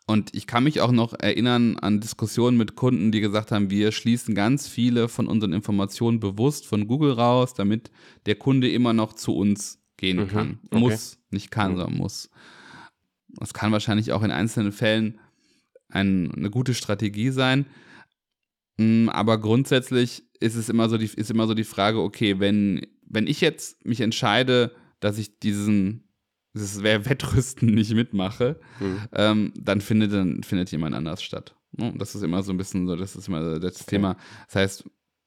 Und 0.07 0.35
ich 0.35 0.47
kann 0.47 0.65
mich 0.65 0.81
auch 0.83 0.93
noch 0.93 1.15
erinnern 1.19 1.79
an 1.79 2.01
Diskussionen 2.01 2.59
mit 2.59 2.77
Kunden, 2.77 3.11
die 3.11 3.21
gesagt 3.21 3.53
haben, 3.53 3.71
wir 3.71 3.91
schließen 3.91 4.35
ganz 4.35 4.69
viele 4.69 5.09
von 5.09 5.27
unseren 5.27 5.55
Informationen 5.55 6.21
bewusst 6.21 6.67
von 6.67 6.87
Google 6.87 7.13
raus, 7.13 7.55
damit 7.55 7.91
der 8.27 8.35
Kunde 8.35 8.71
immer 8.71 8.93
noch 8.93 9.15
zu 9.15 9.35
uns 9.35 9.81
gehen 9.97 10.19
mhm, 10.19 10.29
kann. 10.29 10.59
Okay. 10.67 10.79
Muss, 10.79 11.19
nicht 11.31 11.51
kann, 11.51 11.73
mhm. 11.73 11.77
sondern 11.79 11.97
muss. 11.97 12.31
Das 13.29 13.55
kann 13.55 13.73
wahrscheinlich 13.73 14.13
auch 14.13 14.23
in 14.23 14.31
einzelnen 14.31 14.73
Fällen 14.73 15.19
ein, 15.89 16.31
eine 16.35 16.51
gute 16.51 16.75
Strategie 16.75 17.31
sein. 17.31 17.67
Mm, 18.77 19.09
aber 19.09 19.39
grundsätzlich 19.39 20.25
ist 20.39 20.55
es 20.55 20.69
immer 20.69 20.89
so 20.91 20.99
die, 20.99 21.07
ist 21.07 21.31
immer 21.31 21.47
so 21.47 21.55
die 21.55 21.65
Frage, 21.65 22.01
okay, 22.01 22.41
wenn, 22.41 22.87
wenn 23.07 23.27
ich 23.27 23.41
jetzt 23.41 23.85
mich 23.87 24.01
entscheide, 24.01 24.75
dass 25.01 25.19
ich 25.19 25.39
diesen 25.39 26.05
das 26.55 26.83
wäre 26.83 27.05
Wettrüsten 27.05 27.75
nicht 27.75 27.93
mitmache, 27.95 28.59
mhm. 28.81 28.99
ähm, 29.13 29.53
dann 29.57 29.81
findet 29.81 30.13
dann 30.13 30.43
findet 30.43 30.71
jemand 30.71 30.95
anders 30.95 31.23
statt. 31.23 31.55
Ne? 31.73 31.93
Das 31.97 32.15
ist 32.15 32.23
immer 32.23 32.43
so 32.43 32.53
ein 32.53 32.57
bisschen 32.57 32.87
so, 32.87 32.97
das 32.97 33.17
ist 33.17 33.29
immer 33.29 33.59
das 33.59 33.81
okay. 33.81 33.91
Thema. 33.91 34.17
Das 34.47 34.57
heißt, 34.57 34.85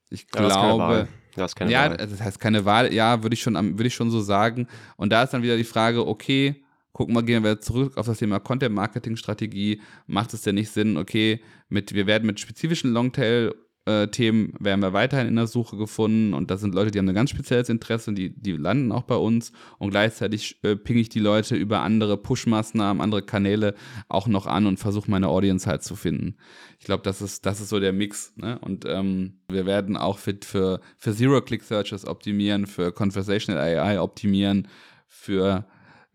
ich 0.10 0.28
glaube, 0.28 1.08
das 1.36 1.54
ja, 1.60 1.90
Wahl. 1.90 1.98
das 1.98 2.22
heißt 2.22 2.40
keine 2.40 2.66
Wahl. 2.66 2.94
Ja, 2.94 3.22
würde 3.24 3.34
ich 3.34 3.42
schon, 3.42 3.56
würde 3.56 3.88
ich 3.88 3.94
schon 3.94 4.10
so 4.10 4.22
sagen. 4.22 4.68
Und 4.96 5.12
da 5.12 5.24
ist 5.24 5.32
dann 5.32 5.44
wieder 5.44 5.58
die 5.58 5.64
Frage, 5.64 6.08
okay, 6.08 6.64
gucken 6.94 7.14
wir, 7.14 7.24
gehen 7.24 7.44
wir 7.44 7.60
zurück 7.60 7.98
auf 7.98 8.06
das 8.06 8.18
Thema 8.18 8.40
Content 8.40 8.74
Marketing 8.74 9.18
Strategie. 9.18 9.82
Macht 10.08 10.34
es 10.34 10.42
denn 10.42 10.56
nicht 10.56 10.72
Sinn, 10.72 10.98
okay, 10.98 11.42
mit, 11.70 11.94
wir 11.94 12.08
werden 12.08 12.26
mit 12.26 12.40
spezifischen 12.40 12.94
Longtail 12.94 13.54
äh, 13.88 14.08
Themen 14.10 14.54
werden 14.60 14.82
wir 14.82 14.92
weiterhin 14.92 15.28
in 15.28 15.36
der 15.38 15.48
Suche 15.48 15.78
gefunden 15.78 16.34
und 16.34 16.52
das 16.52 16.60
sind 16.60 16.76
Leute, 16.76 16.92
die 16.92 17.00
haben 17.00 17.08
ein 17.08 17.16
ganz 17.16 17.30
spezielles 17.30 17.70
Interesse 17.70 18.12
die, 18.14 18.30
die 18.30 18.52
landen 18.52 18.92
auch 18.92 19.04
bei 19.04 19.16
uns 19.16 19.54
und 19.78 19.92
gleichzeitig 19.92 20.60
äh, 20.64 20.76
pinge 20.76 21.00
ich 21.00 21.10
die 21.10 21.20
Leute 21.20 21.56
über 21.56 21.82
andere 21.82 22.18
Push-Maßnahmen, 22.18 23.02
andere 23.02 23.22
Kanäle 23.22 23.76
auch 24.10 24.28
noch 24.28 24.46
an 24.46 24.66
und 24.66 24.78
versuche 24.78 25.10
meine 25.10 25.30
Audience 25.30 25.70
halt 25.70 25.84
zu 25.84 25.96
finden. 25.96 26.36
Ich 26.80 26.86
glaube, 26.86 27.04
das 27.04 27.22
ist, 27.22 27.46
das 27.46 27.62
ist 27.62 27.70
so 27.70 27.80
der 27.80 27.94
Mix. 27.94 28.34
Ne? 28.36 28.60
Und 28.60 28.86
ähm, 28.86 29.40
wir 29.50 29.66
werden 29.66 29.96
auch 29.96 30.18
für, 30.18 30.36
für, 30.44 30.82
für 30.98 31.14
Zero-Click-Searches 31.14 32.06
optimieren, 32.06 32.68
für 32.68 32.92
Conversational 32.92 33.62
AI 33.62 34.02
optimieren, 34.02 34.68
für 35.08 35.66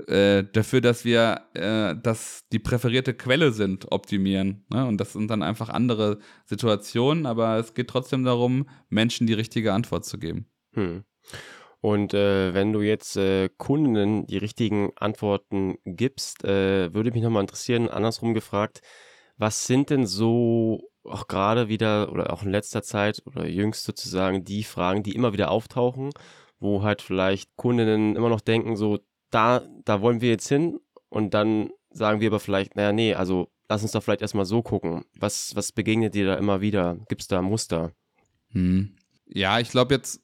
äh, 0.07 0.45
dafür, 0.53 0.81
dass 0.81 1.05
wir 1.05 1.43
äh, 1.55 1.95
dass 2.01 2.45
die 2.53 2.59
präferierte 2.59 3.15
Quelle 3.15 3.53
sind, 3.53 3.93
optimieren. 3.93 4.65
Ne? 4.71 4.87
Und 4.87 4.99
das 4.99 5.13
sind 5.13 5.31
dann 5.31 5.43
einfach 5.43 5.69
andere 5.69 6.19
Situationen, 6.45 7.27
aber 7.27 7.59
es 7.59 7.75
geht 7.75 7.89
trotzdem 7.89 8.25
darum, 8.25 8.69
Menschen 8.89 9.27
die 9.27 9.35
richtige 9.35 9.73
Antwort 9.73 10.05
zu 10.05 10.19
geben. 10.19 10.47
Hm. 10.75 11.05
Und 11.81 12.15
äh, 12.15 12.55
wenn 12.55 12.73
du 12.73 12.81
jetzt 12.81 13.17
äh, 13.17 13.49
Kunden 13.49 14.27
die 14.27 14.39
richtigen 14.39 14.93
Antworten 14.97 15.79
gibst, 15.85 16.45
äh, 16.45 16.95
würde 16.95 17.11
mich 17.11 17.23
nochmal 17.23 17.43
interessieren, 17.43 17.89
andersrum 17.89 18.35
gefragt, 18.35 18.83
was 19.37 19.67
sind 19.67 19.91
denn 19.91 20.07
so 20.07 20.89
auch 21.05 21.27
gerade 21.27 21.69
wieder 21.69 22.13
oder 22.13 22.33
auch 22.33 22.45
in 22.45 22.51
letzter 22.51 22.83
Zeit 22.83 23.23
oder 23.27 23.49
jüngst 23.49 23.83
sozusagen 23.83 24.45
die 24.45 24.63
Fragen, 24.63 25.03
die 25.03 25.17
immer 25.17 25.33
wieder 25.33 25.51
auftauchen, 25.51 26.11
wo 26.61 26.83
halt 26.83 27.03
vielleicht 27.03 27.57
Kundinnen 27.57 28.15
immer 28.15 28.29
noch 28.29 28.41
denken, 28.41 28.77
so 28.77 29.01
da, 29.33 29.63
da 29.85 30.01
wollen 30.01 30.21
wir 30.21 30.31
jetzt 30.31 30.49
hin 30.49 30.79
und 31.09 31.35
dann 31.35 31.71
sagen 31.91 32.21
wir 32.21 32.29
aber 32.29 32.41
vielleicht, 32.41 32.77
naja, 32.77 32.93
nee, 32.93 33.15
also 33.15 33.49
lass 33.69 33.83
uns 33.83 33.93
doch 33.93 34.03
vielleicht 34.03 34.23
erstmal 34.23 34.45
so 34.45 34.63
gucken. 34.63 35.05
Was, 35.19 35.57
was 35.57 35.73
begegnet 35.73 36.15
dir 36.15 36.27
da 36.27 36.35
immer 36.35 36.61
wieder? 36.61 36.99
Gibt 37.09 37.23
es 37.23 37.29
da 37.29 37.43
Muster? 37.43 37.93
Hm. 38.51 38.95
Ja, 39.27 39.59
ich 39.59 39.71
glaube 39.71 39.95
jetzt 39.95 40.21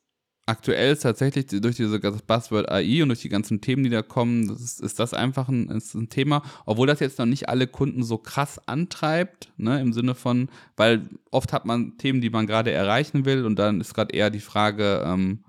aktuell 0.48 0.92
ist 0.92 1.02
tatsächlich 1.02 1.46
durch 1.46 1.76
diese 1.76 1.98
Buzzword 2.00 2.70
AI 2.70 3.02
und 3.02 3.08
durch 3.08 3.20
die 3.20 3.28
ganzen 3.28 3.60
Themen, 3.60 3.84
die 3.84 3.90
da 3.90 4.00
kommen, 4.00 4.48
das 4.48 4.60
ist, 4.60 4.80
ist, 4.80 4.98
das 4.98 5.12
einfach 5.12 5.48
ein, 5.48 5.68
ist 5.68 5.94
ein 5.94 6.08
Thema, 6.08 6.42
obwohl 6.64 6.86
das 6.86 7.00
jetzt 7.00 7.18
noch 7.18 7.26
nicht 7.26 7.50
alle 7.50 7.66
Kunden 7.66 8.02
so 8.02 8.16
krass 8.16 8.58
antreibt, 8.66 9.52
ne, 9.58 9.80
im 9.80 9.92
Sinne 9.92 10.14
von, 10.14 10.48
weil 10.76 11.08
oft 11.30 11.52
hat 11.52 11.66
man 11.66 11.98
Themen, 11.98 12.22
die 12.22 12.30
man 12.30 12.46
gerade 12.46 12.72
erreichen 12.72 13.26
will 13.26 13.44
und 13.44 13.58
dann 13.58 13.80
ist 13.80 13.94
gerade 13.94 14.14
eher 14.14 14.30
die 14.30 14.40
Frage, 14.40 15.02
ähm, 15.04 15.44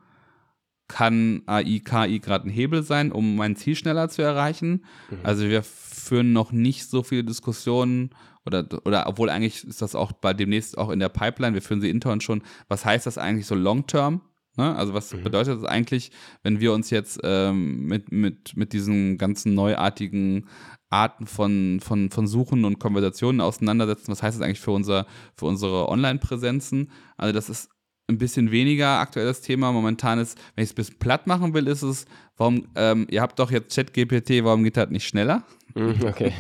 kann 0.90 1.44
AI, 1.46 1.80
KI 1.80 2.20
gerade 2.20 2.50
ein 2.50 2.52
Hebel 2.52 2.84
sein, 2.84 3.14
um 3.14 3.38
mein 3.38 3.56
Ziel 3.56 3.76
schneller 3.76 4.10
zu 4.10 4.22
erreichen. 4.22 4.84
Mhm. 5.10 5.18
Also 5.24 5.48
wir 5.48 5.64
führen 5.64 6.34
noch 6.34 6.52
nicht 6.52 6.90
so 6.90 7.04
viele 7.04 7.24
Diskussionen 7.24 8.10
oder, 8.46 8.66
oder 8.84 9.08
obwohl 9.08 9.30
eigentlich 9.30 9.64
ist 9.64 9.82
das 9.82 9.96
auch 9.96 10.12
bei 10.12 10.34
demnächst 10.34 10.78
auch 10.78 10.90
in 10.90 11.00
der 11.00 11.10
Pipeline, 11.10 11.54
wir 11.54 11.62
führen 11.62 11.82
sie 11.82 11.90
intern 11.90 12.20
schon, 12.20 12.42
was 12.68 12.84
heißt 12.84 13.06
das 13.06 13.18
eigentlich 13.18 13.46
so 13.46 13.56
long-term? 13.56 14.22
Ne? 14.58 14.76
Also 14.76 14.94
was 14.94 15.14
mhm. 15.14 15.24
bedeutet 15.24 15.62
das 15.62 15.70
eigentlich, 15.70 16.12
wenn 16.44 16.60
wir 16.60 16.74
uns 16.74 16.90
jetzt 16.90 17.20
ähm, 17.24 17.86
mit, 17.86 18.12
mit, 18.12 18.58
mit 18.58 18.74
diesen 18.74 19.18
ganzen 19.18 19.54
neuartigen 19.54 20.48
Arten 20.90 21.28
von, 21.28 21.80
von, 21.82 22.10
von 22.10 22.28
Suchen 22.28 22.66
und 22.66 22.80
Konversationen 22.80 23.42
auseinandersetzen? 23.42 24.12
Was 24.12 24.24
heißt 24.24 24.40
das 24.40 24.46
eigentlich 24.46 24.60
für, 24.60 24.72
unser, 24.72 25.06
für 25.36 25.46
unsere 25.46 25.88
Online-Präsenzen? 25.88 26.90
Also 27.16 27.34
das 27.34 27.50
ist 27.50 27.70
ein 28.10 28.18
bisschen 28.18 28.52
weniger 28.52 29.00
aktuelles 29.00 29.42
Thema. 29.42 29.72
Momentan 29.72 30.20
ist, 30.20 30.38
wenn 30.56 30.64
ich 30.64 30.70
es 30.70 30.74
ein 30.74 30.76
bisschen 30.76 31.00
platt 31.00 31.28
machen 31.28 31.54
will, 31.54 31.68
ist 31.68 31.84
es, 31.84 32.06
warum, 32.38 32.68
ähm, 32.76 33.08
ihr 33.10 33.22
habt 33.22 33.40
doch 33.40 33.52
jetzt 33.52 33.76
ChatGPT, 33.76 34.44
warum 34.44 34.64
geht 34.64 34.76
das 34.76 34.90
nicht 34.90 35.08
schneller? 35.08 35.44
Mhm, 35.76 36.04
okay. 36.04 36.34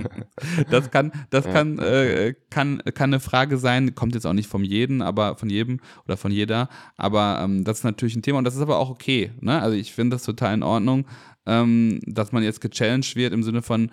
das 0.70 0.90
kann, 0.90 1.12
das 1.30 1.46
ja. 1.46 1.52
kann, 1.52 1.78
äh, 1.78 2.34
kann, 2.50 2.82
kann 2.94 3.10
eine 3.10 3.20
Frage 3.20 3.56
sein, 3.56 3.94
kommt 3.94 4.14
jetzt 4.14 4.26
auch 4.26 4.34
nicht 4.34 4.48
von 4.48 4.62
jedem, 4.62 5.00
aber 5.00 5.36
von 5.36 5.48
jedem 5.48 5.80
oder 6.04 6.16
von 6.16 6.30
jeder, 6.30 6.68
aber 6.96 7.40
ähm, 7.42 7.64
das 7.64 7.78
ist 7.78 7.84
natürlich 7.84 8.14
ein 8.14 8.22
Thema 8.22 8.38
und 8.38 8.44
das 8.44 8.54
ist 8.54 8.60
aber 8.60 8.78
auch 8.78 8.90
okay. 8.90 9.32
Ne? 9.40 9.60
Also 9.60 9.76
ich 9.76 9.94
finde 9.94 10.16
das 10.16 10.24
total 10.24 10.54
in 10.54 10.62
Ordnung, 10.62 11.06
ähm, 11.46 12.00
dass 12.04 12.32
man 12.32 12.42
jetzt 12.42 12.60
gechallenged 12.60 13.16
wird 13.16 13.32
im 13.32 13.42
Sinne 13.42 13.62
von, 13.62 13.90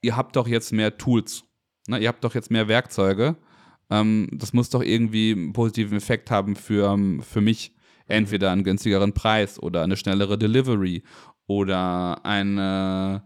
ihr 0.00 0.16
habt 0.16 0.36
doch 0.36 0.48
jetzt 0.48 0.72
mehr 0.72 0.96
Tools, 0.96 1.44
ne? 1.86 1.98
ihr 1.98 2.08
habt 2.08 2.24
doch 2.24 2.34
jetzt 2.34 2.50
mehr 2.50 2.68
Werkzeuge. 2.68 3.36
Ähm, 3.92 4.28
das 4.32 4.54
muss 4.54 4.70
doch 4.70 4.82
irgendwie 4.82 5.32
einen 5.32 5.52
positiven 5.52 5.98
Effekt 5.98 6.30
haben 6.30 6.56
für, 6.56 6.90
ähm, 6.92 7.22
für 7.22 7.42
mich. 7.42 7.74
Entweder 8.06 8.50
einen 8.50 8.64
günstigeren 8.64 9.12
Preis 9.12 9.62
oder 9.62 9.82
eine 9.82 9.96
schnellere 9.96 10.36
Delivery 10.36 11.04
oder 11.46 12.24
eine 12.24 13.22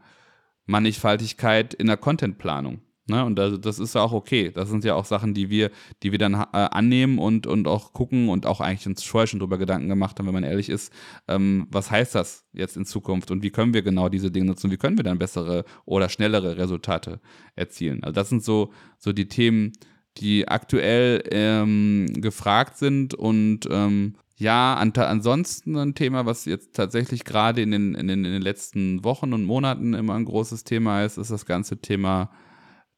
Mannigfaltigkeit 0.66 1.72
in 1.74 1.86
der 1.86 1.96
Contentplanung. 1.96 2.82
Ne? 3.08 3.24
Und 3.24 3.36
das, 3.36 3.60
das 3.60 3.78
ist 3.78 3.94
ja 3.94 4.02
auch 4.02 4.12
okay. 4.12 4.50
Das 4.52 4.68
sind 4.68 4.84
ja 4.84 4.94
auch 4.94 5.04
Sachen, 5.04 5.32
die 5.32 5.48
wir, 5.48 5.70
die 6.02 6.10
wir 6.12 6.18
dann 6.18 6.34
äh, 6.34 6.46
annehmen 6.52 7.18
und, 7.18 7.46
und 7.46 7.68
auch 7.68 7.92
gucken 7.92 8.28
und 8.28 8.46
auch 8.46 8.60
eigentlich 8.60 8.86
uns 8.86 9.02
vorher 9.02 9.26
schon 9.28 9.40
drüber 9.40 9.58
Gedanken 9.58 9.88
gemacht 9.88 10.18
haben, 10.18 10.26
wenn 10.26 10.34
man 10.34 10.44
ehrlich 10.44 10.68
ist, 10.68 10.92
ähm, 11.28 11.68
was 11.70 11.90
heißt 11.90 12.14
das 12.14 12.44
jetzt 12.52 12.76
in 12.76 12.84
Zukunft 12.84 13.30
und 13.30 13.42
wie 13.42 13.50
können 13.50 13.74
wir 13.74 13.82
genau 13.82 14.08
diese 14.08 14.30
Dinge 14.30 14.46
nutzen, 14.46 14.70
wie 14.70 14.76
können 14.76 14.98
wir 14.98 15.04
dann 15.04 15.18
bessere 15.18 15.64
oder 15.84 16.08
schnellere 16.08 16.56
Resultate 16.56 17.20
erzielen. 17.54 18.02
Also 18.02 18.12
das 18.12 18.28
sind 18.28 18.42
so, 18.42 18.72
so 18.98 19.12
die 19.12 19.28
Themen, 19.28 19.72
die 20.18 20.48
aktuell 20.48 21.22
ähm, 21.30 22.06
gefragt 22.14 22.78
sind 22.78 23.14
und 23.14 23.60
ähm, 23.70 24.14
ja, 24.38 24.74
an, 24.74 24.92
ansonsten 24.94 25.76
ein 25.76 25.94
Thema, 25.94 26.26
was 26.26 26.44
jetzt 26.44 26.74
tatsächlich 26.74 27.24
gerade 27.24 27.62
in 27.62 27.70
den, 27.70 27.94
in, 27.94 28.08
den, 28.08 28.24
in 28.24 28.32
den 28.32 28.42
letzten 28.42 29.02
Wochen 29.02 29.32
und 29.32 29.44
Monaten 29.44 29.94
immer 29.94 30.14
ein 30.14 30.26
großes 30.26 30.64
Thema 30.64 31.04
ist, 31.04 31.16
ist 31.16 31.30
das 31.30 31.46
ganze 31.46 31.78
Thema 31.78 32.30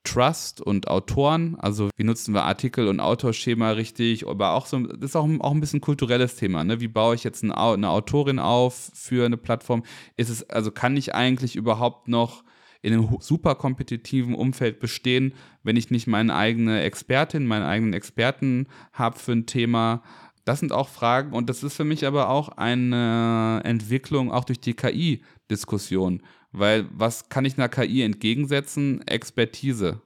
Trust 0.02 0.60
und 0.60 0.88
Autoren. 0.88 1.56
Also 1.60 1.90
wie 1.96 2.04
nutzen 2.04 2.34
wir 2.34 2.44
Artikel 2.44 2.88
und 2.88 2.98
Autorschema 2.98 3.72
richtig, 3.72 4.26
aber 4.26 4.52
auch 4.52 4.66
so, 4.66 4.80
das 4.80 5.10
ist 5.10 5.16
auch, 5.16 5.28
auch 5.40 5.52
ein 5.52 5.60
bisschen 5.60 5.80
kulturelles 5.80 6.36
Thema. 6.36 6.64
Ne? 6.64 6.80
Wie 6.80 6.88
baue 6.88 7.14
ich 7.14 7.24
jetzt 7.24 7.44
eine, 7.44 7.56
eine 7.56 7.90
Autorin 7.90 8.38
auf 8.38 8.90
für 8.94 9.26
eine 9.26 9.36
Plattform? 9.36 9.84
Ist 10.16 10.30
es, 10.30 10.48
also 10.50 10.72
kann 10.72 10.96
ich 10.96 11.14
eigentlich 11.14 11.54
überhaupt 11.54 12.08
noch 12.08 12.42
in 12.82 12.92
einem 12.92 13.16
super 13.20 13.54
kompetitiven 13.54 14.34
Umfeld 14.34 14.80
bestehen, 14.80 15.34
wenn 15.62 15.76
ich 15.76 15.90
nicht 15.90 16.06
meine 16.06 16.34
eigene 16.34 16.82
Expertin, 16.82 17.46
meinen 17.46 17.64
eigenen 17.64 17.92
Experten 17.92 18.66
habe 18.92 19.18
für 19.18 19.32
ein 19.32 19.46
Thema? 19.46 20.02
Das 20.44 20.60
sind 20.60 20.72
auch 20.72 20.88
Fragen 20.88 21.32
und 21.32 21.50
das 21.50 21.62
ist 21.62 21.76
für 21.76 21.84
mich 21.84 22.06
aber 22.06 22.30
auch 22.30 22.48
eine 22.50 23.60
Entwicklung 23.64 24.32
auch 24.32 24.44
durch 24.44 24.60
die 24.60 24.74
KI-Diskussion. 24.74 26.22
Weil 26.52 26.86
was 26.92 27.28
kann 27.28 27.44
ich 27.44 27.58
einer 27.58 27.68
KI 27.68 28.02
entgegensetzen? 28.02 29.06
Expertise. 29.06 30.00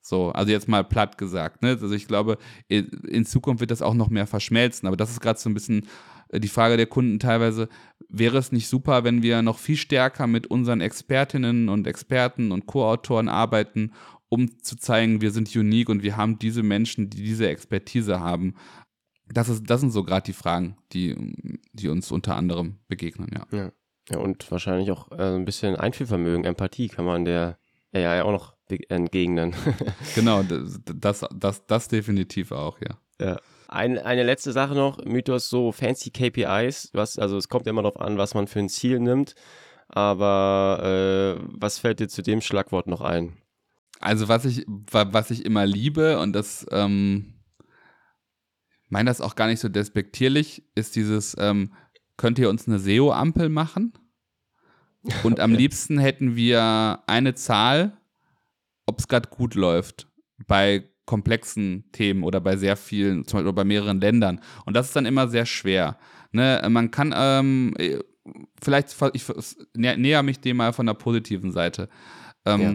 So, 0.00 0.30
also 0.30 0.50
jetzt 0.50 0.68
mal 0.68 0.84
platt 0.84 1.18
gesagt. 1.18 1.62
Ne? 1.62 1.70
Also 1.70 1.92
ich 1.92 2.08
glaube, 2.08 2.38
in 2.68 3.26
Zukunft 3.26 3.60
wird 3.60 3.70
das 3.70 3.82
auch 3.82 3.92
noch 3.92 4.08
mehr 4.08 4.26
verschmelzen. 4.26 4.86
Aber 4.86 4.96
das 4.96 5.10
ist 5.10 5.20
gerade 5.20 5.38
so 5.38 5.50
ein 5.50 5.54
bisschen 5.54 5.86
äh, 6.30 6.40
die 6.40 6.48
Frage 6.48 6.78
der 6.78 6.86
Kunden 6.86 7.18
teilweise, 7.18 7.68
wäre 8.08 8.38
es 8.38 8.52
nicht 8.52 8.68
super, 8.68 9.04
wenn 9.04 9.22
wir 9.22 9.42
noch 9.42 9.58
viel 9.58 9.76
stärker 9.76 10.26
mit 10.26 10.46
unseren 10.46 10.80
Expertinnen 10.80 11.68
und 11.68 11.86
Experten 11.86 12.52
und 12.52 12.66
Co-Autoren 12.66 13.28
arbeiten, 13.28 13.92
um 14.28 14.62
zu 14.62 14.76
zeigen, 14.76 15.20
wir 15.20 15.30
sind 15.30 15.54
unique 15.54 15.88
und 15.88 16.02
wir 16.02 16.16
haben 16.16 16.38
diese 16.38 16.62
Menschen, 16.62 17.10
die 17.10 17.22
diese 17.22 17.48
Expertise 17.48 18.20
haben 18.20 18.54
das, 19.32 19.48
ist, 19.48 19.64
das 19.68 19.80
sind 19.80 19.90
so 19.90 20.04
gerade 20.04 20.24
die 20.24 20.32
Fragen, 20.32 20.76
die, 20.92 21.16
die 21.72 21.88
uns 21.88 22.10
unter 22.10 22.36
anderem 22.36 22.78
begegnen, 22.88 23.28
ja. 23.32 23.46
Ja, 23.56 23.72
ja 24.10 24.18
und 24.18 24.50
wahrscheinlich 24.50 24.90
auch 24.90 25.10
äh, 25.12 25.36
ein 25.36 25.44
bisschen 25.44 25.76
Einfühlvermögen, 25.76 26.44
Empathie 26.44 26.88
kann 26.88 27.04
man 27.04 27.24
der 27.24 27.58
AI 27.92 28.22
auch 28.22 28.32
noch 28.32 28.54
entgegnen. 28.88 29.54
genau, 30.14 30.42
das, 30.42 30.80
das, 30.84 31.26
das, 31.34 31.66
das 31.66 31.88
definitiv 31.88 32.52
auch, 32.52 32.78
ja. 32.80 32.98
Ja. 33.20 33.40
Ein, 33.68 33.98
eine 33.98 34.22
letzte 34.22 34.52
Sache 34.52 34.74
noch, 34.74 35.04
Mythos, 35.04 35.48
so 35.48 35.72
fancy 35.72 36.10
KPIs, 36.10 36.90
was, 36.94 37.18
also 37.18 37.36
es 37.36 37.48
kommt 37.48 37.66
ja 37.66 37.70
immer 37.70 37.82
darauf 37.82 38.00
an, 38.00 38.18
was 38.18 38.34
man 38.34 38.48
für 38.48 38.58
ein 38.58 38.68
Ziel 38.68 38.98
nimmt, 38.98 39.34
aber 39.88 41.38
äh, 41.38 41.42
was 41.52 41.78
fällt 41.78 42.00
dir 42.00 42.08
zu 42.08 42.22
dem 42.22 42.40
Schlagwort 42.40 42.86
noch 42.86 43.02
ein? 43.02 43.36
Also 44.00 44.28
was 44.28 44.44
ich, 44.44 44.64
was 44.66 45.30
ich 45.30 45.44
immer 45.44 45.66
liebe 45.66 46.18
und 46.18 46.32
das 46.32 46.66
ähm, 46.70 47.38
meine 48.88 49.10
das 49.10 49.20
auch 49.20 49.34
gar 49.34 49.48
nicht 49.48 49.60
so 49.60 49.68
despektierlich, 49.68 50.62
ist 50.74 50.96
dieses, 50.96 51.36
ähm, 51.38 51.72
könnt 52.16 52.38
ihr 52.38 52.48
uns 52.48 52.66
eine 52.66 52.78
SEO-Ampel 52.78 53.48
machen? 53.48 53.92
Und 55.22 55.40
am 55.40 55.52
liebsten 55.54 55.98
hätten 55.98 56.36
wir 56.36 57.02
eine 57.06 57.34
Zahl, 57.34 57.96
ob 58.86 58.98
es 58.98 59.08
gerade 59.08 59.28
gut 59.28 59.54
läuft 59.54 60.08
bei 60.46 60.88
komplexen 61.08 61.90
Themen 61.90 62.22
oder 62.22 62.38
bei 62.38 62.58
sehr 62.58 62.76
vielen, 62.76 63.26
zum 63.26 63.38
Beispiel 63.38 63.54
bei 63.54 63.64
mehreren 63.64 63.98
Ländern. 63.98 64.40
Und 64.66 64.76
das 64.76 64.88
ist 64.88 64.94
dann 64.94 65.06
immer 65.06 65.26
sehr 65.26 65.46
schwer. 65.46 65.96
Ne? 66.32 66.62
Man 66.68 66.90
kann, 66.90 67.14
ähm, 67.16 67.74
vielleicht, 68.60 68.94
ich 69.14 69.24
näher 69.74 70.22
mich 70.22 70.40
dem 70.40 70.58
mal 70.58 70.74
von 70.74 70.84
der 70.84 70.92
positiven 70.92 71.50
Seite. 71.50 71.88
Ähm, 72.44 72.60
ja. 72.60 72.74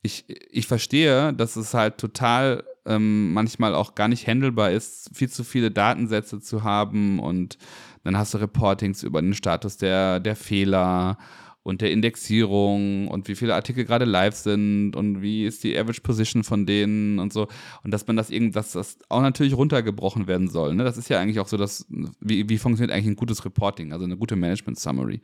ich, 0.00 0.24
ich 0.50 0.66
verstehe, 0.66 1.34
dass 1.34 1.56
es 1.56 1.74
halt 1.74 1.98
total 1.98 2.64
ähm, 2.86 3.34
manchmal 3.34 3.74
auch 3.74 3.94
gar 3.94 4.08
nicht 4.08 4.26
handelbar 4.26 4.70
ist, 4.70 5.10
viel 5.12 5.28
zu 5.28 5.44
viele 5.44 5.70
Datensätze 5.70 6.40
zu 6.40 6.64
haben 6.64 7.20
und 7.20 7.58
dann 8.04 8.16
hast 8.16 8.32
du 8.32 8.38
Reportings 8.38 9.02
über 9.02 9.20
den 9.20 9.34
Status 9.34 9.76
der, 9.76 10.18
der 10.18 10.34
Fehler 10.34 11.18
und 11.62 11.82
der 11.82 11.92
Indexierung 11.92 13.08
und 13.08 13.28
wie 13.28 13.34
viele 13.34 13.54
Artikel 13.54 13.84
gerade 13.84 14.06
live 14.06 14.34
sind 14.34 14.96
und 14.96 15.20
wie 15.20 15.44
ist 15.44 15.62
die 15.62 15.76
Average 15.76 16.00
Position 16.00 16.42
von 16.42 16.64
denen 16.64 17.18
und 17.18 17.32
so. 17.32 17.48
Und 17.84 17.90
dass 17.90 18.06
man 18.06 18.16
das 18.16 18.30
irgendwie, 18.30 18.52
dass 18.52 18.72
das 18.72 18.98
auch 19.08 19.20
natürlich 19.20 19.54
runtergebrochen 19.54 20.26
werden 20.26 20.48
soll. 20.48 20.74
Ne? 20.74 20.84
Das 20.84 20.96
ist 20.96 21.10
ja 21.10 21.20
eigentlich 21.20 21.38
auch 21.38 21.48
so, 21.48 21.58
dass, 21.58 21.86
wie, 22.20 22.48
wie 22.48 22.58
funktioniert 22.58 22.94
eigentlich 22.94 23.08
ein 23.08 23.16
gutes 23.16 23.44
Reporting, 23.44 23.92
also 23.92 24.06
eine 24.06 24.16
gute 24.16 24.36
Management 24.36 24.78
Summary. 24.78 25.20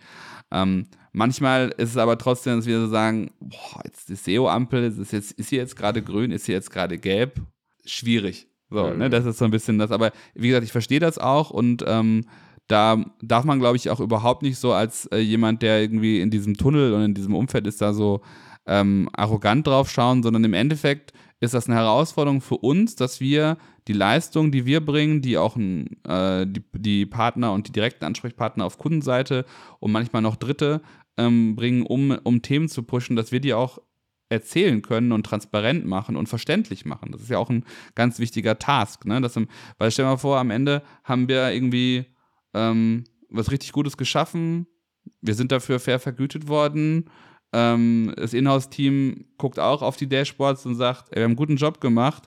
Ähm, 0.51 0.87
manchmal 1.13 1.69
ist 1.79 1.91
es 1.91 1.97
aber 1.97 2.19
trotzdem, 2.19 2.57
dass 2.57 2.67
wir 2.67 2.81
so 2.81 2.89
sagen, 2.89 3.31
boah, 3.41 3.81
jetzt 3.85 4.11
die 4.11 4.17
SEO-Ampel, 4.17 4.85
ist, 4.85 5.13
jetzt, 5.13 5.33
ist 5.33 5.49
sie 5.49 5.57
jetzt 5.57 5.77
gerade 5.77 6.03
grün, 6.03 6.33
ist 6.33 6.45
sie 6.45 6.53
jetzt 6.53 6.71
gerade 6.71 6.99
gelb? 6.99 7.41
Schwierig. 7.87 8.49
So, 8.69 8.89
ne? 8.89 8.93
mhm. 8.93 8.99
ne, 8.99 9.11
das 9.11 9.25
ist 9.25 9.39
so 9.39 9.45
ein 9.45 9.51
bisschen 9.51 9.79
das, 9.79 9.91
aber 9.91 10.13
wie 10.35 10.49
gesagt, 10.49 10.65
ich 10.65 10.73
verstehe 10.73 11.01
das 11.01 11.19
auch 11.19 11.51
und 11.51 11.85
ähm, 11.87 12.25
da 12.67 13.05
darf 13.23 13.45
man, 13.45 13.59
glaube 13.59 13.77
ich, 13.77 13.91
auch 13.91 14.01
überhaupt 14.01 14.43
nicht 14.43 14.59
so 14.59 14.73
als 14.73 15.07
äh, 15.07 15.19
jemand, 15.19 15.63
der 15.63 15.81
irgendwie 15.81 16.21
in 16.21 16.31
diesem 16.31 16.57
Tunnel 16.57 16.93
und 16.93 17.03
in 17.03 17.15
diesem 17.15 17.35
Umfeld 17.35 17.67
ist, 17.67 17.81
da 17.81 17.93
so 17.93 18.23
ähm, 18.67 19.09
arrogant 19.13 19.67
drauf 19.67 19.91
schauen, 19.91 20.23
sondern 20.23 20.45
im 20.45 20.55
Endeffekt 20.55 21.13
ist 21.41 21.55
das 21.55 21.67
eine 21.67 21.77
Herausforderung 21.77 22.41
für 22.41 22.57
uns, 22.57 22.97
dass 22.97 23.21
wir 23.21 23.59
die 23.89 23.93
Leistung, 23.93 24.51
die 24.51 24.67
wir 24.67 24.85
bringen, 24.85 25.23
die 25.23 25.39
auch 25.39 25.57
äh, 25.57 26.47
die, 26.47 26.63
die, 26.73 27.07
Partner 27.07 27.53
und 27.53 27.69
die 27.69 27.73
direkten 27.73 28.05
Ansprechpartner 28.05 28.65
auf 28.65 28.79
Kundenseite 28.79 29.45
und 29.79 29.93
manchmal 29.93 30.23
noch 30.23 30.37
Dritte 30.37 30.81
ähm, 31.17 31.55
bringen, 31.55 31.83
um, 31.83 32.19
um 32.25 32.43
Themen 32.43 32.69
zu 32.69 32.83
pushen, 32.83 33.17
dass 33.17 33.33
wir 33.33 33.41
die 33.41 33.55
auch 33.55 33.79
erzählen 34.29 34.83
können 34.83 35.13
und 35.13 35.25
transparent 35.25 35.87
machen 35.87 36.17
und 36.17 36.29
verständlich 36.29 36.85
machen. 36.85 37.13
Das 37.13 37.23
ist 37.23 37.31
ja 37.31 37.39
auch 37.39 37.51
ein 37.51 37.65
ganz 37.95 38.19
wichtiger 38.19 38.59
Task. 38.59 39.05
Ne? 39.05 39.21
Das, 39.21 39.37
weil 39.79 39.91
stell 39.91 40.05
dir 40.05 40.11
mal 40.11 40.17
vor, 40.17 40.39
am 40.39 40.51
Ende 40.51 40.83
haben 41.05 41.29
wir 41.29 41.53
irgendwie 41.53 42.07
ähm, 42.57 43.05
was 43.29 43.51
richtig 43.51 43.73
Gutes 43.73 43.97
geschaffen. 43.97 44.67
Wir 45.21 45.35
sind 45.35 45.53
dafür 45.53 45.79
fair 45.79 46.01
vergütet 46.01 46.49
worden. 46.49 47.11
Ähm, 47.53 48.13
das 48.17 48.35
Inhouse-Team 48.35 49.27
guckt 49.39 49.59
auch 49.59 49.83
auf 49.83 49.97
die 49.97 50.09
Dashboards 50.09 50.67
und 50.67 50.75
sagt, 50.75 51.11
ey, 51.11 51.17
wir 51.17 51.25
haben 51.25 51.33
einen 51.33 51.37
guten 51.37 51.57
Job 51.57 51.81
gemacht. 51.81 52.25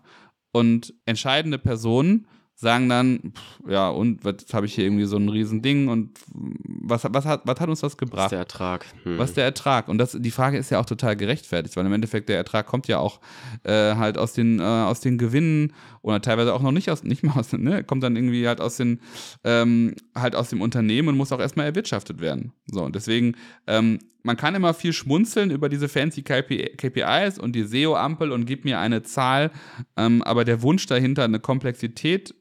Und 0.51 0.93
entscheidende 1.05 1.59
Personen 1.59 2.27
sagen 2.59 2.89
dann, 2.89 3.19
pff, 3.33 3.71
ja, 3.71 3.89
und 3.89 4.25
was 4.25 4.35
habe 4.51 4.65
ich 4.65 4.75
hier 4.75 4.83
irgendwie 4.83 5.05
so 5.05 5.15
ein 5.15 5.29
Riesending 5.29 5.87
und 5.87 6.19
was, 6.27 7.05
was, 7.09 7.25
hat, 7.25 7.41
was 7.45 7.57
hat 7.57 7.69
uns 7.69 7.79
das 7.79 7.95
gebracht? 7.95 8.17
Was 8.17 8.25
ist 8.25 8.31
der 8.31 8.39
Ertrag? 8.39 8.85
Hm. 9.03 9.17
Was 9.17 9.29
ist 9.29 9.37
der 9.37 9.45
Ertrag? 9.45 9.87
Und 9.87 9.97
das, 9.97 10.17
die 10.19 10.31
Frage 10.31 10.57
ist 10.57 10.69
ja 10.69 10.79
auch 10.79 10.85
total 10.85 11.15
gerechtfertigt, 11.15 11.77
weil 11.77 11.85
im 11.85 11.93
Endeffekt 11.93 12.27
der 12.27 12.35
Ertrag 12.35 12.65
kommt 12.65 12.89
ja 12.89 12.99
auch 12.99 13.21
äh, 13.63 13.95
halt 13.95 14.17
aus 14.17 14.33
den, 14.33 14.59
äh, 14.59 14.63
aus 14.63 14.99
den 14.99 15.17
Gewinnen 15.17 15.71
oder 16.01 16.21
teilweise 16.21 16.53
auch 16.53 16.61
noch 16.61 16.73
nicht 16.73 16.91
aus, 16.91 17.03
nicht 17.03 17.23
mal 17.23 17.39
aus, 17.39 17.53
ne, 17.53 17.85
kommt 17.85 18.03
dann 18.03 18.17
irgendwie 18.17 18.45
halt 18.45 18.59
aus 18.59 18.75
den, 18.75 18.99
ähm, 19.45 19.95
halt 20.13 20.35
aus 20.35 20.49
dem 20.49 20.61
Unternehmen 20.61 21.07
und 21.07 21.17
muss 21.17 21.31
auch 21.31 21.39
erstmal 21.39 21.65
erwirtschaftet 21.65 22.19
werden. 22.19 22.51
So, 22.65 22.83
und 22.83 22.93
deswegen, 22.93 23.35
ähm, 23.67 23.99
man 24.23 24.35
kann 24.35 24.53
immer 24.53 24.73
viel 24.73 24.91
schmunzeln 24.91 25.49
über 25.49 25.69
diese 25.69 25.87
fancy 25.87 26.23
KPIs 26.23 27.39
und 27.39 27.53
die 27.53 27.63
SEO-Ampel 27.63 28.33
und 28.33 28.45
gib 28.45 28.65
mir 28.65 28.79
eine 28.79 29.01
Zahl, 29.03 29.51
ähm, 29.95 30.21
aber 30.23 30.43
der 30.43 30.61
Wunsch 30.61 30.85
dahinter, 30.87 31.23
eine 31.23 31.39
Komplexität 31.39 32.35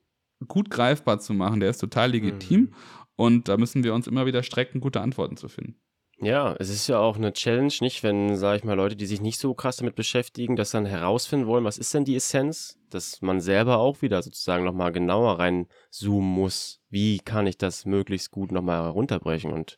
gut 0.47 0.71
greifbar 0.71 1.19
zu 1.19 1.35
machen, 1.35 1.61
der 1.61 1.71
ist 1.71 1.79
total 1.79 2.13
legitim. 2.13 2.61
Mhm. 2.61 2.75
Und 3.17 3.49
da 3.49 3.57
müssen 3.57 3.83
wir 3.83 3.95
uns 3.95 4.07
immer 4.07 4.27
wieder 4.27 4.43
strecken, 4.43 4.81
gute 4.81 5.01
Antworten 5.01 5.37
zu 5.37 5.49
finden. 5.49 5.81
Ja, 6.21 6.57
es 6.59 6.69
ist 6.69 6.89
ja 6.89 6.99
auch 6.99 7.17
eine 7.17 7.33
Challenge, 7.33 7.73
nicht, 7.81 8.03
wenn, 8.03 8.37
sage 8.37 8.59
ich 8.59 8.65
mal, 8.65 8.75
Leute, 8.75 8.97
die 8.97 9.07
sich 9.07 9.21
nicht 9.21 9.39
so 9.39 9.55
krass 9.55 9.77
damit 9.77 9.95
beschäftigen, 9.95 10.57
das 10.57 10.73
dann 10.73 10.85
herausfinden 10.85 11.47
wollen, 11.47 11.65
was 11.65 11.79
ist 11.79 11.95
denn 11.95 12.05
die 12.05 12.17
Essenz, 12.17 12.77
dass 12.91 13.23
man 13.23 13.41
selber 13.41 13.79
auch 13.79 14.03
wieder 14.03 14.21
sozusagen 14.23 14.65
nochmal 14.65 14.91
genauer 14.91 15.39
reinzoomen 15.39 16.29
muss. 16.29 16.81
Wie 16.91 17.21
kann 17.21 17.47
ich 17.47 17.57
das 17.57 17.87
möglichst 17.87 18.33
gut 18.33 18.51
nochmal 18.51 18.83
herunterbrechen? 18.83 19.53
Und 19.53 19.77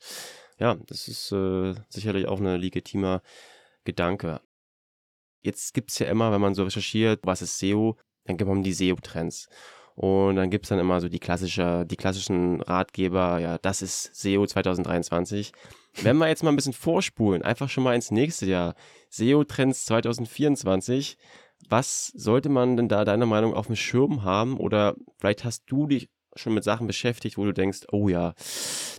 ja, 0.58 0.76
das 0.86 1.08
ist 1.08 1.30
äh, 1.30 1.74
sicherlich 1.90 2.26
auch 2.26 2.40
eine 2.40 2.56
legitime 2.56 3.20
Gedanke. 3.84 4.40
Jetzt 5.42 5.74
gibt 5.74 5.90
es 5.90 5.98
ja 5.98 6.06
immer, 6.06 6.32
wenn 6.32 6.40
man 6.40 6.54
so 6.54 6.64
recherchiert, 6.64 7.20
was 7.24 7.42
ist 7.42 7.58
SEO, 7.58 7.96
dann 8.24 8.38
gibt 8.38 8.48
man 8.48 8.62
die 8.62 8.72
SEO-Trends. 8.72 9.48
Und 10.00 10.36
dann 10.36 10.48
gibt 10.48 10.64
es 10.64 10.70
dann 10.70 10.78
immer 10.78 10.98
so 10.98 11.10
die, 11.10 11.18
klassische, 11.18 11.84
die 11.84 11.96
klassischen 11.96 12.62
Ratgeber, 12.62 13.38
ja, 13.38 13.58
das 13.58 13.82
ist 13.82 14.14
SEO 14.14 14.46
2023. 14.46 15.52
Wenn 16.02 16.16
wir 16.16 16.26
jetzt 16.26 16.42
mal 16.42 16.48
ein 16.48 16.56
bisschen 16.56 16.72
vorspulen, 16.72 17.42
einfach 17.42 17.68
schon 17.68 17.84
mal 17.84 17.94
ins 17.94 18.10
nächste 18.10 18.46
Jahr, 18.46 18.76
SEO-Trends 19.10 19.84
2024, 19.84 21.18
was 21.68 22.06
sollte 22.14 22.48
man 22.48 22.78
denn 22.78 22.88
da 22.88 23.04
deiner 23.04 23.26
Meinung 23.26 23.52
auf 23.52 23.66
dem 23.66 23.76
Schirm 23.76 24.22
haben? 24.24 24.56
Oder 24.56 24.94
vielleicht 25.18 25.44
hast 25.44 25.64
du 25.66 25.86
dich 25.86 26.08
schon 26.34 26.54
mit 26.54 26.64
Sachen 26.64 26.86
beschäftigt, 26.86 27.36
wo 27.36 27.44
du 27.44 27.52
denkst, 27.52 27.80
oh 27.92 28.08
ja, 28.08 28.32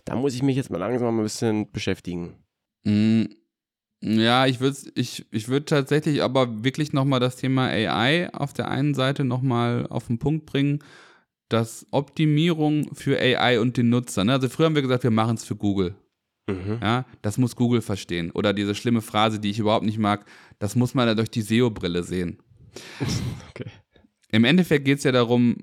da 0.04 0.14
muss 0.14 0.36
ich 0.36 0.44
mich 0.44 0.54
jetzt 0.54 0.70
mal 0.70 0.78
langsam 0.78 1.18
ein 1.18 1.24
bisschen 1.24 1.68
beschäftigen. 1.72 2.44
Mm, 2.84 3.24
ja, 4.02 4.46
ich 4.46 4.60
würde 4.60 4.76
ich, 4.94 5.24
ich 5.30 5.48
würd 5.48 5.68
tatsächlich 5.68 6.22
aber 6.22 6.64
wirklich 6.64 6.92
nochmal 6.92 7.20
das 7.20 7.36
Thema 7.36 7.66
AI 7.68 8.32
auf 8.32 8.52
der 8.52 8.68
einen 8.68 8.94
Seite 8.94 9.24
nochmal 9.24 9.86
auf 9.88 10.08
den 10.08 10.18
Punkt 10.18 10.44
bringen, 10.44 10.80
dass 11.48 11.86
Optimierung 11.90 12.94
für 12.94 13.18
AI 13.18 13.60
und 13.60 13.76
den 13.76 13.90
Nutzer, 13.90 14.24
ne? 14.24 14.32
also 14.32 14.48
früher 14.48 14.66
haben 14.66 14.74
wir 14.74 14.82
gesagt, 14.82 15.04
wir 15.04 15.10
machen 15.10 15.36
es 15.36 15.44
für 15.44 15.56
Google. 15.56 15.94
Mhm. 16.48 16.78
Ja, 16.82 17.04
das 17.22 17.38
muss 17.38 17.54
Google 17.54 17.82
verstehen. 17.82 18.32
Oder 18.32 18.52
diese 18.52 18.74
schlimme 18.74 19.02
Phrase, 19.02 19.38
die 19.38 19.50
ich 19.50 19.60
überhaupt 19.60 19.86
nicht 19.86 19.98
mag, 19.98 20.24
das 20.58 20.74
muss 20.74 20.94
man 20.94 21.06
ja 21.06 21.14
durch 21.14 21.30
die 21.30 21.42
SEO-Brille 21.42 22.02
sehen. 22.02 22.38
okay. 23.50 23.70
Im 24.32 24.44
Endeffekt 24.44 24.84
geht 24.84 24.98
es 24.98 25.04
ja 25.04 25.12
darum, 25.12 25.58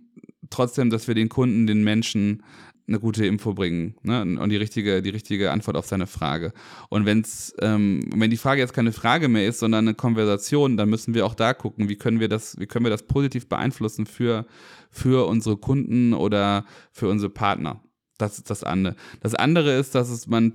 trotzdem, 0.49 0.89
dass 0.89 1.07
wir 1.07 1.15
den 1.15 1.27
Kunden, 1.27 1.67
den 1.67 1.83
Menschen 1.83 2.43
eine 2.89 2.99
gute 2.99 3.25
Info 3.25 3.53
bringen 3.53 3.95
ne? 4.03 4.21
und 4.21 4.49
die 4.49 4.57
richtige, 4.57 5.01
die 5.01 5.09
richtige 5.09 5.51
Antwort 5.51 5.77
auf 5.77 5.85
seine 5.85 6.07
Frage. 6.07 6.51
Und 6.89 7.05
wenn's, 7.05 7.53
ähm, 7.59 8.01
wenn 8.13 8.29
die 8.29 8.37
Frage 8.37 8.61
jetzt 8.61 8.73
keine 8.73 8.91
Frage 8.91 9.29
mehr 9.29 9.47
ist, 9.47 9.59
sondern 9.59 9.87
eine 9.87 9.95
Konversation, 9.95 10.75
dann 10.75 10.89
müssen 10.89 11.13
wir 11.13 11.25
auch 11.25 11.35
da 11.35 11.53
gucken, 11.53 11.87
wie 11.87 11.95
können 11.95 12.19
wir 12.19 12.27
das, 12.27 12.59
wie 12.59 12.65
können 12.65 12.85
wir 12.85 12.89
das 12.89 13.03
positiv 13.03 13.47
beeinflussen 13.47 14.05
für, 14.05 14.45
für 14.89 15.27
unsere 15.27 15.57
Kunden 15.57 16.13
oder 16.13 16.65
für 16.91 17.07
unsere 17.07 17.29
Partner. 17.29 17.81
Das 18.17 18.37
ist 18.37 18.49
das 18.49 18.63
eine. 18.63 18.95
Das 19.21 19.35
andere 19.35 19.77
ist, 19.77 19.95
dass 19.95 20.09
es 20.09 20.27
man, 20.27 20.51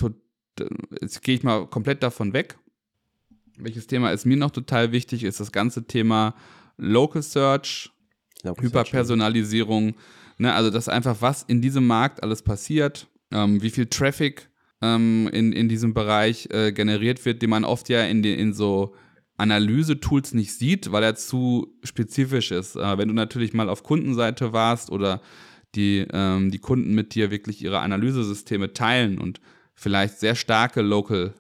jetzt 1.01 1.23
gehe 1.23 1.37
ich 1.37 1.43
mal 1.43 1.67
komplett 1.67 2.03
davon 2.03 2.33
weg. 2.33 2.59
Welches 3.57 3.87
Thema 3.87 4.11
ist 4.11 4.27
mir 4.27 4.37
noch 4.37 4.51
total 4.51 4.93
wichtig, 4.93 5.23
ist 5.23 5.41
das 5.41 5.53
ganze 5.53 5.87
Thema 5.87 6.35
Local 6.77 7.23
Search, 7.23 7.91
Local 8.43 8.65
Hyperpersonalisierung. 8.65 9.93
Search, 9.93 10.24
Ne, 10.39 10.53
also 10.53 10.71
das 10.71 10.89
einfach, 10.89 11.17
was 11.21 11.43
in 11.45 11.63
diesem 11.63 11.87
Markt 11.87 12.23
alles 12.23 12.43
passiert, 12.43 13.07
ähm, 13.33 13.63
wie 13.63 13.71
viel 13.71 13.87
Traffic 13.87 14.49
ähm, 14.83 15.29
in, 15.33 15.53
in 15.53 15.69
diesem 15.69 15.95
Bereich 15.95 16.49
äh, 16.51 16.73
generiert 16.73 17.25
wird, 17.25 17.43
den 17.43 17.51
man 17.51 17.65
oft 17.65 17.89
ja 17.89 18.03
in, 18.05 18.25
in 18.25 18.53
so 18.53 18.95
Analyse-Tools 19.37 20.35
nicht 20.35 20.53
sieht, 20.53 20.93
weil 20.93 21.03
er 21.03 21.15
zu 21.15 21.77
spezifisch 21.83 22.51
ist. 22.51 22.77
Äh, 22.77 22.99
wenn 22.99 23.09
du 23.09 23.15
natürlich 23.15 23.53
mal 23.53 23.69
auf 23.69 23.83
Kundenseite 23.83 24.53
warst 24.53 24.91
oder 24.91 25.21
die, 25.75 26.07
ähm, 26.13 26.51
die 26.51 26.59
Kunden 26.59 26.95
mit 26.95 27.15
dir 27.15 27.31
wirklich 27.31 27.63
ihre 27.63 27.81
Analysesysteme 27.81 28.73
teilen 28.73 29.19
und 29.19 29.41
vielleicht 29.75 30.21
sehr 30.21 30.35
starke 30.35 30.83
Local 30.83 31.35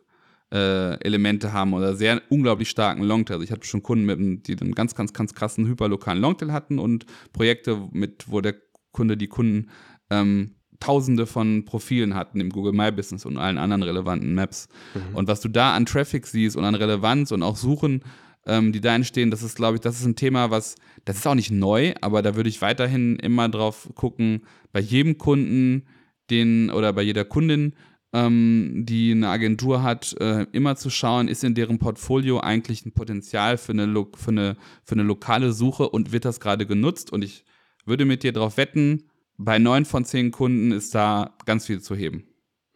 äh, 0.53 1.01
Elemente 1.05 1.53
haben 1.53 1.72
oder 1.72 1.95
sehr 1.95 2.22
unglaublich 2.30 2.68
starken 2.70 3.03
Longtail. 3.03 3.34
Also 3.34 3.45
ich 3.45 3.53
hatte 3.53 3.66
schon 3.66 3.82
Kunden, 3.82 4.05
mit, 4.07 4.49
die 4.49 4.61
einen 4.61 4.74
ganz, 4.74 4.95
ganz, 4.95 5.12
ganz 5.12 5.34
krassen 5.34 5.66
hyperlokalen 5.66 6.20
Longtail 6.20 6.53
hatten 6.53 6.78
und 6.78 7.07
Projekte, 7.32 7.88
mit, 7.92 8.24
wo 8.28 8.40
der 8.40 8.55
Kunde, 8.95 9.18
die 9.18 9.28
Kunden 9.28 9.68
ähm, 10.09 10.55
Tausende 10.80 11.26
von 11.26 11.64
Profilen 11.64 12.14
hatten 12.14 12.40
im 12.40 12.51
Google 12.51 12.72
My 12.72 12.90
Business 12.90 13.24
und 13.24 13.38
allen 13.38 13.57
anderen 13.59 13.82
relevanten 13.82 14.34
Maps. 14.34 14.68
Mhm. 14.95 15.14
Und 15.14 15.28
was 15.28 15.40
du 15.40 15.49
da 15.49 15.74
an 15.74 15.86
Traffic 15.86 16.26
siehst 16.26 16.57
und 16.57 16.64
an 16.64 16.74
Relevanz 16.74 17.30
und 17.30 17.42
auch 17.42 17.57
Suchen, 17.57 18.03
ähm, 18.45 18.72
die 18.72 18.82
da 18.82 18.95
entstehen, 18.95 19.30
das 19.30 19.42
ist, 19.42 19.57
glaube 19.57 19.76
ich, 19.76 19.80
das 19.80 19.99
ist 19.99 20.05
ein 20.05 20.16
Thema, 20.16 20.51
was, 20.51 20.74
das 21.05 21.16
ist 21.16 21.26
auch 21.26 21.36
nicht 21.36 21.51
neu, 21.51 21.95
aber 22.03 22.20
da 22.20 22.36
würde 22.36 22.51
ich 22.51 22.61
weiterhin 22.61 23.16
immer 23.16 23.49
drauf 23.49 23.88
gucken, 23.95 24.42
bei 24.72 24.80
jedem 24.80 25.16
Kunden, 25.16 25.86
den 26.30 26.70
oder 26.70 26.92
bei 26.92 27.03
jeder 27.03 27.24
Kundin, 27.24 27.74
ähm, 28.12 28.84
die 28.86 29.12
eine 29.12 29.28
Agentur 29.28 29.82
hat, 29.82 30.14
äh, 30.20 30.47
immer 30.53 30.76
zu 30.76 30.90
schauen, 30.90 31.28
ist 31.28 31.45
in 31.45 31.55
deren 31.55 31.78
Portfolio 31.78 32.40
eigentlich 32.40 32.84
ein 32.84 32.92
Potenzial 32.92 33.57
für 33.57 33.72
eine, 33.72 33.86
für 34.16 34.30
eine, 34.30 34.57
für 34.84 34.95
eine 34.95 35.03
lokale 35.03 35.53
Suche 35.53 35.88
und 35.88 36.12
wird 36.12 36.24
das 36.24 36.40
gerade 36.40 36.66
genutzt? 36.66 37.12
Und 37.12 37.24
ich 37.24 37.45
würde 37.85 38.05
mit 38.05 38.22
dir 38.22 38.32
darauf 38.32 38.57
wetten, 38.57 39.11
bei 39.37 39.59
neun 39.59 39.85
von 39.85 40.05
zehn 40.05 40.30
Kunden 40.30 40.70
ist 40.72 40.95
da 40.95 41.35
ganz 41.45 41.66
viel 41.66 41.80
zu 41.80 41.97
heben. 41.97 42.28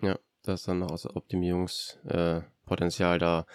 Ja, 0.02 0.18
da 0.42 0.54
ist 0.54 0.66
dann 0.66 0.80
noch 0.80 0.90
Optimierungspotenzial 1.04 3.18
da. 3.18 3.46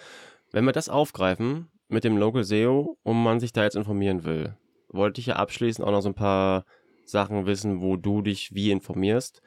Wenn 0.52 0.64
wir 0.64 0.72
das 0.72 0.88
aufgreifen 0.88 1.68
mit 1.88 2.04
dem 2.04 2.16
Local 2.16 2.44
SEO 2.44 2.96
und 3.02 3.22
man 3.22 3.40
sich 3.40 3.52
da 3.52 3.64
jetzt 3.64 3.76
informieren 3.76 4.24
will, 4.24 4.56
wollte 4.88 5.20
ich 5.20 5.26
ja 5.26 5.36
abschließend 5.36 5.86
auch 5.86 5.92
noch 5.92 6.00
so 6.00 6.08
ein 6.08 6.14
paar 6.14 6.64
Sachen 7.04 7.44
wissen, 7.46 7.82
wo 7.82 7.96
du 7.96 8.22
dich 8.22 8.54
wie 8.54 8.70
informierst. 8.70 9.42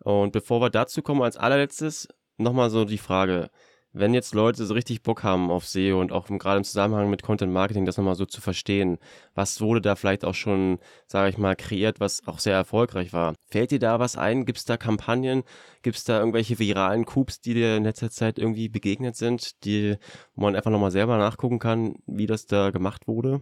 Und 0.00 0.32
bevor 0.32 0.60
wir 0.60 0.70
dazu 0.70 1.02
kommen, 1.02 1.22
als 1.22 1.36
allerletztes 1.36 2.08
nochmal 2.36 2.70
so 2.70 2.84
die 2.84 2.98
Frage, 2.98 3.50
wenn 3.92 4.14
jetzt 4.14 4.34
Leute 4.34 4.64
so 4.66 4.74
richtig 4.74 5.02
Bock 5.02 5.22
haben 5.22 5.50
auf 5.50 5.66
SEO 5.66 6.00
und 6.00 6.12
auch 6.12 6.26
gerade 6.26 6.58
im 6.58 6.64
Zusammenhang 6.64 7.10
mit 7.10 7.22
Content 7.22 7.52
Marketing 7.52 7.84
das 7.84 7.96
nochmal 7.96 8.14
so 8.14 8.26
zu 8.26 8.40
verstehen, 8.40 8.98
was 9.34 9.60
wurde 9.60 9.80
da 9.80 9.96
vielleicht 9.96 10.24
auch 10.24 10.34
schon, 10.34 10.78
sage 11.06 11.30
ich 11.30 11.38
mal, 11.38 11.56
kreiert, 11.56 12.00
was 12.00 12.26
auch 12.26 12.38
sehr 12.38 12.54
erfolgreich 12.54 13.12
war. 13.12 13.34
Fällt 13.50 13.70
dir 13.70 13.78
da 13.78 13.98
was 13.98 14.16
ein? 14.16 14.44
Gibt 14.44 14.58
es 14.58 14.64
da 14.64 14.76
Kampagnen? 14.76 15.42
Gibt 15.82 15.96
es 15.96 16.04
da 16.04 16.18
irgendwelche 16.18 16.58
viralen 16.58 17.06
Coups, 17.06 17.40
die 17.40 17.54
dir 17.54 17.76
in 17.76 17.84
letzter 17.84 18.10
Zeit 18.10 18.38
irgendwie 18.38 18.68
begegnet 18.68 19.16
sind, 19.16 19.64
die, 19.64 19.96
wo 20.34 20.42
man 20.42 20.56
einfach 20.56 20.70
nochmal 20.70 20.90
selber 20.90 21.16
nachgucken 21.16 21.58
kann, 21.58 21.96
wie 22.06 22.26
das 22.26 22.46
da 22.46 22.70
gemacht 22.70 23.08
wurde? 23.08 23.40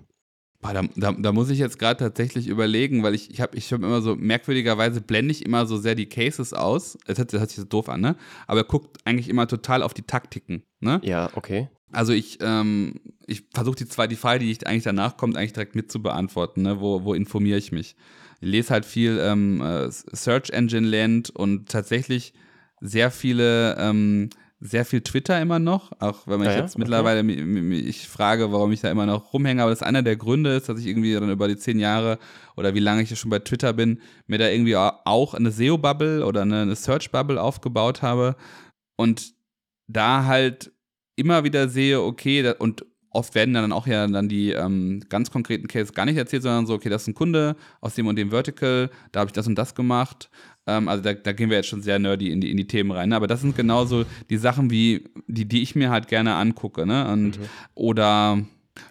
Da, 0.73 0.83
da, 0.97 1.13
da, 1.13 1.33
muss 1.33 1.51
ich 1.51 1.59
jetzt 1.59 1.79
gerade 1.79 1.99
tatsächlich 1.99 2.49
überlegen, 2.49 3.03
weil 3.03 3.15
ich, 3.15 3.31
ich 3.31 3.41
habe 3.41 3.57
ich 3.57 3.73
hab 3.73 3.83
immer 3.83 4.03
so, 4.03 4.17
merkwürdigerweise 4.17 5.01
blende 5.01 5.33
ich 5.33 5.45
immer 5.45 5.67
so 5.67 5.77
sehr 5.77 5.95
die 5.95 6.07
Cases 6.07 6.53
aus. 6.53 6.99
Das 7.07 7.19
hört, 7.19 7.33
das 7.33 7.41
hört 7.41 7.51
sich 7.51 7.59
so 7.59 7.65
doof 7.65 7.89
an, 7.89 8.01
ne? 8.01 8.17
Aber 8.47 8.61
er 8.61 8.65
guckt 8.65 8.99
eigentlich 9.05 9.29
immer 9.29 9.47
total 9.47 9.83
auf 9.83 9.95
die 9.95 10.03
Taktiken, 10.03 10.63
ne? 10.81 11.01
Ja, 11.05 11.31
okay. 11.35 11.69
Also 11.93 12.13
ich, 12.13 12.39
ähm, 12.41 13.01
ich 13.27 13.45
versuche 13.55 13.77
die 13.77 13.89
zwei, 13.89 14.07
die 14.07 14.17
Frage, 14.17 14.41
die 14.41 14.51
ich 14.51 14.67
eigentlich 14.67 14.85
danach 14.85 15.17
kommt, 15.17 15.37
eigentlich 15.37 15.53
direkt 15.53 15.75
mit 15.75 15.91
zu 15.91 16.03
beantworten, 16.03 16.63
ne? 16.63 16.81
Wo, 16.81 17.05
wo 17.05 17.15
informiere 17.15 17.59
ich 17.59 17.73
mich? 17.73 17.97
Ich 18.41 18.49
lese 18.49 18.71
halt 18.71 18.85
viel 18.85 19.19
ähm, 19.21 19.61
äh, 19.61 19.89
Search 19.91 20.51
Engine 20.51 20.87
Land 20.87 21.31
und 21.31 21.69
tatsächlich 21.69 22.35
sehr 22.81 23.11
viele 23.11 23.77
ähm, 23.79 24.31
sehr 24.59 24.85
viel 24.87 25.03
Twitter 25.03 25.41
immer 25.41 25.59
noch, 25.59 25.93
auch 26.01 26.27
wenn 26.27 26.39
man 26.39 26.49
ja, 26.49 26.57
jetzt 26.57 26.75
ja? 26.75 26.79
mittlerweile 26.79 27.21
okay. 27.21 27.79
ich 27.79 28.09
frage, 28.09 28.53
warum 28.53 28.73
ich 28.73 28.81
da 28.81 28.91
immer 28.91 29.05
noch 29.05 29.33
rumhänge, 29.33 29.61
aber 29.63 29.71
das 29.71 29.83
einer 29.83 30.03
der 30.03 30.17
Gründe 30.17 30.55
ist, 30.55 30.69
dass 30.69 30.81
ich 30.81 30.87
irgendwie 30.87 31.13
dann 31.13 31.31
über 31.31 31.47
die 31.47 31.57
zehn 31.57 31.79
Jahre 31.79 32.19
oder 32.57 32.75
wie 32.75 32.81
lange 32.81 33.03
ich 33.03 33.19
schon 33.19 33.31
bei 33.31 33.39
Twitter 33.39 33.75
bin, 33.75 34.01
mir 34.27 34.39
da 34.39 34.49
irgendwie 34.49 34.77
auch 34.77 35.35
eine 35.35 35.51
SEO-Bubble 35.51 36.25
oder 36.25 36.43
eine 36.43 36.75
Search-Bubble 36.75 37.41
aufgebaut 37.41 38.01
habe 38.01 38.37
und 38.97 39.35
da 39.89 40.25
halt 40.25 40.73
immer 41.17 41.45
wieder 41.45 41.69
sehe, 41.69 42.01
okay, 42.01 42.55
und 42.59 42.87
oft 43.11 43.35
werden 43.35 43.55
dann 43.55 43.73
auch 43.73 43.87
ja 43.87 44.07
dann 44.07 44.29
die 44.29 44.53
ähm, 44.53 45.03
ganz 45.09 45.31
konkreten 45.31 45.67
Cases 45.69 45.93
gar 45.93 46.05
nicht 46.05 46.17
erzählt, 46.17 46.43
sondern 46.43 46.67
so, 46.67 46.75
okay, 46.75 46.89
das 46.89 47.03
ist 47.03 47.09
ein 47.09 47.15
Kunde 47.15 47.57
aus 47.81 47.95
dem 47.95 48.07
und 48.07 48.17
dem 48.17 48.31
Vertical, 48.31 48.91
da 49.13 49.21
habe 49.21 49.29
ich 49.29 49.33
das 49.33 49.47
und 49.47 49.57
das 49.57 49.75
gemacht. 49.75 50.31
Ähm, 50.67 50.89
also 50.89 51.03
da, 51.03 51.15
da, 51.15 51.33
gehen 51.33 51.51
wir 51.51 51.57
jetzt 51.57 51.69
schon 51.69 51.83
sehr 51.83 51.99
nerdy 51.99 52.31
in 52.31 52.41
die, 52.41 52.51
in 52.51 52.57
die 52.57 52.67
Themen 52.67 52.91
rein. 52.91 53.11
Ne? 53.11 53.17
Aber 53.17 53.27
das 53.27 53.41
sind 53.41 53.57
genauso 53.57 54.05
die 54.31 54.37
Sachen, 54.37 54.71
wie, 54.71 55.05
die, 55.27 55.45
die 55.45 55.63
ich 55.63 55.75
mir 55.75 55.91
halt 55.91 56.09
gerne 56.09 56.35
angucke. 56.35 56.87
Ne? 56.87 57.09
Und, 57.11 57.39
mhm. 57.39 57.45
Oder 57.75 58.39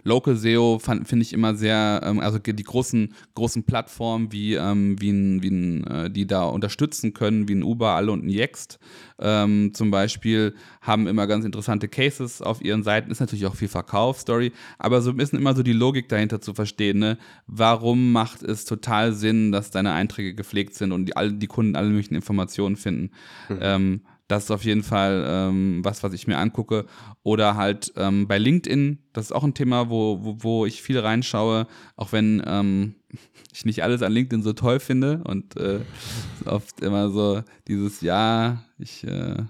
Local 0.03 0.35
SEO 0.35 0.79
finde 0.79 1.21
ich 1.21 1.33
immer 1.33 1.55
sehr, 1.55 2.01
ähm, 2.03 2.19
also 2.19 2.39
die 2.39 2.63
großen, 2.63 3.13
großen 3.35 3.63
Plattformen, 3.63 4.31
wie, 4.31 4.55
ähm, 4.55 4.99
wie, 4.99 5.09
ein, 5.09 5.43
wie 5.43 5.49
ein, 5.49 5.83
äh, 5.87 6.09
die 6.09 6.27
da 6.27 6.43
unterstützen 6.45 7.13
können, 7.13 7.47
wie 7.47 7.55
ein 7.55 7.63
Uber, 7.63 7.91
Alle 7.91 8.11
und 8.11 8.25
ein 8.25 8.29
Yext 8.29 8.79
ähm, 9.19 9.73
zum 9.73 9.91
Beispiel, 9.91 10.55
haben 10.81 11.07
immer 11.07 11.27
ganz 11.27 11.45
interessante 11.45 11.87
Cases 11.87 12.41
auf 12.41 12.63
ihren 12.63 12.83
Seiten. 12.83 13.11
Ist 13.11 13.19
natürlich 13.19 13.45
auch 13.45 13.55
viel 13.55 13.67
Verkaufsstory, 13.67 14.51
aber 14.77 15.01
so 15.01 15.11
ein 15.11 15.17
bisschen 15.17 15.39
immer 15.39 15.55
so 15.55 15.63
die 15.63 15.73
Logik 15.73 16.09
dahinter 16.09 16.41
zu 16.41 16.53
verstehen. 16.53 16.99
Ne? 16.99 17.17
Warum 17.47 18.11
macht 18.11 18.43
es 18.43 18.65
total 18.65 19.13
Sinn, 19.13 19.51
dass 19.51 19.71
deine 19.71 19.93
Einträge 19.93 20.33
gepflegt 20.33 20.75
sind 20.75 20.91
und 20.91 21.05
die, 21.07 21.15
alle, 21.15 21.33
die 21.33 21.47
Kunden 21.47 21.75
alle 21.75 21.89
möglichen 21.89 22.15
Informationen 22.15 22.75
finden? 22.75 23.11
Mhm. 23.49 24.01
Das 24.27 24.45
ist 24.45 24.51
auf 24.51 24.63
jeden 24.63 24.81
Fall 24.81 25.23
ähm, 25.27 25.81
was, 25.83 26.01
was 26.01 26.13
ich 26.13 26.25
mir 26.25 26.37
angucke. 26.37 26.85
Oder 27.21 27.55
halt 27.55 27.93
ähm, 27.95 28.27
bei 28.27 28.39
LinkedIn, 28.39 28.99
das 29.13 29.25
ist 29.25 29.31
auch 29.31 29.43
ein 29.43 29.53
Thema, 29.53 29.89
wo, 29.89 30.19
wo, 30.21 30.37
wo 30.39 30.65
ich 30.65 30.81
viel 30.81 30.99
reinschaue, 30.99 31.67
auch 31.95 32.11
wenn 32.11 32.41
ähm, 32.45 32.95
ich 33.53 33.65
nicht 33.65 33.83
alles 33.83 34.01
an 34.01 34.11
LinkedIn 34.11 34.41
so 34.41 34.53
toll 34.53 34.79
finde 34.79 35.21
und 35.25 35.57
äh, 35.57 35.79
oft 36.45 36.81
immer 36.81 37.11
so 37.11 37.43
dieses 37.67 38.01
Ja, 38.01 38.63
ich 38.79 39.03
äh, 39.03 39.43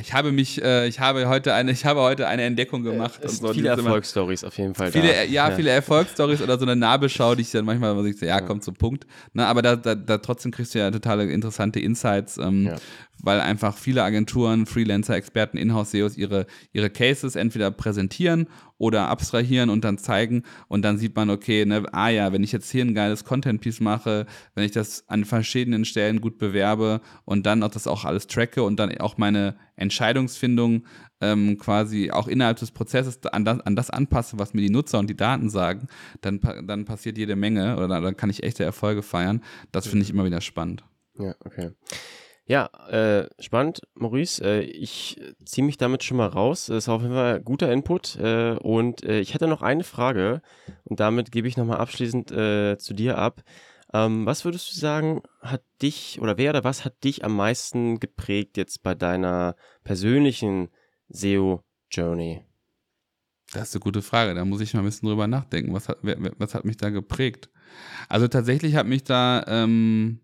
Ich 0.00 0.14
habe 0.14 0.32
mich, 0.32 0.62
äh, 0.62 0.88
ich 0.88 1.00
habe 1.00 1.28
heute 1.28 1.52
eine, 1.52 1.70
ich 1.70 1.84
habe 1.84 2.00
heute 2.00 2.26
eine 2.26 2.44
Entdeckung 2.44 2.82
gemacht. 2.82 3.22
Äh, 3.22 3.28
so, 3.28 3.52
viele 3.52 3.68
Erfolgsstories 3.68 4.42
auf 4.42 4.56
jeden 4.56 4.74
Fall. 4.74 4.90
Viele, 4.90 5.14
ja, 5.14 5.48
ja, 5.48 5.50
viele 5.50 5.68
Erfolgsstories 5.68 6.40
oder 6.40 6.58
so 6.58 6.64
eine 6.64 6.74
Nabelschau, 6.76 7.34
die 7.34 7.42
ich 7.42 7.50
dann 7.50 7.66
manchmal, 7.66 7.94
wo 7.94 8.02
ich 8.04 8.18
so, 8.18 8.24
ja, 8.24 8.40
kommt 8.40 8.64
zum 8.64 8.74
Punkt. 8.74 9.06
Ne, 9.34 9.46
aber 9.46 9.60
da, 9.60 9.76
da, 9.76 9.94
da 9.94 10.16
trotzdem 10.16 10.50
kriegst 10.50 10.74
du 10.74 10.78
ja 10.78 10.90
totale 10.90 11.30
interessante 11.30 11.80
Insights. 11.80 12.38
Ähm, 12.38 12.64
ja 12.68 12.76
weil 13.24 13.40
einfach 13.40 13.76
viele 13.76 14.02
Agenturen, 14.02 14.66
Freelancer, 14.66 15.16
Experten, 15.16 15.56
Inhouse-SEOs 15.56 16.16
ihre, 16.16 16.46
ihre 16.72 16.90
Cases 16.90 17.36
entweder 17.36 17.70
präsentieren 17.70 18.48
oder 18.78 19.08
abstrahieren 19.08 19.70
und 19.70 19.84
dann 19.84 19.98
zeigen 19.98 20.42
und 20.68 20.82
dann 20.82 20.98
sieht 20.98 21.16
man, 21.16 21.30
okay, 21.30 21.64
ne, 21.64 21.84
ah 21.92 22.08
ja, 22.08 22.32
wenn 22.32 22.42
ich 22.42 22.52
jetzt 22.52 22.70
hier 22.70 22.84
ein 22.84 22.94
geiles 22.94 23.24
Content-Piece 23.24 23.80
mache, 23.80 24.26
wenn 24.54 24.64
ich 24.64 24.72
das 24.72 25.08
an 25.08 25.24
verschiedenen 25.24 25.84
Stellen 25.84 26.20
gut 26.20 26.38
bewerbe 26.38 27.00
und 27.24 27.46
dann 27.46 27.62
auch 27.62 27.70
das 27.70 27.86
auch 27.86 28.04
alles 28.04 28.26
tracke 28.26 28.62
und 28.62 28.76
dann 28.78 28.96
auch 28.98 29.16
meine 29.16 29.56
Entscheidungsfindung 29.76 30.84
ähm, 31.20 31.58
quasi 31.58 32.10
auch 32.10 32.28
innerhalb 32.28 32.58
des 32.58 32.70
Prozesses 32.70 33.24
an 33.26 33.44
das, 33.44 33.60
an 33.60 33.76
das 33.76 33.90
anpasse, 33.90 34.38
was 34.38 34.54
mir 34.54 34.60
die 34.60 34.70
Nutzer 34.70 34.98
und 34.98 35.08
die 35.08 35.16
Daten 35.16 35.48
sagen, 35.48 35.86
dann, 36.20 36.40
dann 36.66 36.84
passiert 36.84 37.16
jede 37.16 37.36
Menge 37.36 37.76
oder 37.76 37.88
dann, 37.88 38.02
dann 38.02 38.16
kann 38.16 38.30
ich 38.30 38.42
echte 38.42 38.64
Erfolge 38.64 39.02
feiern. 39.02 39.42
Das 39.72 39.86
finde 39.86 40.04
ich 40.04 40.10
immer 40.10 40.24
wieder 40.24 40.40
spannend. 40.40 40.84
Ja, 41.18 41.34
okay. 41.44 41.70
Ja, 42.46 42.66
äh, 42.88 43.28
spannend, 43.40 43.80
Maurice. 43.94 44.44
Äh, 44.44 44.60
ich 44.64 45.18
ziehe 45.46 45.64
mich 45.64 45.78
damit 45.78 46.04
schon 46.04 46.18
mal 46.18 46.26
raus. 46.26 46.66
Das 46.66 46.84
ist 46.84 46.88
auf 46.90 47.00
jeden 47.00 47.14
Fall 47.14 47.40
guter 47.40 47.72
Input. 47.72 48.16
Äh, 48.16 48.56
und 48.60 49.02
äh, 49.02 49.20
ich 49.20 49.32
hätte 49.32 49.46
noch 49.46 49.62
eine 49.62 49.84
Frage 49.84 50.42
und 50.84 51.00
damit 51.00 51.32
gebe 51.32 51.48
ich 51.48 51.56
nochmal 51.56 51.78
abschließend 51.78 52.30
äh, 52.32 52.76
zu 52.76 52.92
dir 52.92 53.16
ab. 53.16 53.42
Ähm, 53.94 54.26
was 54.26 54.44
würdest 54.44 54.70
du 54.72 54.78
sagen, 54.78 55.22
hat 55.40 55.62
dich 55.80 56.20
oder 56.20 56.36
wer 56.36 56.50
oder 56.50 56.64
was 56.64 56.84
hat 56.84 57.02
dich 57.02 57.24
am 57.24 57.34
meisten 57.34 57.98
geprägt 57.98 58.58
jetzt 58.58 58.82
bei 58.82 58.94
deiner 58.94 59.56
persönlichen 59.82 60.68
SEO-Journey? 61.08 62.44
Das 63.52 63.68
ist 63.68 63.76
eine 63.76 63.80
gute 63.80 64.02
Frage. 64.02 64.34
Da 64.34 64.44
muss 64.44 64.60
ich 64.60 64.74
mal 64.74 64.80
ein 64.80 64.86
bisschen 64.86 65.08
drüber 65.08 65.28
nachdenken. 65.28 65.72
Was 65.72 65.88
hat, 65.88 65.98
was 66.02 66.54
hat 66.54 66.64
mich 66.64 66.76
da 66.76 66.90
geprägt? 66.90 67.48
Also 68.08 68.28
tatsächlich 68.28 68.74
hat 68.74 68.86
mich 68.86 69.04
da 69.04 69.44
ähm, 69.46 70.23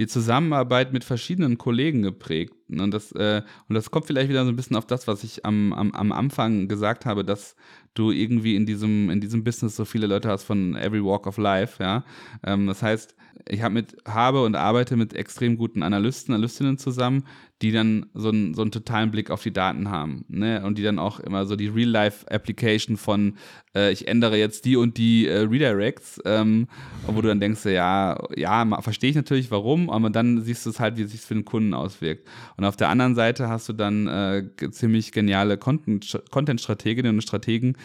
die 0.00 0.06
Zusammenarbeit 0.06 0.94
mit 0.94 1.04
verschiedenen 1.04 1.58
Kollegen 1.58 2.00
geprägt. 2.00 2.54
Und 2.78 2.92
das, 2.92 3.12
äh, 3.12 3.42
und 3.68 3.74
das 3.74 3.90
kommt 3.90 4.06
vielleicht 4.06 4.28
wieder 4.28 4.44
so 4.44 4.50
ein 4.50 4.56
bisschen 4.56 4.76
auf 4.76 4.86
das, 4.86 5.06
was 5.08 5.24
ich 5.24 5.44
am, 5.44 5.72
am, 5.72 5.92
am 5.92 6.12
Anfang 6.12 6.68
gesagt 6.68 7.06
habe, 7.06 7.24
dass 7.24 7.56
du 7.94 8.12
irgendwie 8.12 8.54
in 8.54 8.66
diesem, 8.66 9.10
in 9.10 9.20
diesem 9.20 9.42
Business 9.42 9.76
so 9.76 9.84
viele 9.84 10.06
Leute 10.06 10.28
hast 10.28 10.44
von 10.44 10.76
every 10.76 11.02
walk 11.02 11.26
of 11.26 11.38
life, 11.38 11.82
ja. 11.82 12.04
Ähm, 12.44 12.66
das 12.66 12.82
heißt, 12.82 13.16
ich 13.48 13.62
habe 13.62 13.74
mit, 13.74 13.96
habe 14.06 14.42
und 14.42 14.54
arbeite 14.54 14.96
mit 14.96 15.14
extrem 15.14 15.56
guten 15.56 15.82
Analysten, 15.82 16.34
Analystinnen 16.34 16.78
zusammen, 16.78 17.24
die 17.62 17.72
dann 17.72 18.06
so 18.14 18.30
einen, 18.30 18.54
so 18.54 18.62
einen 18.62 18.70
totalen 18.70 19.10
Blick 19.10 19.30
auf 19.30 19.42
die 19.42 19.52
Daten 19.52 19.90
haben, 19.90 20.24
ne? 20.28 20.64
Und 20.64 20.78
die 20.78 20.82
dann 20.82 20.98
auch 20.98 21.20
immer 21.20 21.44
so 21.44 21.56
die 21.56 21.68
Real-Life-Application 21.68 22.96
von, 22.96 23.34
äh, 23.74 23.92
ich 23.92 24.08
ändere 24.08 24.38
jetzt 24.38 24.64
die 24.64 24.76
und 24.76 24.96
die 24.96 25.26
äh, 25.26 25.40
Redirects, 25.40 26.20
ähm, 26.24 26.68
wo 27.06 27.20
du 27.20 27.28
dann 27.28 27.40
denkst, 27.40 27.66
ja, 27.66 28.18
ja, 28.34 28.80
verstehe 28.80 29.10
ich 29.10 29.16
natürlich, 29.16 29.50
warum, 29.50 29.90
aber 29.90 30.10
dann 30.10 30.42
siehst 30.42 30.64
du 30.64 30.70
es 30.70 30.80
halt, 30.80 30.96
wie 30.96 31.02
es 31.02 31.12
sich 31.12 31.20
für 31.20 31.34
den 31.34 31.44
Kunden 31.44 31.74
auswirkt. 31.74 32.26
Auf 32.64 32.76
der 32.76 32.88
anderen 32.88 33.14
Seite 33.14 33.48
hast 33.48 33.68
du 33.68 33.72
dann 33.72 34.06
äh, 34.06 34.44
ziemlich 34.70 35.12
geniale 35.12 35.56
Content-Strateginnen 35.58 37.16
und 37.16 37.22
Strategen, 37.22 37.76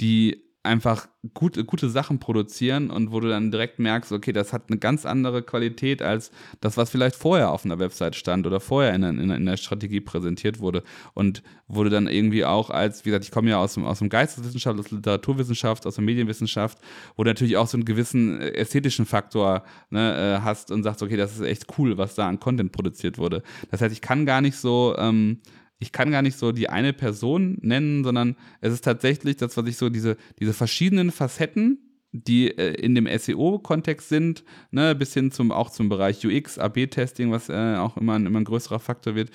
die 0.00 0.45
einfach 0.66 1.08
gute, 1.34 1.64
gute 1.64 1.88
Sachen 1.88 2.18
produzieren 2.18 2.90
und 2.90 3.12
wo 3.12 3.20
du 3.20 3.28
dann 3.28 3.50
direkt 3.50 3.78
merkst, 3.78 4.12
okay, 4.12 4.32
das 4.32 4.52
hat 4.52 4.64
eine 4.68 4.78
ganz 4.78 5.06
andere 5.06 5.42
Qualität 5.42 6.02
als 6.02 6.30
das, 6.60 6.76
was 6.76 6.90
vielleicht 6.90 7.16
vorher 7.16 7.50
auf 7.50 7.64
einer 7.64 7.78
Website 7.78 8.14
stand 8.16 8.46
oder 8.46 8.60
vorher 8.60 8.94
in, 8.94 9.02
in, 9.02 9.30
in 9.30 9.46
der 9.46 9.56
Strategie 9.56 10.00
präsentiert 10.00 10.60
wurde. 10.60 10.82
Und 11.14 11.42
wurde 11.68 11.90
dann 11.90 12.06
irgendwie 12.06 12.44
auch 12.44 12.70
als, 12.70 13.04
wie 13.04 13.10
gesagt, 13.10 13.24
ich 13.24 13.30
komme 13.30 13.50
ja 13.50 13.58
aus 13.58 13.74
dem, 13.74 13.84
aus 13.84 13.98
dem 13.98 14.08
Geisteswissenschaft, 14.08 14.78
aus 14.78 14.86
der 14.86 14.98
Literaturwissenschaft, 14.98 15.86
aus 15.86 15.96
der 15.96 16.04
Medienwissenschaft, 16.04 16.78
wo 17.16 17.24
du 17.24 17.30
natürlich 17.30 17.56
auch 17.56 17.66
so 17.66 17.76
einen 17.76 17.84
gewissen 17.84 18.40
äh, 18.40 18.50
ästhetischen 18.50 19.06
Faktor 19.06 19.64
ne, 19.90 20.38
äh, 20.38 20.42
hast 20.42 20.70
und 20.70 20.82
sagst, 20.82 21.02
okay, 21.02 21.16
das 21.16 21.34
ist 21.34 21.40
echt 21.40 21.66
cool, 21.78 21.98
was 21.98 22.14
da 22.14 22.28
an 22.28 22.40
Content 22.40 22.72
produziert 22.72 23.18
wurde. 23.18 23.42
Das 23.70 23.80
heißt, 23.80 23.92
ich 23.92 24.00
kann 24.00 24.26
gar 24.26 24.40
nicht 24.40 24.56
so 24.56 24.94
ähm, 24.98 25.40
ich 25.78 25.92
kann 25.92 26.10
gar 26.10 26.22
nicht 26.22 26.38
so 26.38 26.52
die 26.52 26.68
eine 26.68 26.92
Person 26.92 27.58
nennen, 27.60 28.04
sondern 28.04 28.36
es 28.60 28.72
ist 28.72 28.84
tatsächlich 28.84 29.36
das, 29.36 29.56
was 29.56 29.66
ich 29.66 29.76
so, 29.76 29.88
diese, 29.90 30.16
diese 30.38 30.54
verschiedenen 30.54 31.10
Facetten, 31.10 31.86
die 32.12 32.48
äh, 32.48 32.72
in 32.74 32.94
dem 32.94 33.06
SEO-Kontext 33.06 34.08
sind, 34.08 34.44
ne, 34.70 34.94
bis 34.94 35.12
hin 35.12 35.30
zum 35.30 35.52
auch 35.52 35.70
zum 35.70 35.88
Bereich 35.88 36.24
UX, 36.24 36.58
AB-Testing, 36.58 37.30
was 37.30 37.48
äh, 37.48 37.76
auch 37.76 37.96
immer 37.96 38.14
ein, 38.14 38.26
immer 38.26 38.40
ein 38.40 38.44
größerer 38.44 38.80
Faktor 38.80 39.14
wird, 39.14 39.30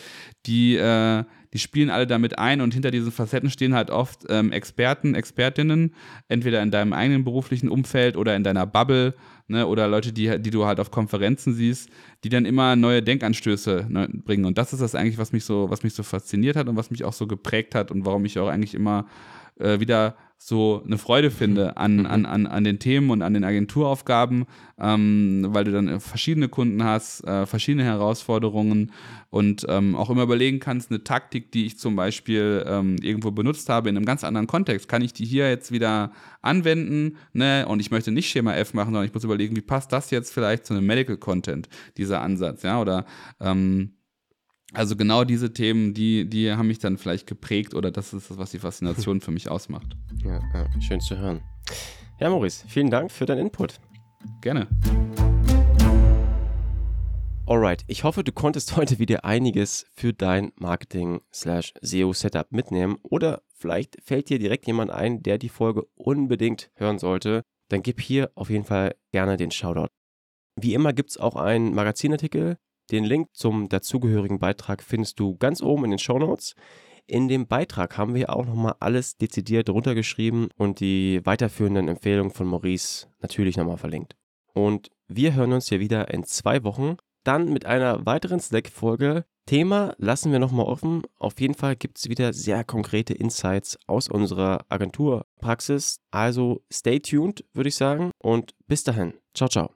die, 0.45 0.75
äh, 0.75 1.23
die 1.53 1.59
spielen 1.59 1.89
alle 1.89 2.07
damit 2.07 2.39
ein 2.39 2.61
und 2.61 2.73
hinter 2.73 2.91
diesen 2.91 3.11
Facetten 3.11 3.49
stehen 3.49 3.75
halt 3.75 3.91
oft 3.91 4.25
ähm, 4.29 4.51
Experten, 4.51 5.15
Expertinnen, 5.15 5.93
entweder 6.27 6.63
in 6.63 6.71
deinem 6.71 6.93
eigenen 6.93 7.23
beruflichen 7.23 7.69
Umfeld 7.69 8.17
oder 8.17 8.35
in 8.35 8.43
deiner 8.43 8.65
Bubble 8.65 9.13
ne, 9.51 9.67
oder 9.67 9.87
Leute, 9.87 10.11
die, 10.11 10.39
die 10.39 10.49
du 10.49 10.65
halt 10.65 10.79
auf 10.79 10.91
Konferenzen 10.91 11.53
siehst, 11.53 11.89
die 12.23 12.29
dann 12.29 12.45
immer 12.45 12.75
neue 12.75 13.03
Denkanstöße 13.03 13.85
ne, 13.89 14.09
bringen. 14.11 14.45
Und 14.45 14.57
das 14.57 14.73
ist 14.73 14.81
das 14.81 14.95
eigentlich, 14.95 15.17
was 15.17 15.31
mich 15.31 15.45
so, 15.45 15.69
was 15.69 15.83
mich 15.83 15.93
so 15.93 16.03
fasziniert 16.03 16.55
hat 16.55 16.67
und 16.67 16.75
was 16.75 16.89
mich 16.89 17.03
auch 17.03 17.13
so 17.13 17.27
geprägt 17.27 17.75
hat 17.75 17.91
und 17.91 18.05
warum 18.05 18.25
ich 18.25 18.39
auch 18.39 18.47
eigentlich 18.47 18.73
immer 18.73 19.05
äh, 19.59 19.79
wieder 19.79 20.15
so 20.43 20.81
eine 20.83 20.97
Freude 20.97 21.29
finde 21.29 21.77
an, 21.77 21.97
mhm. 21.97 22.05
an, 22.07 22.25
an, 22.25 22.47
an 22.47 22.63
den 22.63 22.79
Themen 22.79 23.11
und 23.11 23.21
an 23.21 23.35
den 23.35 23.43
Agenturaufgaben, 23.43 24.45
ähm, 24.79 25.45
weil 25.49 25.65
du 25.65 25.71
dann 25.71 25.99
verschiedene 25.99 26.49
Kunden 26.49 26.83
hast, 26.83 27.23
äh, 27.25 27.45
verschiedene 27.45 27.83
Herausforderungen 27.83 28.91
und 29.29 29.67
ähm, 29.69 29.95
auch 29.95 30.09
immer 30.09 30.23
überlegen 30.23 30.59
kannst, 30.59 30.89
eine 30.89 31.03
Taktik, 31.03 31.51
die 31.51 31.67
ich 31.67 31.77
zum 31.77 31.95
Beispiel 31.95 32.65
ähm, 32.65 32.95
irgendwo 33.03 33.29
benutzt 33.29 33.69
habe 33.69 33.89
in 33.89 33.95
einem 33.95 34.05
ganz 34.07 34.23
anderen 34.23 34.47
Kontext, 34.47 34.87
kann 34.87 35.03
ich 35.03 35.13
die 35.13 35.25
hier 35.25 35.47
jetzt 35.47 35.71
wieder 35.71 36.11
anwenden, 36.41 37.17
ne? 37.33 37.67
Und 37.67 37.79
ich 37.79 37.91
möchte 37.91 38.11
nicht 38.11 38.27
Schema 38.27 38.55
F 38.55 38.73
machen, 38.73 38.93
sondern 38.93 39.05
ich 39.05 39.13
muss 39.13 39.23
überlegen, 39.23 39.55
wie 39.55 39.61
passt 39.61 39.93
das 39.93 40.09
jetzt 40.09 40.33
vielleicht 40.33 40.65
zu 40.65 40.73
einem 40.73 40.87
Medical 40.87 41.17
Content, 41.17 41.69
dieser 41.97 42.19
Ansatz, 42.21 42.63
ja, 42.63 42.81
oder 42.81 43.05
ähm, 43.39 43.91
also 44.73 44.95
genau 44.95 45.25
diese 45.25 45.51
Themen, 45.53 45.93
die, 45.93 46.29
die 46.29 46.51
haben 46.51 46.67
mich 46.67 46.79
dann 46.79 46.97
vielleicht 46.97 47.27
geprägt 47.27 47.73
oder 47.73 47.91
das 47.91 48.13
ist 48.13 48.29
das, 48.29 48.37
was 48.37 48.51
die 48.51 48.59
Faszination 48.59 49.19
für 49.21 49.31
mich 49.31 49.49
ausmacht. 49.49 49.95
Ja, 50.23 50.39
ja, 50.53 50.81
schön 50.81 50.99
zu 51.01 51.17
hören. 51.17 51.41
Ja, 52.19 52.29
Maurice, 52.29 52.63
vielen 52.67 52.91
Dank 52.91 53.11
für 53.11 53.25
deinen 53.25 53.47
Input. 53.47 53.79
Gerne. 54.41 54.67
Alright, 57.47 57.83
ich 57.87 58.03
hoffe, 58.03 58.23
du 58.23 58.31
konntest 58.31 58.75
heute 58.77 58.99
wieder 58.99 59.25
einiges 59.25 59.87
für 59.95 60.13
dein 60.13 60.51
Marketing-SEO-Setup 60.57 62.51
mitnehmen 62.51 62.97
oder 63.01 63.41
vielleicht 63.55 63.97
fällt 64.03 64.29
dir 64.29 64.37
direkt 64.37 64.67
jemand 64.67 64.91
ein, 64.91 65.23
der 65.23 65.39
die 65.39 65.49
Folge 65.49 65.85
unbedingt 65.95 66.69
hören 66.75 66.99
sollte. 66.99 67.41
Dann 67.69 67.81
gib 67.81 67.99
hier 67.99 68.29
auf 68.35 68.51
jeden 68.51 68.65
Fall 68.65 68.93
gerne 69.11 69.37
den 69.37 69.49
Shoutout. 69.49 69.89
Wie 70.55 70.75
immer 70.75 70.93
gibt 70.93 71.09
es 71.09 71.17
auch 71.17 71.35
einen 71.35 71.73
Magazinartikel 71.73 72.57
den 72.89 73.03
Link 73.03 73.29
zum 73.33 73.69
dazugehörigen 73.69 74.39
Beitrag 74.39 74.81
findest 74.83 75.19
du 75.19 75.35
ganz 75.37 75.61
oben 75.61 75.85
in 75.85 75.91
den 75.91 75.99
Show 75.99 76.17
Notes. 76.19 76.55
In 77.07 77.27
dem 77.27 77.47
Beitrag 77.47 77.97
haben 77.97 78.15
wir 78.15 78.29
auch 78.29 78.45
nochmal 78.45 78.75
alles 78.79 79.17
dezidiert 79.17 79.69
runtergeschrieben 79.69 80.49
und 80.55 80.79
die 80.79 81.21
weiterführenden 81.25 81.87
Empfehlungen 81.87 82.31
von 82.31 82.47
Maurice 82.47 83.07
natürlich 83.19 83.57
nochmal 83.57 83.77
verlinkt. 83.77 84.15
Und 84.53 84.89
wir 85.07 85.33
hören 85.33 85.53
uns 85.53 85.69
hier 85.69 85.79
wieder 85.79 86.13
in 86.13 86.23
zwei 86.23 86.63
Wochen, 86.63 86.97
dann 87.23 87.51
mit 87.51 87.65
einer 87.65 88.05
weiteren 88.05 88.39
Slack-Folge. 88.39 89.25
Thema 89.45 89.95
lassen 89.97 90.31
wir 90.31 90.39
nochmal 90.39 90.67
offen. 90.67 91.01
Auf 91.17 91.39
jeden 91.39 91.55
Fall 91.55 91.75
gibt 91.75 91.97
es 91.97 92.09
wieder 92.09 92.31
sehr 92.31 92.63
konkrete 92.63 93.13
Insights 93.13 93.77
aus 93.87 94.07
unserer 94.07 94.65
Agenturpraxis. 94.69 95.99
Also 96.11 96.63
stay 96.71 96.99
tuned, 96.99 97.43
würde 97.53 97.69
ich 97.69 97.75
sagen. 97.75 98.11
Und 98.19 98.53
bis 98.67 98.83
dahin. 98.83 99.15
Ciao, 99.33 99.49
ciao. 99.49 99.71